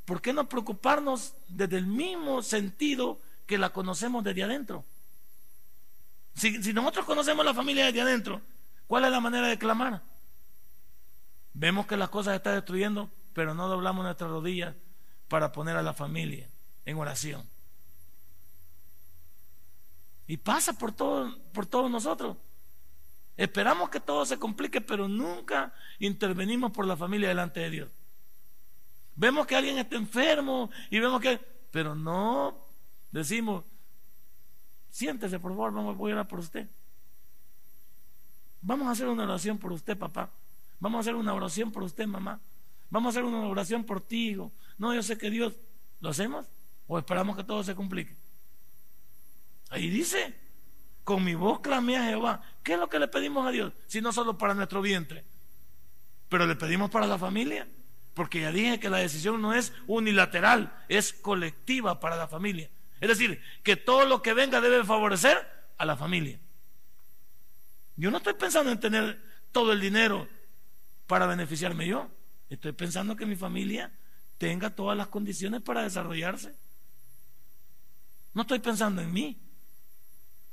¿por 0.05 0.21
qué 0.21 0.33
no 0.33 0.49
preocuparnos 0.49 1.35
desde 1.47 1.79
el 1.79 1.87
mismo 1.87 2.43
sentido 2.43 3.21
que 3.47 3.57
la 3.57 3.71
conocemos 3.71 4.25
desde 4.25 4.43
adentro? 4.43 4.85
Si, 6.35 6.61
si 6.61 6.73
nosotros 6.73 7.07
conocemos 7.07 7.45
la 7.45 7.55
familia 7.55 7.87
desde 7.87 8.01
adentro, 8.01 8.41
¿cuál 8.89 9.05
es 9.05 9.13
la 9.13 9.21
manera 9.21 9.47
de 9.47 9.59
clamar? 9.59 10.03
Vemos 11.53 11.87
que 11.87 11.97
las 11.97 12.09
cosas 12.09 12.33
se 12.33 12.37
están 12.39 12.57
destruyendo, 12.57 13.13
pero 13.33 13.55
no 13.55 13.69
doblamos 13.69 14.05
nuestras 14.05 14.29
rodillas 14.29 14.75
para 15.29 15.53
poner 15.53 15.77
a 15.77 15.85
la 15.85 15.95
familia 15.95 16.49
en 16.85 16.99
oración. 16.99 17.54
Y 20.27 20.37
pasa 20.39 20.73
por 20.73 20.95
por 21.53 21.67
todos 21.67 21.91
nosotros. 21.91 22.37
Esperamos 23.37 23.91
que 23.91 24.01
todo 24.01 24.25
se 24.25 24.39
complique, 24.39 24.81
pero 24.81 25.09
nunca 25.09 25.75
intervenimos 25.99 26.71
por 26.71 26.87
la 26.87 26.97
familia 26.97 27.29
delante 27.29 27.61
de 27.61 27.71
Dios. 27.71 27.91
Vemos 29.17 29.47
que 29.47 29.57
alguien 29.57 29.79
está 29.79 29.97
enfermo 29.97 30.71
y 30.91 30.99
vemos 30.99 31.21
que, 31.21 31.39
pero 31.71 31.95
no 31.95 32.57
decimos, 33.11 33.65
siéntese 34.91 35.39
por 35.39 35.53
favor, 35.53 35.73
vamos 35.73 35.97
a 35.97 36.03
orar 36.03 36.29
por 36.29 36.39
usted. 36.41 36.69
Vamos 38.61 38.89
a 38.89 38.93
hacer 38.93 39.09
una 39.09 39.25
oración 39.25 39.59
por 39.59 39.73
usted, 39.73 39.97
papá. 39.97 40.31
Vamos 40.81 40.99
a 40.99 41.01
hacer 41.01 41.15
una 41.15 41.35
oración 41.35 41.71
por 41.71 41.83
usted, 41.83 42.07
mamá. 42.07 42.41
Vamos 42.91 43.09
a 43.09 43.19
hacer 43.19 43.25
una 43.25 43.47
oración 43.47 43.85
por 43.85 44.01
ti, 44.01 44.31
hijo. 44.31 44.53
No, 44.79 44.95
yo 44.95 45.03
sé 45.03 45.19
que 45.19 45.31
Dios, 45.31 45.55
¿lo 46.01 46.11
hacemos? 46.11 46.47
¿O 46.87 46.99
esperamos 46.99 47.37
que 47.37 47.45
todo 47.45 47.63
se 47.63 47.75
complique? 47.75 48.17
Ahí 49.75 49.91
dice, 49.91 50.33
con 51.03 51.25
mi 51.25 51.35
voz 51.35 51.59
clamé 51.59 51.97
a 51.97 52.05
Jehová. 52.05 52.43
¿Qué 52.63 52.75
es 52.75 52.79
lo 52.79 52.89
que 52.89 53.01
le 53.01 53.09
pedimos 53.09 53.45
a 53.45 53.51
Dios? 53.51 53.73
Si 53.89 54.01
no 54.01 54.13
solo 54.13 54.39
para 54.39 54.55
nuestro 54.55 54.81
vientre, 54.81 55.25
pero 56.29 56.47
le 56.47 56.55
pedimos 56.55 56.93
para 56.93 57.09
la 57.09 57.19
familia. 57.19 57.67
Porque 58.15 58.43
ya 58.43 58.53
dije 58.53 58.79
que 58.79 58.89
la 58.89 58.99
decisión 58.99 59.43
no 59.43 59.53
es 59.53 59.73
unilateral, 59.89 60.73
es 60.89 61.13
colectiva 61.13 61.99
para 61.99 62.15
la 62.15 62.29
familia. 62.29 62.71
Es 63.01 63.09
decir, 63.09 63.43
que 63.65 63.75
todo 63.75 64.07
lo 64.07 64.23
que 64.23 64.33
venga 64.33 64.61
debe 64.61 64.85
favorecer 64.85 65.45
a 65.77 65.85
la 65.85 65.97
familia. 65.97 66.39
Yo 67.97 68.13
no 68.13 68.19
estoy 68.19 68.35
pensando 68.35 68.71
en 68.71 68.79
tener 68.79 69.21
todo 69.51 69.73
el 69.73 69.81
dinero 69.81 70.29
para 71.09 71.27
beneficiarme 71.27 71.89
yo. 71.89 72.09
Estoy 72.49 72.71
pensando 72.71 73.17
que 73.17 73.27
mi 73.27 73.35
familia 73.35 73.93
tenga 74.39 74.71
todas 74.71 74.97
las 74.97 75.09
condiciones 75.09 75.63
para 75.63 75.83
desarrollarse. 75.83 76.55
No 78.35 78.43
estoy 78.43 78.61
pensando 78.61 79.03
en 79.03 79.13
mí. 79.13 79.41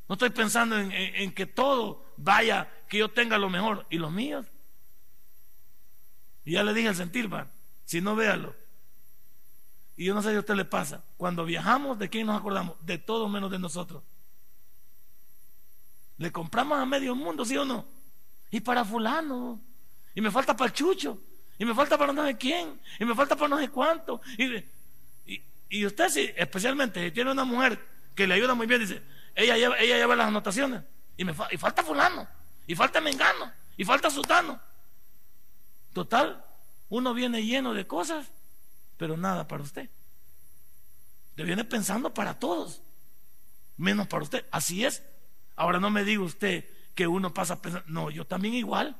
No 0.08 0.14
estoy 0.14 0.30
pensando 0.30 0.78
en, 0.78 1.34
que 1.34 1.46
todo 1.46 2.06
vaya, 2.18 2.70
que 2.90 2.98
yo 2.98 3.10
tenga 3.10 3.38
lo 3.38 3.50
mejor 3.50 3.86
y 3.90 3.98
los 3.98 4.12
míos. 4.12 4.46
Y 6.44 6.54
ya 6.54 6.64
le 6.64 6.74
dije 6.74 6.90
al 6.90 6.96
sentir, 6.96 7.34
va, 7.34 7.48
si 7.86 8.02
no 8.02 8.16
véalo. 8.16 8.56
Y 9.96 10.06
yo 10.06 10.14
no 10.14 10.22
sé 10.22 10.32
si 10.32 10.36
a 10.36 10.40
usted 10.40 10.56
le 10.56 10.66
pasa. 10.66 11.04
Cuando 11.18 11.46
viajamos, 11.46 12.00
¿de 12.00 12.10
quién 12.10 12.28
nos 12.28 12.40
acordamos? 12.40 12.76
De 12.86 12.98
todo 12.98 13.30
menos 13.30 13.52
de 13.52 13.60
nosotros. 13.60 14.04
Le 16.18 16.32
compramos 16.32 16.80
a 16.80 16.86
medio 16.86 17.16
mundo, 17.16 17.46
¿sí 17.46 17.58
o 17.58 17.66
no? 17.66 17.86
Y 18.52 18.60
para 18.60 18.84
fulano. 18.84 19.62
Y 20.14 20.22
me 20.22 20.30
falta 20.30 20.56
para 20.56 20.68
el 20.68 20.74
chucho. 20.74 21.20
Y 21.58 21.66
me 21.66 21.74
falta 21.74 21.98
para 21.98 22.12
no 22.14 22.26
sé 22.26 22.38
quién. 22.38 22.80
Y 23.00 23.06
me 23.06 23.16
falta 23.16 23.36
para 23.36 23.48
no 23.48 23.60
sé 23.60 23.70
cuánto. 23.70 24.22
Y, 25.70 25.86
usted, 25.86 26.10
sí, 26.10 26.30
especialmente 26.36 27.04
si 27.04 27.12
tiene 27.12 27.32
una 27.32 27.46
mujer 27.46 27.80
que 28.14 28.28
le 28.28 28.34
ayuda 28.34 28.54
muy 28.54 28.68
bien, 28.68 28.82
dice, 28.82 29.02
ella 29.36 29.58
lleva, 29.58 29.78
ella 29.80 29.98
lleva 29.98 30.16
las 30.16 30.28
anotaciones. 30.28 30.84
Y, 31.18 31.26
me 31.26 31.34
y 31.52 31.58
falta 31.58 31.84
fulano. 31.84 32.28
Y 32.68 32.76
falta 32.76 33.02
mengano. 33.02 33.52
Y 33.78 33.86
falta 33.86 34.10
sutano. 34.10 34.60
Total, 35.94 36.44
uno 36.90 37.14
viene 37.14 37.44
lleno 37.44 37.74
de 37.74 37.86
cosas, 37.86 38.28
pero 38.98 39.18
nada 39.18 39.48
para 39.48 39.64
usted. 39.64 39.90
Le 41.36 41.44
viene 41.44 41.64
pensando 41.64 42.14
para 42.14 42.40
todos, 42.40 42.82
menos 43.78 44.08
para 44.08 44.24
usted. 44.24 44.46
Así 44.52 44.86
es. 44.86 45.04
Ahora 45.56 45.80
no 45.80 45.90
me 45.90 46.04
diga 46.04 46.22
usted 46.22 46.66
que 46.96 47.08
uno 47.08 47.34
pasa 47.34 47.62
pensando, 47.62 47.88
no, 47.90 48.10
yo 48.10 48.26
también 48.26 48.54
igual. 48.54 48.96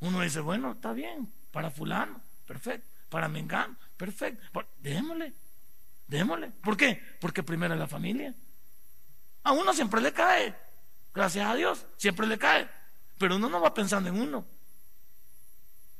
Uno 0.00 0.20
dice, 0.20 0.40
bueno, 0.40 0.72
está 0.72 0.92
bien, 0.92 1.32
para 1.50 1.70
fulano, 1.70 2.20
perfecto, 2.46 2.86
para 3.08 3.28
Mengano, 3.28 3.76
perfecto, 3.96 4.66
démosle, 4.80 5.32
démosle. 6.06 6.50
¿Por 6.50 6.76
qué? 6.76 7.00
Porque 7.20 7.42
primero 7.42 7.74
es 7.74 7.80
la 7.80 7.88
familia. 7.88 8.34
A 9.44 9.52
uno 9.52 9.72
siempre 9.72 10.00
le 10.00 10.12
cae, 10.12 10.54
gracias 11.14 11.46
a 11.46 11.54
Dios, 11.54 11.86
siempre 11.96 12.26
le 12.26 12.38
cae, 12.38 12.68
pero 13.18 13.36
uno 13.36 13.48
no 13.48 13.60
va 13.60 13.72
pensando 13.72 14.08
en 14.08 14.20
uno. 14.20 14.44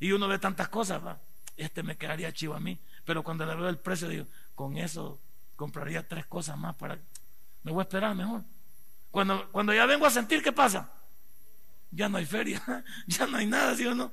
Y 0.01 0.13
uno 0.13 0.27
ve 0.27 0.39
tantas 0.39 0.69
cosas, 0.69 1.05
va, 1.05 1.19
este 1.57 1.83
me 1.83 1.97
quedaría 1.97 2.33
chivo 2.33 2.55
a 2.55 2.61
mí, 2.61 2.79
pero 3.05 3.23
cuando 3.23 3.47
le 3.47 3.55
veo 3.55 3.69
el 3.69 3.79
precio, 3.79 4.09
digo, 4.09 4.27
con 4.55 4.77
eso 4.77 5.21
compraría 5.57 6.07
tres 6.07 6.27
cosas 6.27 6.59
más 6.59 6.75
para... 6.75 6.99
Me 7.63 7.71
voy 7.71 7.81
a 7.81 7.85
esperar 7.85 8.15
mejor. 8.15 8.43
Cuando, 9.11 9.51
cuando 9.53 9.73
ya 9.73 9.87
vengo 9.87 10.07
a 10.07 10.11
sentir, 10.11 10.43
¿qué 10.43 10.53
pasa? 10.53 10.91
Ya 11.91 12.09
no 12.09 12.19
hay 12.19 12.27
feria, 12.27 12.63
ya 13.07 13.27
no 13.27 13.37
hay 13.37 13.47
nada, 13.47 13.75
¿sí 13.77 13.87
o 13.87 13.95
no? 13.95 14.11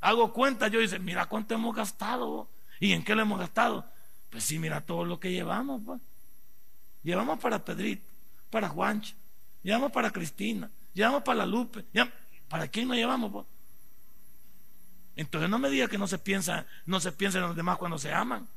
Hago 0.00 0.32
cuenta, 0.32 0.68
yo 0.68 0.80
dice, 0.80 0.98
mira 0.98 1.26
cuánto 1.26 1.54
hemos 1.54 1.76
gastado. 1.76 2.48
¿Y 2.80 2.92
en 2.92 3.04
qué 3.04 3.14
lo 3.14 3.22
hemos 3.22 3.38
gastado? 3.38 3.84
Pues 4.30 4.44
sí, 4.44 4.58
mira 4.58 4.80
todo 4.80 5.04
lo 5.04 5.20
que 5.20 5.30
llevamos. 5.30 5.82
Pues. 5.84 6.00
Llevamos 7.02 7.38
para 7.38 7.64
Pedrito, 7.64 8.09
para 8.50 8.68
Juancho, 8.68 9.14
llevamos 9.62 9.92
para 9.92 10.10
Cristina, 10.10 10.70
llevamos 10.92 11.22
para 11.22 11.38
la 11.38 11.46
Lupe. 11.46 11.84
¿Para 12.48 12.68
quién 12.68 12.88
nos 12.88 12.96
llevamos? 12.96 13.46
Entonces 15.16 15.48
no 15.48 15.58
me 15.58 15.70
diga 15.70 15.88
que 15.88 15.98
no 15.98 16.08
se 16.08 16.18
piensa, 16.18 16.66
no 16.86 17.00
se 17.00 17.12
piensa 17.12 17.38
en 17.38 17.44
los 17.44 17.56
demás 17.56 17.78
cuando 17.78 17.98
se 17.98 18.12
aman. 18.12 18.48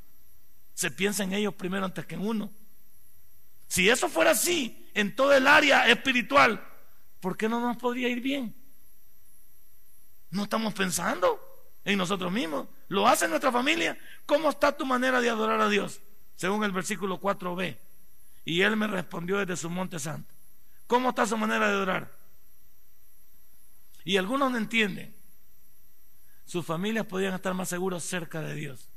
Se 0.74 0.89
piensa 0.89 1.24
en 1.24 1.34
ellos 1.34 1.54
primero 1.54 1.86
antes 1.86 2.06
que 2.06 2.16
en 2.16 2.26
uno. 2.26 2.52
Si 3.68 3.89
eso 3.89 4.10
fuera 4.10 4.32
así 4.32 4.89
en 4.94 5.16
todo 5.16 5.34
el 5.34 5.48
área 5.48 5.88
espiritual, 5.88 6.64
¿por 7.20 7.38
qué 7.38 7.48
no 7.48 7.60
nos 7.60 7.78
podría 7.78 8.08
ir 8.10 8.22
bien? 8.22 8.56
No 10.32 10.44
estamos 10.44 10.74
pensando 10.74 11.39
en 11.86 11.98
nosotros 11.98 12.32
mismos. 12.32 12.68
Lo 12.88 13.08
hace 13.08 13.28
nuestra 13.28 13.52
familia. 13.52 13.98
¿Cómo 14.26 14.50
está 14.50 14.76
tu 14.76 14.86
manera 14.86 15.22
de 15.22 15.30
adorar 15.30 15.62
a 15.62 15.70
Dios? 15.70 16.02
Según 16.36 16.64
el 16.64 16.72
versículo 16.72 17.20
4b. 17.20 17.78
Y 18.46 18.62
él 18.62 18.76
me 18.76 18.88
respondió 18.88 19.38
desde 19.38 19.58
su 19.58 19.70
monte 19.70 20.00
santo. 20.00 20.34
¿Cómo 20.88 21.10
está 21.10 21.26
su 21.26 21.38
manera 21.38 21.68
de 21.68 21.74
adorar? 21.74 22.12
Y 24.04 24.18
algunos 24.18 24.52
no 24.52 24.58
entienden. 24.58 25.16
Sus 26.46 26.66
familias 26.66 27.06
podían 27.06 27.34
estar 27.34 27.54
más 27.54 27.70
seguros 27.70 28.04
cerca 28.04 28.41
de 28.41 28.54
Dios. 28.54 28.89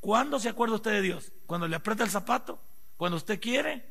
¿Cuándo 0.00 0.38
se 0.38 0.48
acuerda 0.48 0.76
usted 0.76 0.92
de 0.92 1.02
Dios? 1.02 1.32
¿Cuando 1.46 1.66
le 1.66 1.76
aprieta 1.76 2.04
el 2.04 2.10
zapato? 2.10 2.62
¿Cuando 2.96 3.16
usted 3.16 3.40
quiere? 3.40 3.84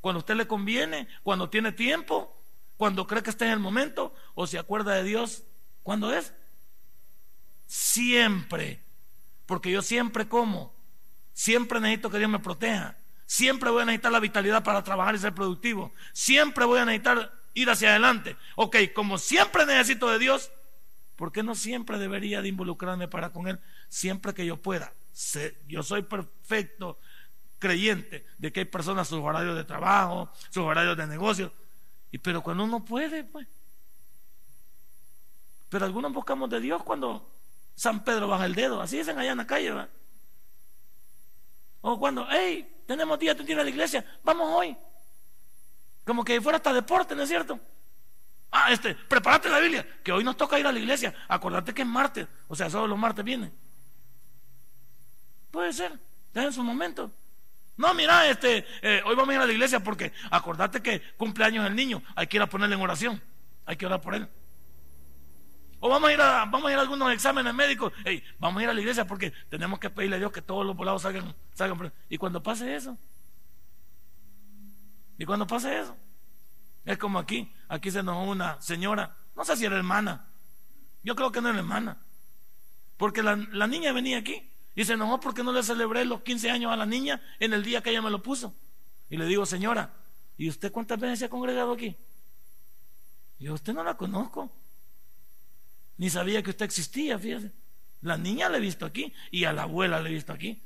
¿Cuando 0.00 0.20
usted 0.20 0.36
le 0.36 0.46
conviene? 0.46 1.08
¿Cuando 1.22 1.50
tiene 1.50 1.72
tiempo? 1.72 2.40
cuando 2.80 3.06
cree 3.06 3.22
que 3.22 3.28
está 3.28 3.44
en 3.44 3.50
el 3.50 3.58
momento 3.58 4.14
o 4.34 4.46
se 4.46 4.58
acuerda 4.58 4.94
de 4.94 5.04
Dios 5.04 5.42
cuando 5.82 6.14
es. 6.14 6.32
Siempre. 7.66 8.82
Porque 9.44 9.70
yo 9.70 9.82
siempre 9.82 10.26
como. 10.30 10.72
Siempre 11.40 11.80
necesito 11.80 12.10
que 12.10 12.18
Dios 12.18 12.30
me 12.30 12.38
proteja. 12.38 12.98
Siempre 13.24 13.70
voy 13.70 13.80
a 13.80 13.86
necesitar 13.86 14.12
la 14.12 14.20
vitalidad 14.20 14.62
para 14.62 14.84
trabajar 14.84 15.14
y 15.14 15.18
ser 15.18 15.34
productivo. 15.34 15.90
Siempre 16.12 16.66
voy 16.66 16.80
a 16.80 16.84
necesitar 16.84 17.32
ir 17.54 17.70
hacia 17.70 17.88
adelante. 17.88 18.36
Ok, 18.56 18.76
como 18.94 19.16
siempre 19.16 19.64
necesito 19.64 20.10
de 20.10 20.18
Dios, 20.18 20.52
¿por 21.16 21.32
qué 21.32 21.42
no 21.42 21.54
siempre 21.54 21.98
debería 21.98 22.42
de 22.42 22.48
involucrarme 22.48 23.08
para 23.08 23.32
con 23.32 23.48
Él? 23.48 23.58
Siempre 23.88 24.34
que 24.34 24.44
yo 24.44 24.58
pueda. 24.58 24.92
Yo 25.66 25.82
soy 25.82 26.02
perfecto 26.02 26.98
creyente 27.58 28.26
de 28.36 28.52
que 28.52 28.60
hay 28.60 28.66
personas 28.66 29.08
sus 29.08 29.20
horarios 29.20 29.56
de 29.56 29.64
trabajo, 29.64 30.30
sus 30.50 30.64
horarios 30.64 30.98
de 30.98 31.06
negocio, 31.06 31.54
y 32.10 32.18
pero 32.18 32.42
cuando 32.42 32.64
uno 32.64 32.84
puede, 32.84 33.24
pues. 33.24 33.48
Pero 35.70 35.86
algunos 35.86 36.12
buscamos 36.12 36.50
de 36.50 36.60
Dios 36.60 36.82
cuando 36.82 37.26
San 37.74 38.04
Pedro 38.04 38.28
baja 38.28 38.44
el 38.44 38.54
dedo. 38.54 38.82
Así 38.82 38.98
dicen 38.98 39.18
allá 39.18 39.30
en 39.30 39.38
la 39.38 39.46
calle, 39.46 39.70
¿verdad? 39.70 39.88
O 41.82 41.98
cuando, 41.98 42.26
hey, 42.30 42.82
tenemos 42.86 43.18
día 43.18 43.36
ir 43.46 43.58
a 43.58 43.64
la 43.64 43.70
iglesia, 43.70 44.04
vamos 44.22 44.48
hoy. 44.52 44.76
Como 46.04 46.24
que 46.24 46.40
fuera 46.40 46.56
hasta 46.56 46.72
deporte, 46.72 47.14
¿no 47.14 47.22
es 47.22 47.28
cierto? 47.28 47.58
Ah, 48.50 48.72
este, 48.72 48.94
prepárate 48.94 49.48
la 49.48 49.60
Biblia, 49.60 49.86
que 50.02 50.12
hoy 50.12 50.24
nos 50.24 50.36
toca 50.36 50.58
ir 50.58 50.66
a 50.66 50.72
la 50.72 50.78
iglesia. 50.78 51.14
Acordate 51.28 51.72
que 51.72 51.82
es 51.82 51.88
martes, 51.88 52.26
o 52.48 52.56
sea, 52.56 52.68
solo 52.68 52.88
los 52.88 52.98
martes 52.98 53.24
vienen. 53.24 53.52
Puede 55.50 55.72
ser, 55.72 55.98
ya 56.34 56.44
en 56.44 56.52
su 56.52 56.62
momento. 56.62 57.12
No, 57.76 57.94
mira, 57.94 58.28
este, 58.28 58.66
eh, 58.82 59.02
hoy 59.06 59.14
vamos 59.14 59.30
a 59.30 59.34
ir 59.36 59.40
a 59.40 59.46
la 59.46 59.52
iglesia 59.52 59.80
porque 59.80 60.12
acordate 60.30 60.82
que 60.82 61.00
cumpleaños 61.16 61.66
el 61.66 61.74
niño, 61.74 62.02
hay 62.14 62.26
que 62.26 62.36
ir 62.36 62.42
a 62.42 62.48
ponerle 62.48 62.74
en 62.74 62.82
oración, 62.82 63.22
hay 63.64 63.76
que 63.76 63.86
orar 63.86 64.00
por 64.00 64.14
él. 64.14 64.28
O 65.80 65.88
vamos 65.88 66.10
a 66.10 66.12
ir 66.12 66.20
a, 66.20 66.44
vamos 66.44 66.66
a 66.66 66.72
ir 66.72 66.78
a 66.78 66.82
algunos 66.82 67.10
exámenes 67.12 67.54
médicos, 67.54 67.92
hey, 68.04 68.22
vamos 68.38 68.60
a 68.60 68.64
ir 68.64 68.68
a 68.68 68.74
la 68.74 68.80
iglesia 68.80 69.06
porque 69.06 69.32
tenemos 69.48 69.78
que 69.78 69.88
pedirle 69.88 70.16
a 70.16 70.18
Dios 70.18 70.30
que 70.30 70.42
todos 70.42 70.64
los 70.64 70.76
volados 70.76 71.02
salgan, 71.02 71.34
salgan. 71.54 71.92
Y 72.10 72.18
cuando 72.18 72.42
pase 72.42 72.74
eso, 72.76 72.98
y 75.16 75.24
cuando 75.24 75.46
pase 75.46 75.80
eso, 75.80 75.96
es 76.84 76.98
como 76.98 77.18
aquí, 77.18 77.52
aquí 77.68 77.90
se 77.90 78.02
nos 78.02 78.28
una 78.28 78.60
señora, 78.60 79.16
no 79.34 79.44
sé 79.44 79.56
si 79.56 79.64
era 79.64 79.76
hermana, 79.76 80.28
yo 81.02 81.16
creo 81.16 81.32
que 81.32 81.40
no 81.40 81.48
era 81.48 81.58
hermana, 81.58 81.98
porque 82.98 83.22
la, 83.22 83.36
la 83.36 83.66
niña 83.66 83.92
venía 83.92 84.18
aquí 84.18 84.50
y 84.74 84.84
se 84.84 84.92
enojó 84.92 85.18
porque 85.18 85.42
no 85.42 85.52
le 85.52 85.62
celebré 85.62 86.04
los 86.04 86.20
15 86.20 86.50
años 86.50 86.72
a 86.72 86.76
la 86.76 86.86
niña 86.86 87.22
en 87.38 87.54
el 87.54 87.64
día 87.64 87.82
que 87.82 87.90
ella 87.90 88.02
me 88.02 88.10
lo 88.10 88.22
puso. 88.22 88.54
Y 89.08 89.16
le 89.16 89.24
digo, 89.24 89.44
señora, 89.46 89.94
¿y 90.36 90.48
usted 90.48 90.70
cuántas 90.70 91.00
veces 91.00 91.18
se 91.18 91.24
ha 91.24 91.28
congregado 91.30 91.72
aquí? 91.72 91.96
Y 93.38 93.44
yo, 93.44 93.54
usted 93.54 93.72
no 93.72 93.82
la 93.82 93.96
conozco. 93.96 94.50
Ni 96.00 96.08
sabía 96.08 96.42
que 96.42 96.48
usted 96.48 96.64
existía, 96.64 97.18
fíjese. 97.18 97.52
La 98.00 98.16
niña 98.16 98.48
la 98.48 98.56
he 98.56 98.60
visto 98.60 98.86
aquí 98.86 99.12
y 99.30 99.44
a 99.44 99.52
la 99.52 99.64
abuela 99.64 100.00
la 100.00 100.08
he 100.08 100.12
visto 100.12 100.32
aquí. 100.32 100.58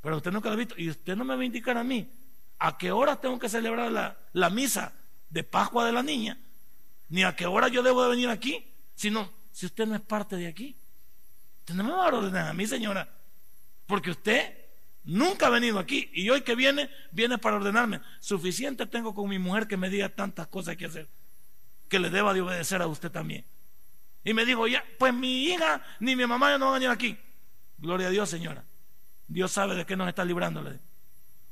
Pero 0.00 0.16
usted 0.16 0.32
nunca 0.32 0.48
la 0.48 0.54
ha 0.54 0.56
visto. 0.56 0.74
Y 0.78 0.88
usted 0.88 1.14
no 1.16 1.22
me 1.26 1.36
va 1.36 1.42
a 1.42 1.44
indicar 1.44 1.76
a 1.76 1.84
mí 1.84 2.10
a 2.58 2.78
qué 2.78 2.90
hora 2.90 3.20
tengo 3.20 3.38
que 3.38 3.50
celebrar 3.50 3.92
la, 3.92 4.16
la 4.32 4.48
misa 4.48 4.94
de 5.28 5.44
Pascua 5.44 5.84
de 5.84 5.92
la 5.92 6.02
niña. 6.02 6.38
Ni 7.10 7.24
a 7.24 7.36
qué 7.36 7.44
hora 7.44 7.68
yo 7.68 7.82
debo 7.82 8.02
de 8.04 8.08
venir 8.08 8.30
aquí. 8.30 8.72
Sino, 8.94 9.30
si 9.52 9.66
usted 9.66 9.86
no 9.86 9.96
es 9.96 10.00
parte 10.00 10.36
de 10.36 10.46
aquí. 10.46 10.74
Usted 11.58 11.74
no 11.74 11.84
me 11.84 11.90
va 11.90 12.06
a 12.06 12.08
ordenar 12.08 12.48
a 12.48 12.54
mí, 12.54 12.66
señora. 12.66 13.06
Porque 13.86 14.12
usted 14.12 14.56
nunca 15.04 15.48
ha 15.48 15.50
venido 15.50 15.78
aquí 15.78 16.10
y 16.14 16.30
hoy 16.30 16.40
que 16.40 16.54
viene, 16.54 16.88
viene 17.12 17.36
para 17.36 17.56
ordenarme. 17.56 18.00
Suficiente 18.18 18.86
tengo 18.86 19.14
con 19.14 19.28
mi 19.28 19.38
mujer 19.38 19.68
que 19.68 19.76
me 19.76 19.90
diga 19.90 20.08
tantas 20.08 20.46
cosas 20.46 20.78
que 20.78 20.86
hacer, 20.86 21.06
que 21.90 21.98
le 21.98 22.08
deba 22.08 22.32
de 22.32 22.40
obedecer 22.40 22.80
a 22.80 22.86
usted 22.86 23.10
también. 23.10 23.44
Y 24.24 24.34
me 24.34 24.44
dijo, 24.44 24.66
ya, 24.66 24.84
pues 24.98 25.14
mi 25.14 25.44
hija 25.44 25.82
ni 25.98 26.14
mi 26.14 26.26
mamá 26.26 26.50
ya 26.50 26.58
no 26.58 26.66
van 26.66 26.74
a 26.74 26.78
venir 26.78 26.90
aquí. 26.90 27.18
Gloria 27.78 28.08
a 28.08 28.10
Dios, 28.10 28.28
señora. 28.28 28.64
Dios 29.26 29.50
sabe 29.52 29.74
de 29.74 29.86
qué 29.86 29.96
nos 29.96 30.08
está 30.08 30.24
librando. 30.24 30.62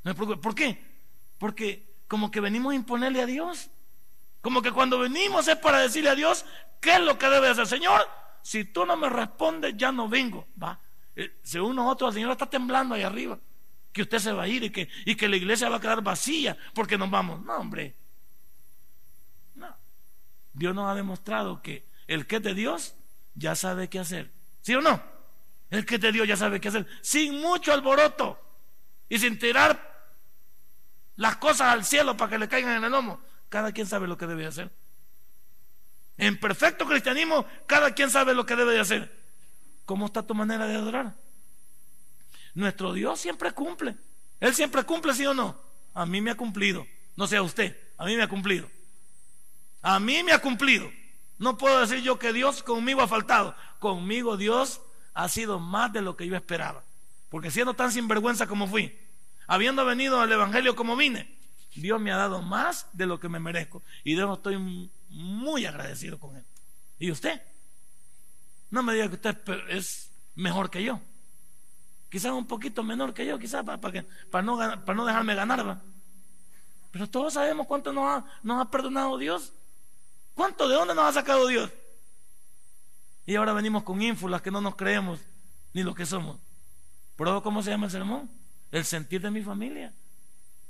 No 0.03 0.15
¿Por 0.15 0.53
qué? 0.53 0.79
Porque 1.37 1.89
como 2.07 2.29
que 2.29 2.41
venimos 2.41 2.73
a 2.73 2.75
imponerle 2.75 3.21
a 3.21 3.25
Dios. 3.25 3.69
Como 4.41 4.61
que 4.61 4.71
cuando 4.71 4.99
venimos 4.99 5.47
es 5.47 5.57
para 5.57 5.79
decirle 5.79 6.09
a 6.09 6.15
Dios 6.15 6.45
qué 6.79 6.93
es 6.93 7.01
lo 7.01 7.17
que 7.17 7.27
debe 7.27 7.49
hacer. 7.49 7.67
Señor, 7.67 8.01
si 8.41 8.65
tú 8.65 8.85
no 8.85 8.95
me 8.95 9.09
respondes, 9.09 9.75
ya 9.75 9.91
no 9.91 10.07
vengo. 10.07 10.47
Va, 10.61 10.79
eh, 11.15 11.39
según 11.43 11.75
nosotros, 11.75 12.11
la 12.11 12.13
señora 12.13 12.33
está 12.33 12.45
temblando 12.45 12.95
ahí 12.95 13.03
arriba, 13.03 13.37
que 13.91 14.03
usted 14.03 14.19
se 14.19 14.31
va 14.31 14.43
a 14.43 14.47
ir 14.47 14.63
y 14.63 14.69
que, 14.69 14.87
y 15.05 15.15
que 15.15 15.27
la 15.27 15.35
iglesia 15.35 15.67
va 15.67 15.77
a 15.77 15.81
quedar 15.81 16.01
vacía 16.01 16.57
porque 16.73 16.97
nos 16.97 17.09
vamos. 17.09 17.43
No, 17.43 17.57
hombre. 17.57 17.95
No. 19.55 19.75
Dios 20.53 20.73
nos 20.73 20.89
ha 20.89 20.95
demostrado 20.95 21.61
que 21.61 21.88
el 22.09 22.25
que 22.25 22.37
es 22.37 22.43
de 22.43 22.55
Dios 22.55 22.95
ya 23.35 23.55
sabe 23.55 23.87
qué 23.87 23.99
hacer. 23.99 24.31
¿Sí 24.61 24.73
o 24.73 24.81
no? 24.81 25.01
El 25.69 25.85
que 25.85 25.95
es 25.95 26.01
de 26.01 26.11
Dios 26.11 26.27
ya 26.27 26.35
sabe 26.35 26.59
qué 26.59 26.69
hacer. 26.69 26.87
Sin 27.01 27.39
mucho 27.39 27.71
alboroto 27.71 28.41
y 29.07 29.19
sin 29.19 29.37
tirar 29.37 30.09
las 31.17 31.37
cosas 31.37 31.67
al 31.67 31.85
cielo 31.85 32.17
para 32.17 32.31
que 32.31 32.39
le 32.39 32.49
caigan 32.49 32.77
en 32.77 32.83
el 32.83 32.91
lomo. 32.91 33.21
Cada 33.47 33.71
quien 33.71 33.85
sabe 33.85 34.07
lo 34.07 34.17
que 34.17 34.25
debe 34.25 34.47
hacer. 34.47 34.71
En 36.17 36.39
perfecto 36.39 36.87
cristianismo, 36.87 37.45
cada 37.67 37.93
quien 37.93 38.09
sabe 38.09 38.33
lo 38.33 38.43
que 38.43 38.55
debe 38.55 38.73
de 38.73 38.79
hacer. 38.79 39.15
¿Cómo 39.85 40.07
está 40.07 40.23
tu 40.23 40.33
manera 40.33 40.65
de 40.65 40.75
adorar? 40.75 41.15
Nuestro 42.55 42.91
Dios 42.91 43.19
siempre 43.19 43.51
cumple. 43.51 43.95
Él 44.39 44.55
siempre 44.55 44.83
cumple, 44.83 45.13
sí 45.13 45.27
o 45.27 45.35
no. 45.35 45.61
A 45.93 46.07
mí 46.07 46.21
me 46.21 46.31
ha 46.31 46.35
cumplido. 46.35 46.87
No 47.15 47.27
sea 47.27 47.43
usted, 47.43 47.77
a 47.97 48.05
mí 48.05 48.17
me 48.17 48.23
ha 48.23 48.27
cumplido. 48.27 48.67
A 49.83 49.99
mí 49.99 50.23
me 50.23 50.31
ha 50.31 50.39
cumplido. 50.39 50.89
No 51.39 51.57
puedo 51.57 51.79
decir 51.79 52.01
yo 52.01 52.19
que 52.19 52.33
Dios 52.33 52.61
conmigo 52.61 53.01
ha 53.01 53.07
faltado. 53.07 53.55
Conmigo 53.79 54.37
Dios 54.37 54.81
ha 55.13 55.27
sido 55.29 55.59
más 55.59 55.91
de 55.91 56.01
lo 56.01 56.15
que 56.15 56.27
yo 56.27 56.35
esperaba. 56.35 56.83
Porque 57.29 57.49
siendo 57.49 57.73
tan 57.73 57.91
sinvergüenza 57.91 58.45
como 58.45 58.67
fui, 58.67 58.95
habiendo 59.47 59.85
venido 59.85 60.19
al 60.19 60.31
Evangelio 60.31 60.75
como 60.75 60.95
vine, 60.95 61.33
Dios 61.75 61.99
me 61.99 62.11
ha 62.11 62.17
dado 62.17 62.41
más 62.41 62.87
de 62.93 63.05
lo 63.05 63.19
que 63.19 63.29
me 63.29 63.39
merezco. 63.39 63.81
Y 64.03 64.15
Dios 64.15 64.37
estoy 64.37 64.57
muy 65.09 65.65
agradecido 65.65 66.19
con 66.19 66.35
Él. 66.35 66.43
¿Y 66.99 67.11
usted? 67.11 67.41
No 68.69 68.83
me 68.83 68.93
diga 68.93 69.07
que 69.07 69.15
usted 69.15 69.37
es 69.69 70.11
mejor 70.35 70.69
que 70.69 70.83
yo. 70.83 70.99
Quizás 72.09 72.31
un 72.31 72.47
poquito 72.47 72.83
menor 72.83 73.13
que 73.13 73.25
yo, 73.25 73.39
quizás 73.39 73.63
para, 73.63 73.79
para, 73.79 74.41
no, 74.41 74.57
para 74.57 74.93
no 74.93 75.05
dejarme 75.05 75.35
ganar. 75.35 75.81
Pero 76.91 77.07
todos 77.07 77.33
sabemos 77.33 77.67
cuánto 77.67 77.93
nos 77.93 78.05
ha, 78.05 78.25
nos 78.43 78.61
ha 78.61 78.69
perdonado 78.69 79.17
Dios. 79.17 79.53
¿Cuánto? 80.33 80.67
¿De 80.67 80.75
dónde 80.75 80.95
nos 80.95 81.05
ha 81.05 81.13
sacado 81.13 81.47
Dios? 81.47 81.71
Y 83.25 83.35
ahora 83.35 83.53
venimos 83.53 83.83
con 83.83 84.01
ínfulas 84.01 84.41
que 84.41 84.51
no 84.51 84.61
nos 84.61 84.75
creemos 84.75 85.19
ni 85.73 85.83
lo 85.83 85.93
que 85.93 86.05
somos. 86.05 86.37
¿Pero 87.15 87.43
cómo 87.43 87.61
se 87.61 87.69
llama 87.69 87.85
el 87.85 87.91
sermón? 87.91 88.31
El 88.71 88.85
sentir 88.85 89.21
de 89.21 89.29
mi 89.29 89.43
familia. 89.43 89.93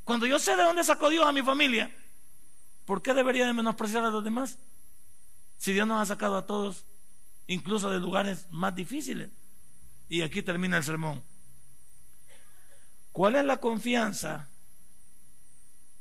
Cuando 0.04 0.26
yo 0.26 0.40
sé 0.40 0.56
de 0.56 0.64
dónde 0.64 0.84
sacó 0.84 1.10
Dios 1.10 1.26
a 1.26 1.32
mi 1.32 1.42
familia, 1.42 1.96
¿por 2.86 3.02
qué 3.02 3.14
debería 3.14 3.46
de 3.46 3.54
menospreciar 3.54 4.04
a 4.04 4.10
los 4.10 4.24
demás? 4.24 4.58
Si 5.58 5.72
Dios 5.72 5.88
nos 5.88 6.02
ha 6.02 6.06
sacado 6.06 6.36
a 6.38 6.46
todos, 6.46 6.86
incluso 7.48 7.90
de 7.90 8.00
lugares 8.00 8.48
más 8.50 8.76
difíciles. 8.76 9.30
Y 10.08 10.24
aquí 10.24 10.42
termina 10.42 10.78
el 10.78 10.84
sermón. 10.84 11.24
¿Cuál 13.12 13.36
es 13.36 13.46
la 13.46 13.58
confianza 13.58 14.50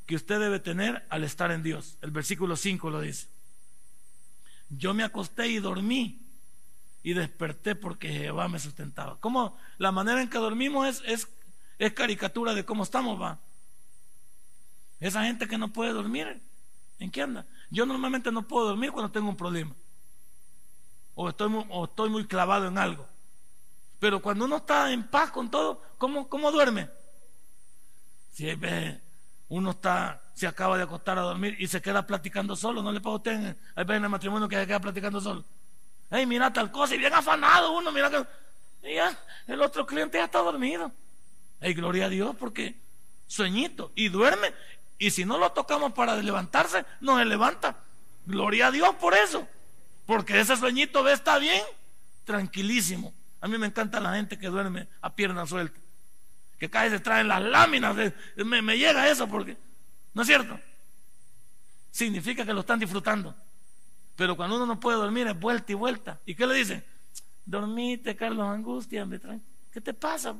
que 0.06 0.16
usted 0.16 0.40
debe 0.40 0.60
tener 0.60 1.06
al 1.10 1.24
estar 1.24 1.50
en 1.50 1.62
Dios? 1.62 1.98
El 2.00 2.10
versículo 2.10 2.56
5 2.56 2.90
lo 2.90 3.00
dice. 3.00 3.28
Yo 4.70 4.94
me 4.94 5.04
acosté 5.04 5.48
y 5.48 5.58
dormí 5.58 6.20
y 7.02 7.14
desperté 7.14 7.74
porque 7.74 8.12
Jehová 8.12 8.48
me 8.48 8.58
sustentaba. 8.58 9.18
¿Cómo? 9.20 9.56
La 9.78 9.92
manera 9.92 10.20
en 10.20 10.28
que 10.28 10.38
dormimos 10.38 10.86
es, 10.88 11.02
es, 11.06 11.28
es 11.78 11.92
caricatura 11.92 12.54
de 12.54 12.64
cómo 12.64 12.82
estamos, 12.82 13.20
va. 13.20 13.38
Esa 15.00 15.24
gente 15.24 15.46
que 15.46 15.58
no 15.58 15.72
puede 15.72 15.92
dormir, 15.92 16.42
¿en 16.98 17.10
qué 17.10 17.22
anda? 17.22 17.46
Yo 17.70 17.86
normalmente 17.86 18.32
no 18.32 18.46
puedo 18.46 18.66
dormir 18.66 18.90
cuando 18.90 19.12
tengo 19.12 19.28
un 19.28 19.36
problema. 19.36 19.74
O 21.14 21.28
estoy 21.28 21.48
muy, 21.48 21.64
o 21.70 21.84
estoy 21.84 22.10
muy 22.10 22.26
clavado 22.26 22.66
en 22.66 22.78
algo. 22.78 23.06
Pero 23.98 24.20
cuando 24.20 24.44
uno 24.44 24.56
está 24.58 24.92
en 24.92 25.08
paz 25.08 25.30
con 25.30 25.50
todo, 25.50 25.82
¿cómo, 25.98 26.28
cómo 26.28 26.50
duerme? 26.52 26.88
Si 28.32 28.46
uno 29.48 29.70
está, 29.70 30.22
se 30.38 30.46
acaba 30.46 30.76
de 30.76 30.84
acostar 30.84 31.18
a 31.18 31.22
dormir 31.22 31.56
y 31.58 31.66
se 31.66 31.82
queda 31.82 32.06
platicando 32.06 32.54
solo, 32.54 32.80
no 32.80 32.92
le 32.92 33.00
puedo 33.00 33.14
a 33.14 33.18
usted, 33.18 33.56
hay 33.74 33.84
veces 33.84 33.96
en 33.96 34.04
el 34.04 34.08
matrimonio 34.08 34.48
que 34.48 34.54
se 34.54 34.68
queda 34.68 34.78
platicando 34.78 35.20
solo. 35.20 35.44
Hey, 36.10 36.26
mira 36.26 36.52
tal 36.52 36.70
cosa, 36.70 36.94
y 36.94 36.98
bien 36.98 37.12
afanado 37.12 37.76
uno, 37.76 37.90
mira 37.90 38.08
que. 38.08 38.24
Ya, 38.94 39.18
el 39.48 39.60
otro 39.60 39.84
cliente 39.84 40.16
ya 40.16 40.26
está 40.26 40.38
dormido. 40.38 40.92
Hey, 41.60 41.74
gloria 41.74 42.06
a 42.06 42.08
Dios, 42.08 42.36
porque 42.38 42.76
sueñito, 43.26 43.90
y 43.96 44.10
duerme, 44.10 44.54
y 44.96 45.10
si 45.10 45.24
no 45.24 45.38
lo 45.38 45.50
tocamos 45.50 45.92
para 45.92 46.14
levantarse, 46.14 46.84
no 47.00 47.18
se 47.18 47.24
levanta. 47.24 47.76
Gloria 48.24 48.68
a 48.68 48.70
Dios 48.70 48.94
por 48.94 49.14
eso. 49.14 49.44
Porque 50.06 50.38
ese 50.38 50.56
sueñito 50.56 51.02
ve 51.02 51.14
está 51.14 51.38
bien, 51.38 51.62
tranquilísimo. 52.24 53.12
A 53.40 53.48
mí 53.48 53.58
me 53.58 53.66
encanta 53.66 53.98
la 53.98 54.14
gente 54.14 54.38
que 54.38 54.46
duerme 54.46 54.86
a 55.00 55.12
pierna 55.14 55.46
suelta. 55.46 55.78
Que 56.60 56.70
cae 56.70 56.90
se 56.90 57.00
traen 57.00 57.26
las 57.26 57.42
láminas. 57.42 57.96
me, 58.36 58.62
me 58.62 58.78
llega 58.78 59.08
eso 59.08 59.26
porque, 59.28 59.56
¿no 60.14 60.22
es 60.22 60.28
cierto? 60.28 60.58
Significa 61.90 62.44
que 62.44 62.52
lo 62.52 62.60
están 62.60 62.78
disfrutando. 62.78 63.34
Pero 64.16 64.36
cuando 64.36 64.56
uno 64.56 64.66
no 64.66 64.80
puede 64.80 64.98
dormir 64.98 65.26
es 65.28 65.38
vuelta 65.38 65.72
y 65.72 65.74
vuelta. 65.74 66.20
¿Y 66.26 66.34
qué 66.34 66.46
le 66.46 66.54
dicen? 66.54 66.84
Dormite, 67.44 68.16
Carlos, 68.16 68.46
angustia, 68.46 69.06
¿qué 69.72 69.80
te 69.80 69.94
pasa? 69.94 70.34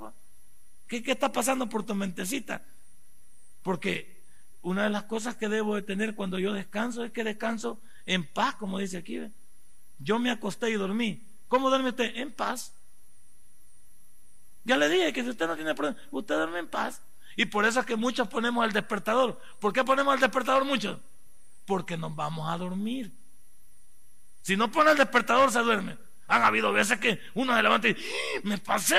¿Qué, 0.87 1.03
¿Qué 1.03 1.13
está 1.13 1.31
pasando 1.31 1.69
por 1.69 1.85
tu 1.85 1.95
mentecita? 1.95 2.63
Porque 3.63 4.23
una 4.63 4.85
de 4.85 4.91
las 4.91 5.05
cosas 5.05 5.37
que 5.37 5.49
debo 5.49 5.77
de 5.77 5.83
tener 5.83 6.15
cuando 6.15 6.39
yo 6.39 6.53
descanso 6.53 7.05
es 7.05 7.13
que 7.13 7.25
descanso 7.25 7.81
en 8.05 8.27
paz, 8.27 8.57
como 8.57 8.79
dice 8.79 8.97
aquí. 8.97 9.21
Yo 9.99 10.19
me 10.19 10.31
acosté 10.31 10.71
y 10.71 10.75
dormí. 10.75 11.23
¿Cómo 11.49 11.71
duerme 11.71 11.91
usted? 11.91 12.17
En 12.17 12.33
paz. 12.33 12.75
Ya 14.65 14.77
le 14.77 14.89
dije 14.89 15.13
que 15.13 15.23
si 15.23 15.31
usted 15.31 15.47
no 15.47 15.57
tiene 15.57 15.75
problema, 15.75 15.99
usted 16.11 16.35
duerme 16.35 16.59
en 16.59 16.69
paz. 16.69 17.01
Y 17.39 17.47
por 17.47 17.65
eso 17.65 17.79
es 17.79 17.87
que 17.87 17.95
muchos 17.95 18.27
ponemos 18.27 18.67
el 18.67 18.73
despertador. 18.73 19.41
¿Por 19.61 19.73
qué 19.73 19.85
ponemos 19.85 20.13
el 20.13 20.21
despertador 20.21 20.65
muchos? 20.65 20.99
Porque 21.67 21.97
nos 21.97 22.17
vamos 22.17 22.53
a 22.53 22.59
dormir. 22.59 23.13
Si 24.43 24.57
no 24.57 24.73
pone 24.73 24.91
el 24.91 24.99
despertador, 24.99 25.53
se 25.53 25.61
duerme. 25.61 25.97
Han 26.27 26.43
habido 26.43 26.73
veces 26.73 26.99
que 26.99 27.21
uno 27.35 27.55
se 27.55 27.63
levanta 27.63 27.87
y 27.87 27.93
¡Ah! 27.93 28.41
me 28.43 28.59
pasé, 28.59 28.97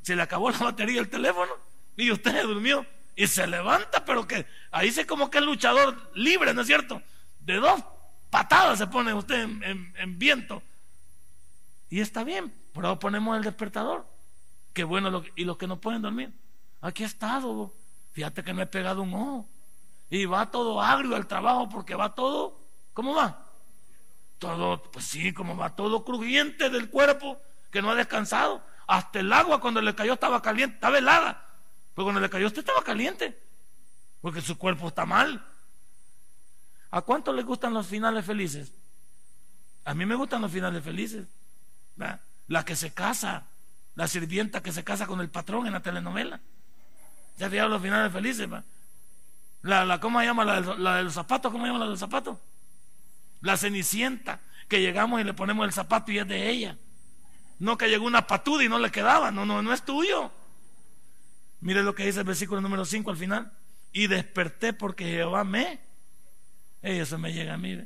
se 0.00 0.16
le 0.16 0.22
acabó 0.22 0.50
la 0.50 0.56
batería 0.56 0.96
del 0.96 1.10
teléfono 1.10 1.52
y 1.98 2.10
usted 2.10 2.32
se 2.32 2.42
durmió 2.44 2.86
y 3.14 3.26
se 3.26 3.46
levanta, 3.46 4.06
pero 4.06 4.26
que 4.26 4.46
ahí 4.70 4.90
se 4.90 5.06
como 5.06 5.30
que 5.30 5.36
es 5.36 5.44
luchador 5.44 6.12
libre, 6.14 6.54
¿no 6.54 6.62
es 6.62 6.66
cierto? 6.66 7.02
De 7.40 7.56
dos 7.56 7.84
patadas 8.30 8.78
se 8.78 8.86
pone 8.86 9.12
usted 9.12 9.42
en, 9.42 10.18
viento. 10.18 10.62
Y 11.90 12.00
está 12.00 12.24
bien, 12.24 12.54
pero 12.72 12.98
ponemos 12.98 13.36
el 13.36 13.44
despertador. 13.44 14.06
Qué 14.72 14.82
bueno, 14.82 15.22
y 15.36 15.44
los 15.44 15.58
que 15.58 15.66
no 15.66 15.78
pueden 15.78 16.00
dormir. 16.00 16.32
Aquí 16.84 17.02
he 17.02 17.06
estado, 17.06 17.72
fíjate 18.12 18.44
que 18.44 18.52
me 18.52 18.64
he 18.64 18.66
pegado 18.66 19.00
un 19.00 19.14
ojo. 19.14 19.48
Y 20.10 20.26
va 20.26 20.50
todo 20.50 20.82
agrio 20.82 21.16
al 21.16 21.26
trabajo 21.26 21.66
porque 21.70 21.94
va 21.94 22.14
todo, 22.14 22.60
¿cómo 22.92 23.14
va? 23.14 23.48
Todo, 24.38 24.82
pues 24.92 25.06
sí, 25.06 25.32
como 25.32 25.56
va 25.56 25.74
todo 25.74 26.04
crujiente 26.04 26.68
del 26.68 26.90
cuerpo 26.90 27.40
que 27.70 27.80
no 27.80 27.90
ha 27.90 27.94
descansado. 27.94 28.62
Hasta 28.86 29.20
el 29.20 29.32
agua 29.32 29.62
cuando 29.62 29.80
le 29.80 29.94
cayó 29.94 30.12
estaba 30.12 30.42
caliente, 30.42 30.74
estaba 30.74 30.98
helada. 30.98 31.46
Pero 31.94 32.04
cuando 32.04 32.20
le 32.20 32.28
cayó 32.28 32.48
usted 32.48 32.58
estaba 32.58 32.84
caliente, 32.84 33.42
porque 34.20 34.42
su 34.42 34.58
cuerpo 34.58 34.88
está 34.88 35.06
mal. 35.06 35.42
¿A 36.90 37.00
cuánto 37.00 37.32
le 37.32 37.44
gustan 37.44 37.72
los 37.72 37.86
finales 37.86 38.26
felices? 38.26 38.70
A 39.86 39.94
mí 39.94 40.04
me 40.04 40.16
gustan 40.16 40.42
los 40.42 40.52
finales 40.52 40.84
felices. 40.84 41.26
La 41.96 42.64
que 42.66 42.76
se 42.76 42.92
casa, 42.92 43.46
la 43.94 44.06
sirvienta 44.06 44.62
que 44.62 44.70
se 44.70 44.84
casa 44.84 45.06
con 45.06 45.22
el 45.22 45.30
patrón 45.30 45.66
en 45.66 45.72
la 45.72 45.80
telenovela. 45.80 46.42
¿Ya 47.36 47.50
fijaron 47.50 47.72
los 47.72 47.82
finales 47.82 48.12
felices? 48.12 48.48
La, 49.62 49.84
la, 49.84 50.00
¿Cómo 50.00 50.20
se 50.20 50.26
llama 50.26 50.44
la, 50.44 50.96
de 50.96 51.02
los 51.02 51.14
zapatos? 51.14 51.50
¿Cómo 51.50 51.64
se 51.64 51.68
llama 51.68 51.80
la 51.80 51.86
de 51.86 51.90
los 51.92 52.00
zapatos? 52.00 52.38
La 53.40 53.56
cenicienta, 53.56 54.40
que 54.68 54.80
llegamos 54.80 55.20
y 55.20 55.24
le 55.24 55.34
ponemos 55.34 55.66
el 55.66 55.72
zapato 55.72 56.12
y 56.12 56.18
es 56.18 56.28
de 56.28 56.50
ella. 56.50 56.78
No 57.58 57.78
que 57.78 57.88
llegó 57.88 58.06
una 58.06 58.26
patuda 58.26 58.64
y 58.64 58.68
no 58.68 58.78
le 58.78 58.90
quedaba. 58.90 59.30
No, 59.30 59.46
no, 59.46 59.62
no 59.62 59.72
es 59.72 59.84
tuyo. 59.84 60.30
Mire 61.60 61.82
lo 61.82 61.94
que 61.94 62.06
dice 62.06 62.20
el 62.20 62.26
versículo 62.26 62.60
número 62.60 62.84
5 62.84 63.10
al 63.10 63.16
final. 63.16 63.52
Y 63.92 64.06
desperté 64.06 64.72
porque 64.72 65.04
Jehová 65.04 65.44
me. 65.44 65.80
Eso 66.82 67.16
me 67.18 67.32
llega 67.32 67.54
a 67.54 67.58
mí. 67.58 67.78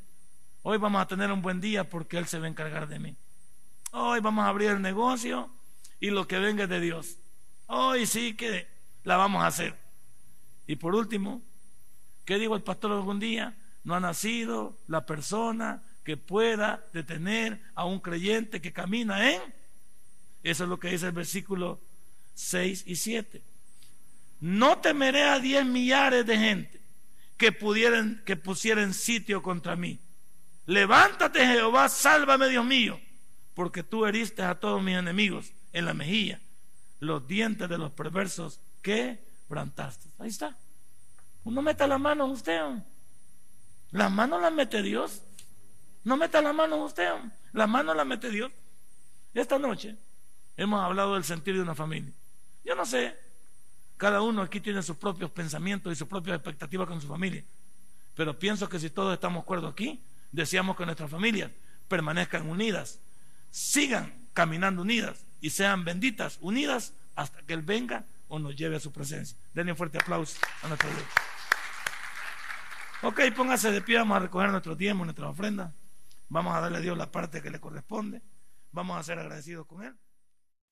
Hoy 0.63 0.79
vamos 0.79 1.01
a 1.01 1.07
tener 1.07 1.31
un 1.31 1.43
buen 1.43 1.61
día 1.61 1.89
porque 1.89 2.19
Él 2.19 2.27
se 2.27 2.39
va 2.39 2.47
a 2.47 2.49
encargar 2.49 2.89
de 2.89 2.99
mí. 2.99 3.17
Hoy 3.93 4.21
vamos 4.21 4.45
a 4.45 4.49
abrir 4.49 4.71
el 4.71 4.83
negocio 4.83 5.51
y 6.01 6.11
lo 6.11 6.27
que 6.27 6.39
venga 6.39 6.65
es 6.65 6.71
de 6.71 6.81
Dios. 6.81 7.19
Hoy 7.67 8.07
sí 8.07 8.35
que 8.35 8.67
la 9.09 9.17
vamos 9.17 9.43
a 9.43 9.47
hacer. 9.47 9.75
Y 10.67 10.77
por 10.77 10.95
último, 10.95 11.41
¿qué 12.27 12.39
dijo 12.39 12.55
el 12.55 12.63
pastor 12.63 12.93
algún 12.93 13.19
día? 13.19 13.57
No 13.85 13.95
ha 13.95 14.01
nacido 14.01 14.77
la 14.87 15.07
persona 15.07 15.83
que 16.05 16.19
pueda 16.19 16.85
detener 16.93 17.59
a 17.75 17.87
un 17.87 18.01
creyente 18.01 18.61
que 18.61 18.75
camina 18.75 19.33
en. 19.33 19.41
Eso 20.43 20.65
es 20.65 20.69
lo 20.69 20.79
que 20.79 20.91
dice 20.91 21.07
el 21.07 21.13
versículo 21.13 21.81
6 22.35 22.85
y 22.87 22.97
7. 22.97 23.43
No 24.41 24.77
temeré 24.77 25.25
a 25.25 25.39
diez 25.39 25.65
millares 25.65 26.27
de 26.27 26.37
gente 26.37 26.81
que 27.39 27.51
pudieran, 27.51 28.23
que 28.27 28.37
pusieran 28.37 28.93
sitio 28.93 29.43
contra 29.43 29.75
mí. 29.75 29.99
Levántate, 30.67 31.47
Jehová, 31.47 31.89
sálvame, 31.89 32.51
Dios 32.51 32.67
mío, 32.67 33.01
porque 33.55 33.83
tú 33.83 34.05
heriste 34.05 34.43
a 34.43 34.57
todos 34.57 34.83
mis 34.83 34.99
enemigos 34.99 35.55
en 35.73 35.87
la 35.87 35.95
mejilla, 35.95 36.43
los 37.01 37.27
dientes 37.27 37.71
de 37.71 37.79
los 37.79 37.91
perversos 37.93 38.61
que 38.89 39.19
plantaste. 39.49 40.09
Ahí 40.19 40.31
está. 40.31 40.57
Uno 41.45 41.61
meta 41.61 41.87
la 41.87 41.99
mano 41.99 42.25
usted. 42.25 42.59
La 43.91 44.09
mano 44.09 44.41
la 44.41 44.49
mete 44.49 44.83
Dios. 44.83 45.21
No 46.05 46.17
meta 46.17 46.41
la 46.41 46.55
mano 46.55 46.83
usted. 46.83 47.11
La 47.53 47.67
mano 47.67 47.93
la 47.93 48.07
mete 48.07 48.31
Dios. 48.31 48.51
Esta 49.35 49.59
noche 49.59 49.95
hemos 50.57 50.83
hablado 50.83 51.13
del 51.15 51.25
sentir 51.25 51.55
de 51.55 51.61
una 51.61 51.75
familia. 51.75 52.15
Yo 52.65 52.75
no 52.75 52.87
sé 52.87 53.15
cada 53.99 54.23
uno 54.23 54.41
aquí 54.41 54.59
tiene 54.59 54.83
sus 54.83 54.97
propios 54.97 55.31
pensamientos 55.33 55.93
y 55.93 55.97
sus 55.97 56.09
propias 56.09 56.37
expectativas 56.37 56.89
con 56.89 56.99
su 56.99 57.09
familia. 57.09 57.45
Pero 58.15 58.39
pienso 58.39 58.71
que 58.71 58.79
si 58.79 58.89
todos 58.89 59.13
estamos 59.13 59.41
de 59.41 59.43
acuerdo 59.43 59.69
aquí, 59.69 60.01
deseamos 60.33 60.79
que 60.79 60.87
nuestras 60.87 61.11
familias 61.11 61.51
permanezcan 61.89 62.49
unidas, 62.49 63.01
sigan 63.51 64.29
caminando 64.33 64.81
unidas 64.81 65.27
y 65.43 65.51
sean 65.51 65.85
benditas, 65.85 66.39
unidas 66.41 66.95
hasta 67.17 67.43
que 67.43 67.53
Él 67.53 67.61
venga 67.61 68.07
o 68.29 68.39
nos 68.39 68.55
lleve 68.57 68.77
a 68.77 68.81
su 68.81 68.93
presencia. 68.93 69.37
Denle 69.55 69.73
un 69.73 69.79
fuerte 69.79 69.99
aplauso 69.99 70.39
a 70.63 70.69
nuestro 70.69 70.89
Dios. 70.91 71.05
Ok, 73.03 73.21
póngase 73.37 73.71
de 73.71 73.81
pie, 73.81 73.99
vamos 73.99 74.17
a 74.17 74.21
recoger 74.21 74.51
nuestro 74.51 74.77
tiempo, 74.77 75.05
nuestra 75.05 75.29
ofrenda. 75.29 75.75
Vamos 76.29 76.55
a 76.55 76.61
darle 76.61 76.79
a 76.79 76.81
Dios 76.81 76.99
la 76.99 77.11
parte 77.11 77.41
que 77.43 77.51
le 77.51 77.61
corresponde. 77.61 78.23
Vamos 78.73 78.99
a 78.99 79.03
ser 79.03 79.19
agradecidos 79.19 79.67
con 79.67 79.83
Él. 79.83 79.95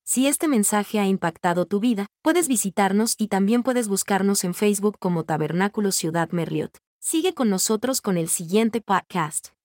Si 0.03 0.27
este 0.27 0.47
mensaje 0.47 0.99
ha 0.99 1.05
impactado 1.05 1.65
tu 1.65 1.79
vida, 1.79 2.07
puedes 2.21 2.47
visitarnos 2.47 3.15
y 3.17 3.27
también 3.27 3.63
puedes 3.63 3.87
buscarnos 3.87 4.43
en 4.43 4.53
Facebook 4.53 4.97
como 4.99 5.25
Tabernáculo 5.25 5.91
Ciudad 5.91 6.29
Merliot. 6.31 6.77
Sigue 6.99 7.33
con 7.33 7.49
nosotros 7.49 8.01
con 8.01 8.17
el 8.17 8.29
siguiente 8.29 8.81
podcast. 8.81 9.56